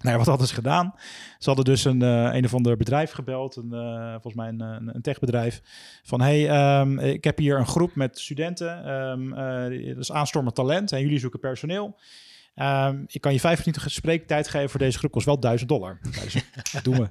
[0.00, 0.94] Nou ja, wat hadden ze gedaan?
[1.38, 4.60] Ze hadden dus een, eh, een of ander bedrijf gebeld, een, eh, volgens mij een,
[4.60, 5.60] een, een techbedrijf.
[6.02, 8.84] Van hey, ehm, ik heb hier een groep met studenten.
[8.84, 11.96] eh, dat is aanstormend talent en jullie zoeken personeel.
[12.60, 15.98] Ehm, ik kan je vijf minuten spreektijd geven voor deze groep, kost wel 1000 dollar.
[16.72, 17.08] "Ja, doen we.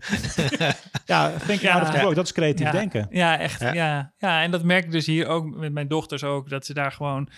[1.06, 2.16] ja, out of the box.
[2.16, 3.08] Dat is creatief ja, denken.
[3.10, 3.60] Ja, echt.
[3.60, 3.74] Ja.
[3.74, 4.12] Ja.
[4.18, 4.42] Ja.
[4.44, 7.30] en dat merk ik dus hier ook met mijn dochters ook, dat ze daar gewoon...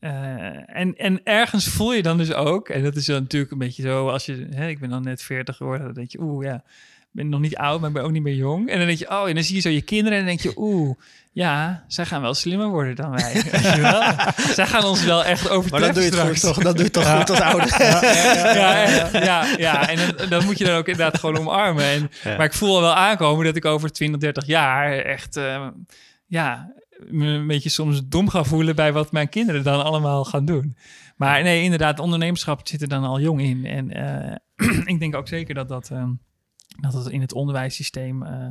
[0.00, 3.58] eh, en, en ergens voel je dan dus ook, en dat is dan natuurlijk een
[3.58, 6.44] beetje zo, als je, hè, ik ben dan net 40 geworden, dan denk je, oeh
[6.44, 6.62] ja,
[7.10, 8.68] ben nog niet oud, maar ik ben ook niet meer jong.
[8.68, 10.54] En dan denk je, oh, en dan zie je zo je kinderen en dan denk
[10.54, 10.96] je, oeh,
[11.32, 13.32] ja, zij gaan wel slimmer worden dan wij.
[13.50, 14.02] Weet je wel?
[14.54, 16.40] zij gaan ons wel echt Maar overtreffen dan doe je straks.
[16.40, 16.62] toch?
[16.62, 17.82] Dan doe je toch goed als ouder.
[17.82, 18.02] ja,
[18.88, 21.84] ja, ja, ja, en dan, dan moet je dan ook inderdaad gewoon omarmen.
[21.84, 22.36] En, Ja.
[22.36, 25.66] Maar ik voel al wel aankomen dat ik over 20, 30 jaar echt, eh,
[26.26, 26.72] ja,
[27.06, 30.76] me een beetje soms dom ga voelen bij wat mijn kinderen dan allemaal gaan doen.
[31.16, 33.66] Maar nee, inderdaad, ondernemerschap zit er dan al jong in.
[33.66, 34.36] En eh,
[34.92, 36.10] ik denk ook zeker dat dat, ehm,
[36.80, 38.46] dat het in het onderwijssysteem eh,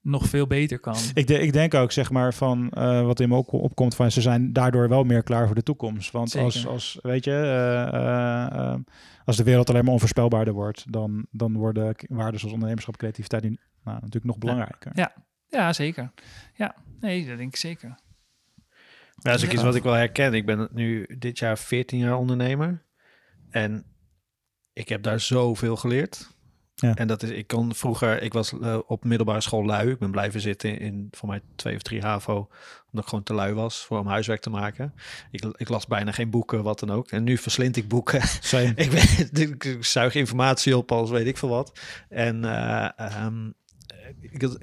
[0.00, 0.96] nog veel beter kan.
[1.14, 4.10] Ik, de- ik denk ook, zeg maar, van eh, wat in me ook opkomt, van
[4.10, 6.10] ze zijn daardoor wel meer klaar voor de toekomst.
[6.10, 6.70] Want als, Zeker.
[6.70, 7.32] als, weet je,
[7.92, 8.74] eh,
[9.24, 13.58] als de wereld alleen maar onvoorspelbaarder wordt, dan, dan worden waarden zoals ondernemerschap, creativiteit nu,
[13.84, 14.92] nou, natuurlijk nog belangrijker.
[15.48, 16.12] Ja, zeker.
[16.54, 17.88] Ja, nee, dat denk ik zeker.
[17.88, 20.34] Ja, dat is ook iets wat ik wel herken.
[20.34, 22.82] Ik ben nu dit jaar 14 jaar ondernemer.
[23.50, 23.84] En
[24.72, 26.30] ik heb daar zoveel geleerd.
[26.80, 26.94] Ja.
[26.94, 29.90] En dat is, ik kon vroeger, ik was eh, op middelbare school lui.
[29.90, 32.48] Ik ben blijven zitten in voor mij twee of drie HAVO.
[32.86, 34.94] Omdat ik gewoon te lui was voor om huiswerk te maken.
[35.30, 37.10] Ik, ik las bijna geen boeken, wat dan ook.
[37.10, 38.20] En nu verslind ik boeken.
[38.74, 41.80] Ik, weet, ik, ik zuig informatie op als weet ik veel wat.
[42.08, 42.44] En
[42.96, 43.50] ehm,
[44.20, 44.58] ik, had-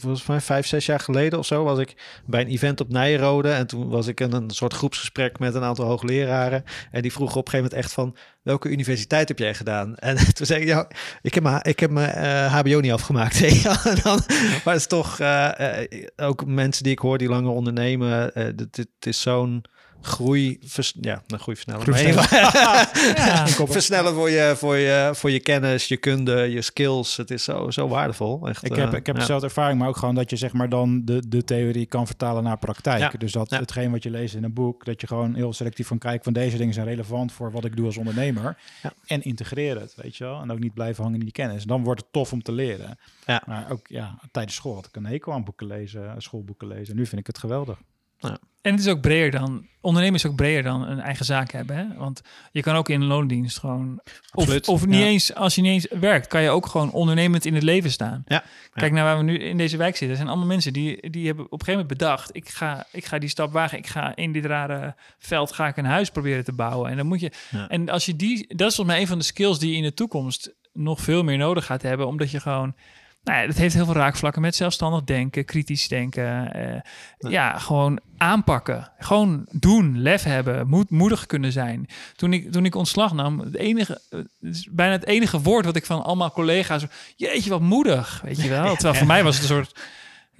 [0.00, 3.50] volgens mij vijf, zes jaar geleden of zo was ik bij een event op Nijrode.
[3.50, 6.64] En toen was ik in een soort groepsgesprek met een aantal hoogleraren.
[6.90, 8.16] En die vroegen op een gegeven moment echt van...
[8.42, 9.94] welke universiteit heb jij gedaan?
[10.08, 10.88] En toen zei ik, ja,
[11.22, 13.42] ik heb mijn, ik heb mijn eh, hbo niet afgemaakt.
[13.42, 14.20] en dan,
[14.64, 18.34] maar het is toch eh, eh, ook mensen die ik hoor die langer ondernemen.
[18.34, 19.64] eh, dit, dit is zo'n
[20.02, 20.58] groei...
[20.64, 21.86] vers- ja, een groei versnellen.
[23.16, 23.46] Ja.
[23.66, 27.16] versnellen voor je, voor, je, voor je kennis, je kunde, je skills.
[27.16, 28.48] Het is zo, zo waardevol.
[28.48, 29.20] Echt, Ik heb, eh, ik heb ja.
[29.20, 32.42] dezelfde ervaring, maar ook gewoon dat je zeg maar dan de, de theorie kan vertalen
[32.42, 33.12] naar praktijk.
[33.12, 33.18] Ja.
[33.18, 33.58] Dus dat Ja.
[33.58, 36.32] hetgeen wat je leest in een boek, dat je gewoon heel selectief van kijkt van
[36.32, 38.56] deze dingen zijn relevant voor wat ik doe als ondernemer.
[38.82, 38.92] Ja.
[39.06, 40.40] En integreer het, weet je wel.
[40.40, 41.62] En ook niet blijven hangen in die kennis.
[41.62, 42.98] En dan wordt het tof om te leren.
[43.26, 43.42] Ja.
[43.46, 46.96] Maar ook ja, tijdens school had ik een hekel aan boeken lezen, schoolboeken lezen.
[46.96, 47.78] Nu vind ik het geweldig.
[48.62, 51.76] En het is ook breder dan, ondernemen is ook breder dan een eigen zaak hebben.
[51.76, 51.84] Hè?
[51.96, 52.20] Want
[52.52, 54.68] je kan ook in een loondienst gewoon, of, Absoluut.
[54.68, 55.04] of niet Ja.
[55.06, 58.22] eens, als je niet eens werkt, kan je ook gewoon ondernemend in het leven staan.
[58.26, 58.44] Ja.
[58.74, 60.10] Kijk naar waar we nu in deze wijk zitten.
[60.10, 63.04] Er zijn allemaal mensen die, die hebben op een gegeven moment bedacht, ik ga, ik
[63.04, 63.78] ga die stap wagen.
[63.78, 66.90] Ik ga in dit rare veld ga ik een huis proberen te bouwen.
[66.90, 67.30] En dan moet je,
[67.68, 69.82] en als je die, dat is volgens mij een van de skills die je in
[69.82, 72.74] de toekomst nog veel meer nodig gaat hebben, omdat je gewoon
[73.22, 76.52] nou ja, dat heeft heel veel raakvlakken met zelfstandig denken, kritisch denken.
[76.52, 77.58] eh, ja.
[77.58, 78.92] gewoon aanpakken.
[78.98, 81.86] Gewoon doen, lef hebben, moed, moedig kunnen zijn.
[82.16, 85.76] Toen ik, toen ik ontslag nam, het enige, eh, het bijna het enige woord wat
[85.76, 86.84] ik van allemaal collega's...
[87.16, 88.72] Jeetje, wat moedig, weet je wel.
[88.74, 89.80] Terwijl voor mij was het een soort...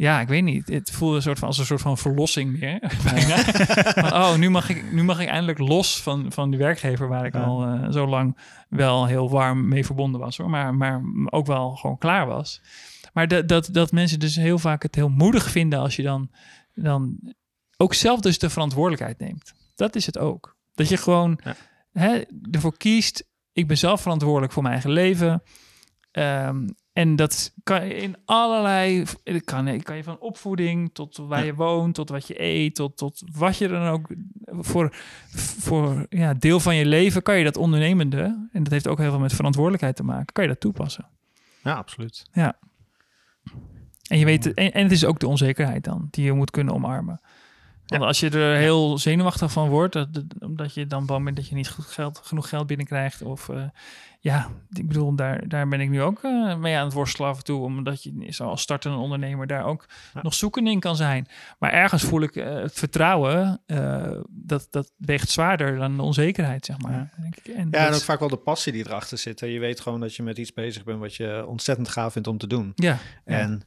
[0.03, 0.68] Ja, ik weet niet.
[0.68, 2.78] Het voelde een soort van als een soort van verlossing meer.
[3.12, 3.36] Bijna.
[3.36, 7.24] Van, oh, nu mag, ik, nu mag ik eindelijk los van, van die werkgever waar
[7.26, 7.42] ik Ja.
[7.42, 8.38] al eh, zo lang
[8.68, 10.50] wel heel warm mee verbonden was, hoor.
[10.50, 12.61] Maar, maar ook wel gewoon klaar was.
[13.12, 16.30] Maar dat, dat, dat mensen dus heel vaak het heel moedig vinden als je dan,
[16.74, 17.34] dan
[17.76, 19.53] ook zelf dus de verantwoordelijkheid neemt.
[19.74, 20.57] Dat is het ook.
[20.74, 21.55] Dat je gewoon Ja.
[21.92, 25.42] hè, ervoor kiest, ik ben zelf verantwoordelijk voor mijn eigen leven.
[26.11, 29.05] Ehm, en dat kan je in allerlei,
[29.45, 31.45] kan, kan je van opvoeding tot waar Ja.
[31.45, 34.09] je woont, tot wat je eet, tot, tot wat je dan ook
[34.47, 34.88] voor,
[35.61, 39.11] voor ja, deel van je leven kan je dat ondernemende, en dat heeft ook heel
[39.11, 41.07] veel met verantwoordelijkheid te maken, kan je dat toepassen.
[41.62, 42.24] Ja, absoluut.
[44.09, 46.74] En je weet, en, en het is ook de onzekerheid dan, die je moet kunnen
[46.74, 47.20] omarmen.
[47.99, 51.36] Want als je er heel zenuwachtig van wordt, dat, dat- omdat je dan bang bent
[51.36, 53.22] dat je niet goed geld, genoeg geld binnenkrijgt.
[53.22, 53.64] Of eh,
[54.20, 57.36] ja, ik bedoel, daar, daar ben ik nu ook eh, mee aan het worstelen af
[57.38, 57.61] en toe.
[57.62, 60.20] Omdat je zoals startende ondernemer daar ook Ja.
[60.22, 61.26] nog zoekend in kan zijn.
[61.59, 63.61] Maar ergens voel ik eh, het vertrouwen
[64.30, 66.93] dat, dat weegt zwaarder dan de onzekerheid, zeg maar.
[66.93, 67.11] Ja.
[67.20, 67.47] Denk ik.
[67.47, 69.40] En Ja, en ook vaak wel de passie die erachter zit.
[69.40, 69.47] hè.
[69.47, 72.38] Je weet gewoon dat je met iets bezig bent wat je ontzettend gaaf vindt om
[72.38, 72.72] te doen.
[72.74, 73.59] ja, ja.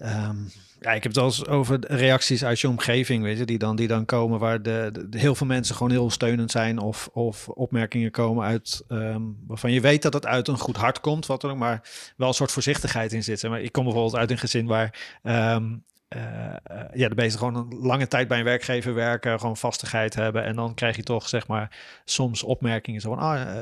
[0.00, 0.36] Ehm,
[0.80, 3.76] ja, ik heb het al eens over reacties uit je omgeving, weet je, die dan,
[3.76, 8.10] die dan komen waar de, heel veel mensen gewoon heel steunend zijn of, of opmerkingen
[8.10, 11.50] komen uit ehm, waarvan je weet dat het uit een goed hart komt, wat dan
[11.50, 13.42] ook, maar wel een soort voorzichtigheid in zit.
[13.42, 15.76] Maar ik kom bijvoorbeeld uit een gezin waar ehm,
[16.10, 20.14] eh, eh, ja, de beesten gewoon een lange tijd bij een werkgever werken, gewoon vastigheid
[20.14, 20.44] hebben.
[20.44, 23.56] En dan krijg je toch, zeg maar, soms opmerkingen zo van, ah, eh,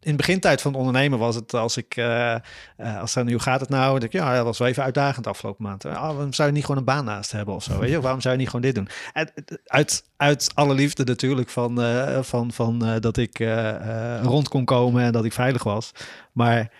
[0.00, 2.36] in de begintijd van het ondernemen was het als ik, eh,
[3.00, 3.90] als dan hoe gaat het nou?
[3.90, 5.84] Dan denk ik, ja, dat was wel even uitdagend afgelopen maand.
[5.84, 7.78] Ah, waarom zou je niet gewoon een baan naast hebben of zo?
[7.78, 8.00] Weet je?
[8.00, 8.88] Waarom zou je niet gewoon dit doen?
[9.12, 9.32] En,
[9.66, 11.78] uit, uit alle liefde natuurlijk van,
[12.24, 13.38] van, van dat ik
[14.22, 15.92] rond kon komen en dat ik veilig was.
[16.32, 16.70] Maar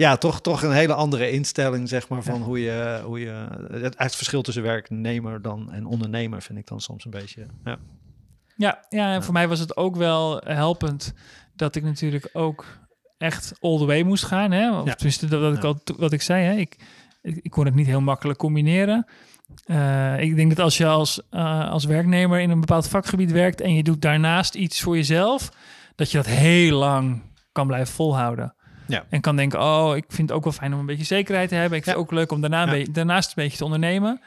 [0.00, 3.98] ja, toch, toch een hele andere instelling, zeg maar, van hoe je, hoe je het,
[3.98, 7.46] het verschil tussen werknemer dan en ondernemer vind ik dan soms een beetje.
[7.64, 7.78] Ja.
[8.56, 11.12] Ja, ja, en voor mij was het ook wel helpend
[11.54, 12.66] dat ik natuurlijk ook
[13.18, 14.50] echt all the way moest gaan.
[14.50, 14.78] Hè?
[14.80, 16.54] Of tenminste, dat, dat ik al, wat ik zei, hè?
[16.54, 16.76] Ik,
[17.22, 19.06] ik, ik kon het niet heel makkelijk combineren.
[19.64, 23.60] Eh, ik denk dat als je als, eh, als werknemer in een bepaald vakgebied werkt
[23.60, 25.52] en je doet daarnaast iets voor jezelf,
[25.94, 27.22] dat je dat heel lang
[27.52, 28.54] kan blijven volhouden.
[28.90, 29.04] Ja.
[29.08, 31.54] En kan denken, oh, ik vind het ook wel fijn om een beetje zekerheid te
[31.54, 31.78] hebben.
[31.78, 32.02] Ik vind Ja.
[32.02, 34.20] het ook leuk om daarna een beetje, daarnaast een beetje te ondernemen.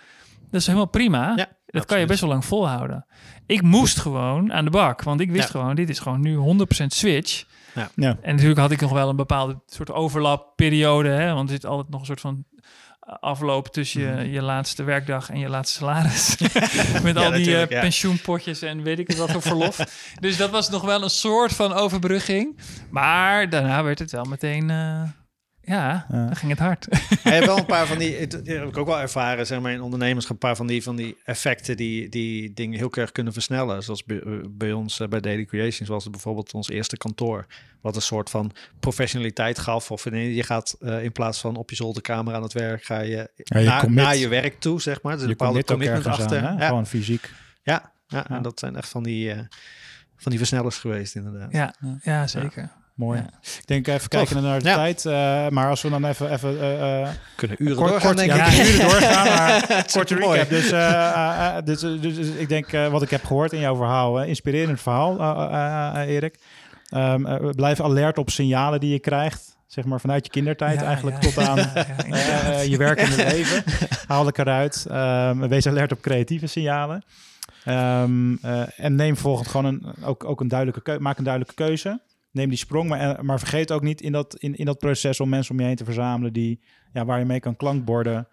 [0.51, 1.33] Dat is helemaal prima.
[1.35, 3.05] Ja, dat kan je best wel lang volhouden.
[3.45, 5.59] Ik moest gewoon aan de bak, want ik wist Ja.
[5.59, 7.45] gewoon, dit is gewoon nu 100% switch.
[7.95, 8.17] Ja.
[8.21, 11.89] En natuurlijk had ik nog wel een bepaalde soort overlapperiode, hè, want er zit altijd
[11.89, 12.43] nog een soort van
[13.05, 14.25] afloop tussen je, Mhm.
[14.31, 16.37] je laatste werkdag en je laatste salaris.
[17.03, 17.79] Met al die eh, ja.
[17.79, 19.77] pensioenpotjes en weet ik wat voor verlof.
[20.19, 22.57] dus dat was nog wel een soort van overbrugging.
[22.89, 25.01] Maar daarna werd het wel meteen, eh,
[25.65, 26.25] ja, Ja.
[26.25, 26.87] dan ging het hard.
[27.23, 29.71] Je hebt wel een paar van die, dat heb ik ook wel ervaren, zeg maar,
[29.71, 33.33] in ondernemerschap, een paar van die, van die effecten die, die dingen heel erg kunnen
[33.33, 33.83] versnellen.
[33.83, 37.45] Zoals bij, eh, bij ons eh, bij Daily Creations was het bijvoorbeeld ons eerste kantoor,
[37.81, 39.91] wat een soort van professionaliteit gaf.
[39.91, 43.29] Of je gaat eh, in plaats van op je zolderkamer aan het werk, ga je,
[43.35, 45.11] Ja, je naar, je werk toe, zeg maar.
[45.11, 46.37] Er is een Je bepaalde commitment achter.
[46.45, 46.61] aan, hè?
[46.63, 46.67] ja.
[46.67, 47.31] Gewoon fysiek.
[47.63, 48.35] Ja, ja, Ja.
[48.35, 49.39] en dat zijn echt van die, eh,
[50.17, 51.51] van die versnellers geweest, inderdaad.
[51.51, 52.71] ja, ja, zeker.
[52.93, 53.19] Mooi.
[53.19, 53.25] Ja.
[53.41, 54.07] Ik denk even Tof.
[54.09, 54.75] kijken naar de Ja.
[54.75, 55.05] tijd.
[55.05, 56.31] eh, maar als we dan even...
[56.33, 60.49] even eh, eh, Kunnen uren kort, doorgaan, kort, denk ja, kunnen doorgaan, maar korte recap.
[60.49, 60.69] Dus,
[61.65, 65.19] dus, dus, dus ik denk eh, wat ik heb gehoord in jouw verhaal, inspirerend verhaal,
[65.19, 65.53] eh,
[65.95, 66.39] eh, eh, Erik.
[66.89, 70.85] Ehm, eh, blijf alert op signalen die je krijgt, zeg maar vanuit je kindertijd Ja,
[70.85, 72.65] eigenlijk ja, tot aan ja, ja, inderdaad.
[72.67, 73.63] je werkende leven.
[74.07, 74.85] Haal ik eruit.
[74.89, 77.03] Ehm, wees alert op creatieve signalen.
[77.65, 81.01] Ehm, eh, en neem volgens gewoon een, ook, ook een duidelijke keuze.
[81.01, 82.01] Maak een duidelijke keuze.
[82.33, 85.19] Neem die sprong, maar, eh, maar vergeet ook niet in dat, in, in dat proces
[85.19, 86.59] om mensen om je heen te verzamelen die,
[86.93, 88.27] ja, waar je mee kan klankborden,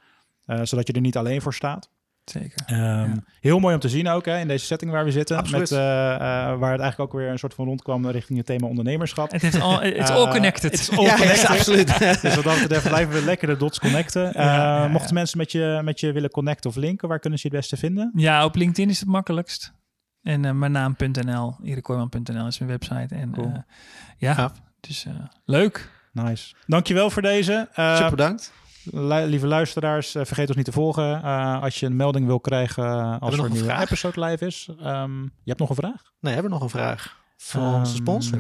[0.47, 1.91] eh, zodat je er niet alleen voor staat.
[2.25, 2.63] Zeker.
[2.67, 5.37] Ehm, Heel mooi om te zien ook hè, in deze setting waar we zitten.
[5.37, 5.71] Absoluut.
[5.71, 6.21] Met, eh, eh,
[6.59, 9.31] waar het eigenlijk ook weer een soort van rondkwam richting het thema ondernemerschap.
[9.31, 10.73] Het is all, it's all connected.
[10.73, 11.47] it's all Ja, connected.
[11.49, 11.99] absoluut.
[12.23, 14.35] Dus wat dat betreft blijven we lekker de dots connecten.
[14.35, 14.89] Eh, ja, ja.
[14.89, 17.61] Mochten mensen met je, met je willen connecten of linken, waar kunnen ze je het
[17.67, 18.13] beste vinden?
[18.15, 19.73] Ja, op LinkedIn is het makkelijkst.
[20.23, 23.15] En eh mijn naam.nl, erikooijman.nl is mijn website.
[23.15, 23.47] En Cool.
[23.55, 23.59] eh,
[24.17, 24.53] ja, Gaaf.
[24.81, 25.13] dus eh,
[25.45, 25.91] leuk.
[26.13, 26.55] Nice.
[26.67, 27.69] Dankjewel voor deze.
[27.75, 28.53] Eh, Super bedankt.
[29.29, 31.23] lieve luisteraars, vergeet ons niet te volgen.
[31.23, 33.83] Eh, als je een melding wil krijgen als er een een nieuwe vraag?
[33.83, 34.69] episode live is.
[34.83, 36.03] Ehm, je hebt nog een vraag?
[36.21, 38.39] Nee, hebben we nog een vraag van onze Ehm, sponsor?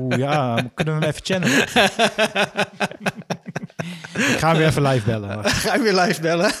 [0.00, 1.62] Oeh, ja, kunnen we hem even channelen?
[4.12, 5.44] Ik ga hem weer even live bellen.
[5.64, 6.52] Ga je weer live bellen?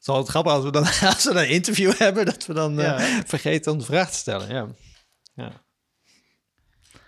[0.00, 0.82] Het is altijd grappig als we dan,
[1.14, 4.10] als we dan een interview hebben, dat we dan Ja, eh, vergeten om de vraag
[4.10, 4.48] te stellen.
[4.48, 4.66] Ja.
[5.34, 5.50] Ja.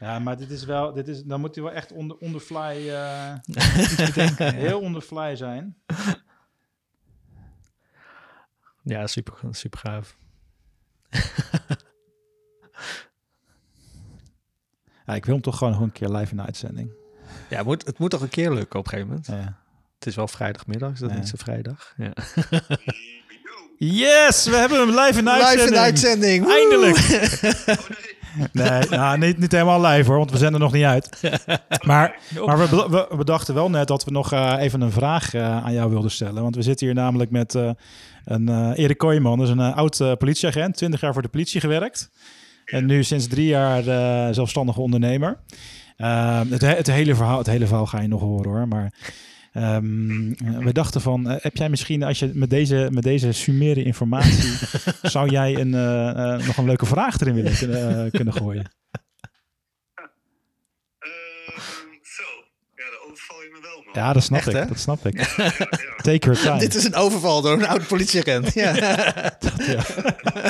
[0.00, 2.32] Ja, maar dit is wel, dit is, dan moet hij wel echt on the, on
[2.32, 3.34] the fly, eh,
[3.82, 4.54] iets bedenken.
[4.54, 5.76] Heel on the fly zijn.
[8.82, 10.16] ja, super, super gaaf.
[15.06, 16.90] Ja, ik wil hem toch gewoon nog een keer live in de uitzending.
[17.50, 19.26] Ja, het moet, het moet toch een keer lukken op een gegeven moment.
[19.26, 19.61] Ja.
[20.02, 21.16] Het is wel vrijdagmiddag, is dat Ja.
[21.16, 21.94] niet zo vrijdag?
[21.96, 22.12] Ja.
[23.78, 25.60] Yes, we hebben hem live in de uitzending.
[25.60, 26.44] Live in uitzending!
[26.44, 26.52] Woe!
[26.58, 26.98] Eindelijk.
[28.52, 31.20] Nee, nou, niet, niet helemaal live hoor, want we zenden nog niet uit.
[31.86, 34.92] Maar, maar we, be- we, we dachten wel net dat we nog eh, even een
[34.92, 36.42] vraag eh, aan jou wilden stellen.
[36.42, 37.70] Want we zitten hier namelijk met eh,
[38.24, 41.60] een eh Erik Kooijman, dus een eh, oud eh, politieagent, 20 jaar voor de politie
[41.60, 42.10] gewerkt.
[42.64, 45.38] En nu sinds drie jaar eh, zelfstandige ondernemer.
[45.96, 48.68] Ehm, het, he- het, hele verhaal, het hele verhaal ga je nog horen hoor.
[48.68, 48.92] Maar
[49.52, 50.28] ehm,
[50.64, 54.52] we dachten van, eh, heb jij misschien, als je met deze, met deze summaire informatie,
[55.02, 58.70] zou jij een, eh, nog een leuke vraag erin willen kunnen, kunnen gooien?
[60.98, 62.22] Ehm, zo,
[62.74, 63.92] ja, de overval je me wel, man.
[64.04, 64.54] Ja, dat snap Echt, ik.
[64.54, 64.66] hè?
[64.66, 65.16] Dat snap ik.
[65.36, 65.50] Ja, ja.
[66.08, 66.58] Take your time.
[66.58, 68.54] Dit is een overval door een oud politieagent.
[68.54, 68.70] Ja.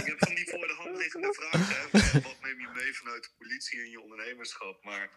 [0.02, 1.74] Ik heb van die voor de hand liggende vragen.
[1.74, 1.98] Hè.
[2.00, 4.76] Wat- Wat neem je mee vanuit de politie en je ondernemerschap?
[4.84, 5.10] Maar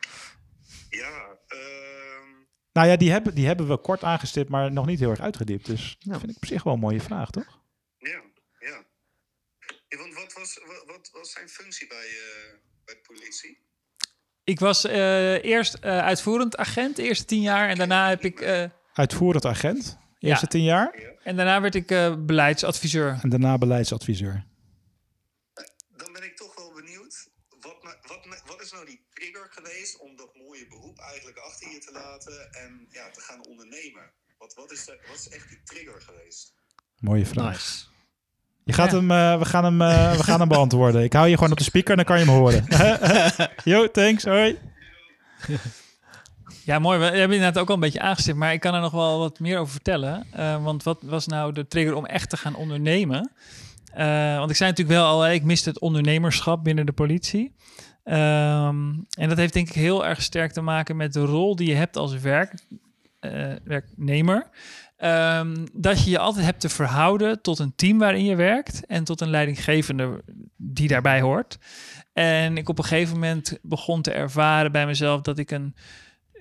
[0.89, 1.13] ja,
[1.47, 2.29] ehm,
[2.75, 5.65] Nou ja, die hebben, die hebben we kort aangestipt, maar nog niet heel erg uitgediept.
[5.65, 6.11] Dus Ja.
[6.11, 7.59] dat vind ik op zich wel een mooie vraag, toch?
[7.97, 8.21] ja,
[8.59, 8.83] ja.
[9.87, 12.53] Ja, want wat was, wat, wat was zijn functie bij, eh,
[12.85, 13.59] bij de politie?
[14.43, 17.69] Ik was eh, eerst eh, uitvoerend agent, de eerste tien jaar.
[17.69, 18.39] En daarna heb ik...
[18.41, 20.51] eh, Uitvoerend agent, eerste Ja.
[20.51, 21.13] tien jaar.
[21.23, 23.19] en daarna werd ik eh, beleidsadviseur.
[23.21, 24.45] En daarna beleidsadviseur.
[25.97, 27.29] Dan ben ik toch wel benieuwd.
[27.59, 31.37] Wat, nou- wat, nou- wat is nou die trigger geweest om dat mooie beroep eigenlijk
[31.37, 34.05] achter je te laten en ja, te gaan ondernemen?
[34.37, 36.53] Wat, wat, is, de, wat is echt die trigger geweest?
[36.99, 37.51] Mooie vraag.
[37.51, 37.85] Nice.
[38.63, 38.97] Je gaat Ja.
[38.97, 41.03] hem, eh, we, gaan hem, eh, we gaan hem beantwoorden.
[41.03, 42.65] Ik hou je gewoon op de speaker en dan kan je hem horen.
[43.73, 44.23] Yo, thanks.
[44.23, 44.59] Hoi.
[46.63, 46.99] Ja, mooi.
[46.99, 49.39] We hebben inderdaad ook al een beetje aangestipt, maar ik kan er nog wel wat
[49.39, 50.27] meer over vertellen.
[50.31, 53.31] Eh, want wat was nou de trigger om echt te gaan ondernemen?
[53.93, 57.55] Eh, want ik zei natuurlijk wel al, ik miste het ondernemerschap binnen de politie.
[58.05, 61.67] Ehm, en dat heeft denk ik heel erg sterk te maken met de rol die
[61.67, 64.49] je hebt als eh, werknemer.
[64.97, 69.03] Ehm, dat je je altijd hebt te verhouden tot een team waarin je werkt en
[69.03, 70.23] tot een leidinggevende
[70.55, 71.57] die daarbij hoort.
[72.13, 75.75] En ik op een gegeven moment begon te ervaren bij mezelf dat ik een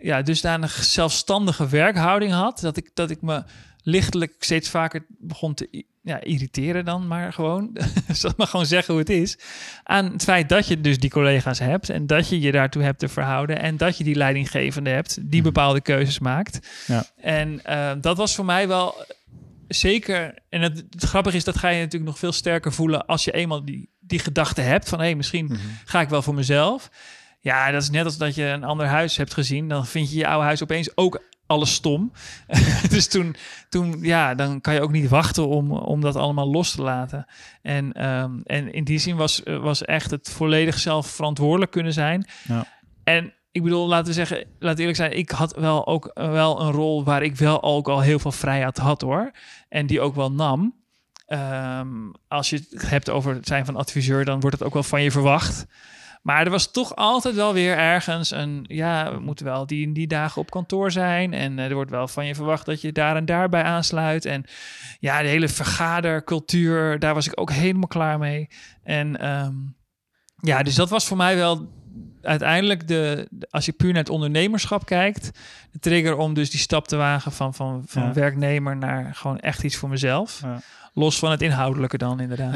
[0.01, 3.45] ja, dusdanig zelfstandige werkhouding had, dat ik, dat ik me
[3.83, 7.77] lichtelijk steeds vaker begon te ja, irriteren dan maar gewoon,
[8.13, 9.39] zal maar gewoon zeggen hoe het is,
[9.83, 12.99] aan het feit dat je dus die collega's hebt en dat je je daartoe hebt
[12.99, 15.53] te verhouden en dat je die leidinggevende hebt die Mhm.
[15.53, 16.69] bepaalde keuzes maakt.
[16.87, 17.05] Ja.
[17.21, 19.05] En eh, dat was voor mij wel
[19.69, 23.25] zeker, en het, het grappige is dat ga je natuurlijk nog veel sterker voelen als
[23.25, 25.57] je eenmaal die, die gedachte hebt van hé, hey, misschien Mhm.
[25.85, 26.91] ga ik wel voor mezelf.
[27.41, 29.69] Ja, dat is net als dat je een ander huis hebt gezien.
[29.69, 32.13] Dan vind je je oude huis opeens ook alles stom.
[32.91, 33.37] dus toen,
[33.69, 37.27] toen, ja, dan kan je ook niet wachten om, om dat allemaal los te laten.
[37.63, 41.93] En, ehm, en in die zin was, eh, was echt het volledig zelf verantwoordelijk kunnen
[41.93, 42.27] zijn.
[42.49, 42.67] Ja.
[43.05, 46.61] En ik bedoel, laten we zeggen, laat eerlijk zijn, ik had wel ook eh, wel
[46.61, 49.31] een rol waar ik wel ook al heel veel vrijheid had hoor.
[49.69, 50.75] En die ook wel nam.
[51.27, 51.89] Ehm,
[52.29, 55.03] als je het hebt over het zijn van adviseur, dan wordt het ook wel van
[55.03, 55.67] je verwacht.
[56.25, 60.07] Maar er was toch altijd wel weer ergens een, ja, we moeten wel die die
[60.07, 61.33] dagen op kantoor zijn.
[61.33, 64.25] En eh, er wordt wel van je verwacht dat je daar en daarbij aansluit.
[64.25, 64.45] En
[65.01, 68.49] ja, de hele vergadercultuur, daar was ik ook helemaal klaar mee.
[68.83, 69.55] En ehm,
[70.41, 71.73] ja, dus dat was voor mij wel
[72.23, 75.31] uiteindelijk de, de- als je puur naar het ondernemerschap kijkt,
[75.71, 78.13] de trigger om dus die stap te wagen van, van, van Ja.
[78.13, 80.41] werknemer naar gewoon echt iets voor mezelf.
[80.43, 80.61] Ja.
[80.93, 82.53] Los van het inhoudelijke dan inderdaad.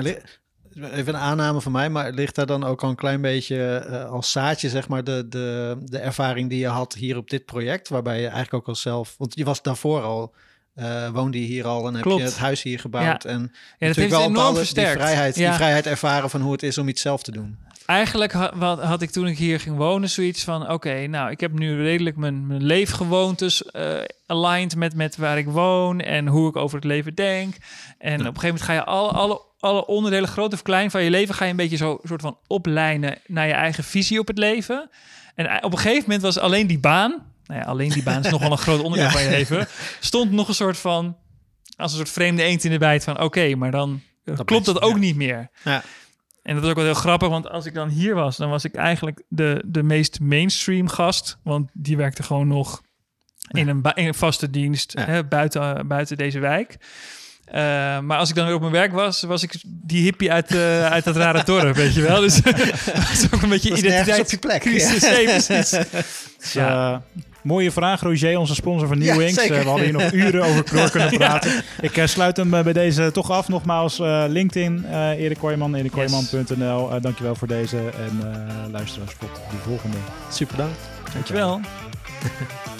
[0.75, 4.11] Even een aanname van mij, maar ligt daar dan ook al een klein beetje eh,
[4.11, 7.89] als zaadje, zeg maar, de, de, de ervaring die je had hier op dit project,
[7.89, 10.35] waarbij je eigenlijk ook al zelf, want je was daarvoor al,
[10.79, 12.21] eh, woonde je hier al en heb Klopt.
[12.21, 15.01] je het huis hier gebouwd en Ja, dat heeft wel een enorm bepaalde die versterkt.
[15.03, 15.49] vrijheid, Ja.
[15.49, 17.59] die vrijheid ervaren van hoe het is om iets zelf te doen.
[17.87, 20.71] Eigenlijk ha- wat had ik toen ik hier ging wonen zoiets van...
[20.71, 23.95] oké, nou, ik heb nu redelijk mijn, mijn leefgewoontes eh,
[24.27, 26.01] aligned met, met waar ik woon...
[26.01, 27.55] en hoe ik over het leven denk.
[27.99, 31.03] En op een gegeven moment ga je alle, alle, alle onderdelen, groot of klein, van
[31.03, 31.35] je leven...
[31.35, 34.91] ga je een beetje zo soort van oplijnen naar je eigen visie op het leven.
[35.35, 37.27] En eh, op een gegeven moment was alleen die baan...
[37.49, 39.13] nou ja, alleen die baan is nog wel een groot onderdeel Ja.
[39.13, 39.67] van je leven...
[40.01, 41.17] stond nog een soort van...
[41.77, 43.21] als een soort vreemde eend in de bijt van...
[43.21, 44.03] oké, maar dan
[44.45, 44.99] klopt dat ook ja.
[44.99, 45.49] niet meer.
[45.65, 45.83] Ja.
[46.43, 48.65] En dat is ook wel heel grappig, want als ik dan hier was, dan was
[48.65, 51.39] ik eigenlijk de, de meest mainstream gast.
[51.43, 52.83] Want die werkte gewoon nog
[53.51, 55.05] in, een, in een vaste dienst Ja.
[55.05, 56.77] hè, buiten, buiten deze wijk.
[57.45, 57.61] Eh,
[58.01, 60.87] maar als ik dan weer op mijn werk was, was ik die hippie uit, eh,
[60.87, 62.21] uit dat rare dorp, weet je wel.
[62.21, 65.03] Dus dat is ook een beetje identiteitscrisis.
[65.03, 65.23] Ja.
[65.23, 65.71] Precies.
[66.39, 66.93] Dus, Ja.
[66.93, 69.23] eh, mooie vraag, Roger, onze sponsor van Ja, New.
[69.39, 71.63] Eh, we hadden hier nog uren over door kunnen praten.
[71.81, 73.49] Ik eh, sluit hem eh, bij deze toch af.
[73.49, 76.93] Nogmaals, eh, LinkedIn, eh Erik Kooijman, erikooijman.nl.
[76.95, 79.97] Eh, dankjewel voor deze en eh luisteraars tot de volgende.
[80.31, 80.73] Super dank.
[81.13, 81.61] Dankjewel.